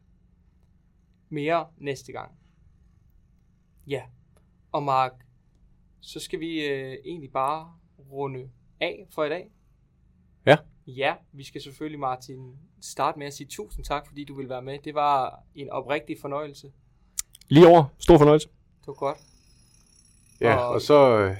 Mere 1.28 1.66
næste 1.78 2.12
gang. 2.12 2.32
Ja, 3.86 4.02
og 4.72 4.82
Mark, 4.82 5.12
så 6.00 6.20
skal 6.20 6.40
vi 6.40 6.66
øh, 6.66 6.96
egentlig 7.04 7.32
bare 7.32 7.72
runde 8.10 8.50
af 8.80 9.06
for 9.10 9.24
i 9.24 9.28
dag. 9.28 9.50
Ja. 10.86 11.14
Vi 11.32 11.44
skal 11.44 11.62
selvfølgelig, 11.62 12.00
Martin, 12.00 12.56
starte 12.82 13.18
med 13.18 13.26
at 13.26 13.34
sige 13.34 13.46
tusind 13.46 13.84
tak, 13.84 14.06
fordi 14.06 14.24
du 14.24 14.34
vil 14.34 14.48
være 14.48 14.62
med. 14.62 14.78
Det 14.84 14.94
var 14.94 15.40
en 15.54 15.70
oprigtig 15.70 16.16
fornøjelse. 16.20 16.72
Lige 17.48 17.66
over. 17.66 17.84
Stor 17.98 18.18
fornøjelse. 18.18 18.48
Det 18.80 18.86
var 18.86 18.94
godt. 18.94 19.18
Ja, 20.40 20.56
og, 20.56 20.68
og 20.68 20.80
så, 20.80 21.34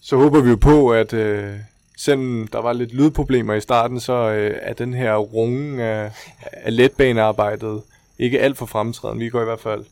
så 0.00 0.16
håber 0.16 0.40
vi 0.40 0.50
jo 0.50 0.56
på, 0.56 0.92
at 0.92 1.12
øh, 1.12 1.58
selvom 1.96 2.48
der 2.52 2.58
var 2.58 2.72
lidt 2.72 2.92
lydproblemer 2.92 3.54
i 3.54 3.60
starten, 3.60 4.00
så 4.00 4.12
øh, 4.12 4.58
er 4.62 4.74
den 4.74 4.94
her 4.94 5.16
runge 5.16 5.84
af, 5.84 6.12
af 6.40 6.76
letbanearbejdet 6.76 7.82
ikke 8.18 8.40
alt 8.40 8.58
for 8.58 8.66
fremtræden. 8.66 9.20
Vi 9.20 9.28
går 9.28 9.40
i 9.40 9.44
hvert 9.44 9.60
fald 9.60 9.84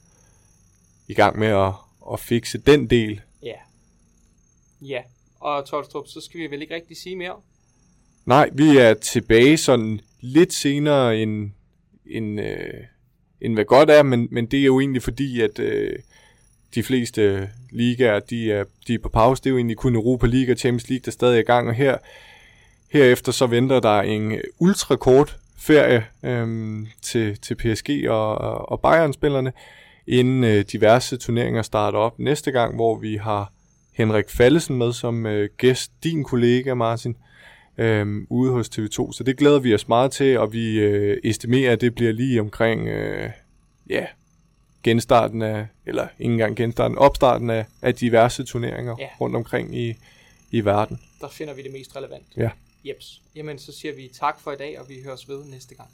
i 1.09 1.14
gang 1.14 1.38
med 1.38 1.49
at, 1.49 1.72
at 2.12 2.20
fikse 2.20 2.59
den 2.59 2.91
del. 2.91 3.20
Ja. 3.43 3.57
Ja, 4.80 5.03
og 5.41 5.66
Tolstrup, 5.66 6.07
så 6.07 6.20
skal 6.20 6.41
vi 6.41 6.47
vel 6.47 6.62
ikke 6.62 6.74
rigtig 6.74 6.97
sige 6.97 7.16
mere? 7.16 7.41
Nej, 8.26 8.50
vi 8.52 8.76
er 8.76 8.94
tilbage 8.94 9.56
sådan 9.56 10.00
lidt 10.20 10.52
senere 10.52 11.18
end, 11.18 11.50
end, 12.06 12.40
øh, 12.40 12.84
end 13.40 13.54
hvad 13.54 13.64
godt 13.64 13.90
er, 13.90 14.02
men, 14.02 14.28
men 14.30 14.46
det 14.46 14.60
er 14.60 14.64
jo 14.64 14.80
egentlig 14.80 15.02
fordi, 15.02 15.40
at 15.40 15.58
øh, 15.58 15.92
de 16.74 16.82
fleste 16.82 17.48
ligaer, 17.70 18.20
de 18.20 18.52
er, 18.52 18.64
de 18.86 18.94
er 18.94 18.98
på 19.02 19.08
pause. 19.08 19.42
Det 19.42 19.46
er 19.46 19.50
jo 19.50 19.56
egentlig 19.56 19.76
kun 19.76 19.94
Europa 19.94 20.26
League 20.26 20.54
og 20.54 20.58
Champions 20.58 20.88
League, 20.88 21.02
der 21.04 21.10
stadig 21.10 21.36
er 21.36 21.40
i 21.40 21.42
gang, 21.42 21.68
og 21.68 21.74
her, 21.74 21.96
herefter 22.90 23.32
så 23.32 23.46
venter 23.46 23.80
der 23.80 24.00
en 24.00 24.40
ultrakort 24.58 25.38
ferie 25.58 26.06
øhm, 26.22 26.86
til, 27.02 27.38
til 27.38 27.54
PSG 27.54 28.08
og, 28.08 28.38
og 28.70 28.80
Bayern-spillerne, 28.80 29.52
inden 30.06 30.44
øh, 30.44 30.64
diverse 30.72 31.16
turneringer 31.16 31.62
starter 31.62 31.98
op 31.98 32.18
næste 32.18 32.52
gang, 32.52 32.74
hvor 32.74 32.98
vi 32.98 33.16
har 33.16 33.52
Henrik 33.92 34.30
Fallesen 34.30 34.76
med 34.76 34.92
som 34.92 35.26
øh, 35.26 35.48
gæst, 35.56 35.92
din 36.04 36.24
kollega 36.24 36.74
Martin, 36.74 37.10
øh, 37.10 37.30
ude 38.28 38.53
hos 38.53 38.68
TV2. 38.68 39.12
Så 39.12 39.22
det 39.26 39.37
glæder 39.37 39.59
vi 39.59 39.74
os 39.74 39.89
meget 39.89 40.12
til, 40.12 40.39
og 40.39 40.53
vi 40.53 40.78
øh, 40.78 41.20
estimerer, 41.24 41.72
at 41.72 41.81
det 41.81 41.95
bliver 41.95 42.12
lige 42.12 42.41
omkring 42.41 42.89
øh, 42.89 43.31
ja, 43.91 44.07
genstarten 44.83 45.43
af, 45.43 45.66
eller 45.87 46.09
ikke 46.18 46.33
engang 46.33 46.57
genstarten, 46.57 46.99
opstarten 46.99 47.51
af, 47.51 47.66
af 47.83 47.95
diverse 47.95 48.45
turneringer 48.45 48.97
ja. 48.99 49.09
rundt 49.20 49.37
omkring 49.37 49.76
i, 49.76 49.95
i 50.51 50.64
verden. 50.64 51.01
Der 51.20 51.28
finder 51.28 51.55
vi 51.55 51.62
det 51.62 51.72
mest 51.72 51.97
relevant. 51.97 52.26
Ja. 52.37 52.51
Jeps. 52.85 53.22
Jamen, 53.37 53.59
så 53.59 53.72
siger 53.72 53.95
vi 53.95 54.11
tak 54.12 54.41
for 54.41 54.53
i 54.53 54.57
dag, 54.57 54.81
og 54.81 54.89
vi 54.89 54.95
høres 55.05 55.28
ved 55.28 55.45
næste 55.45 55.74
gang. 55.74 55.89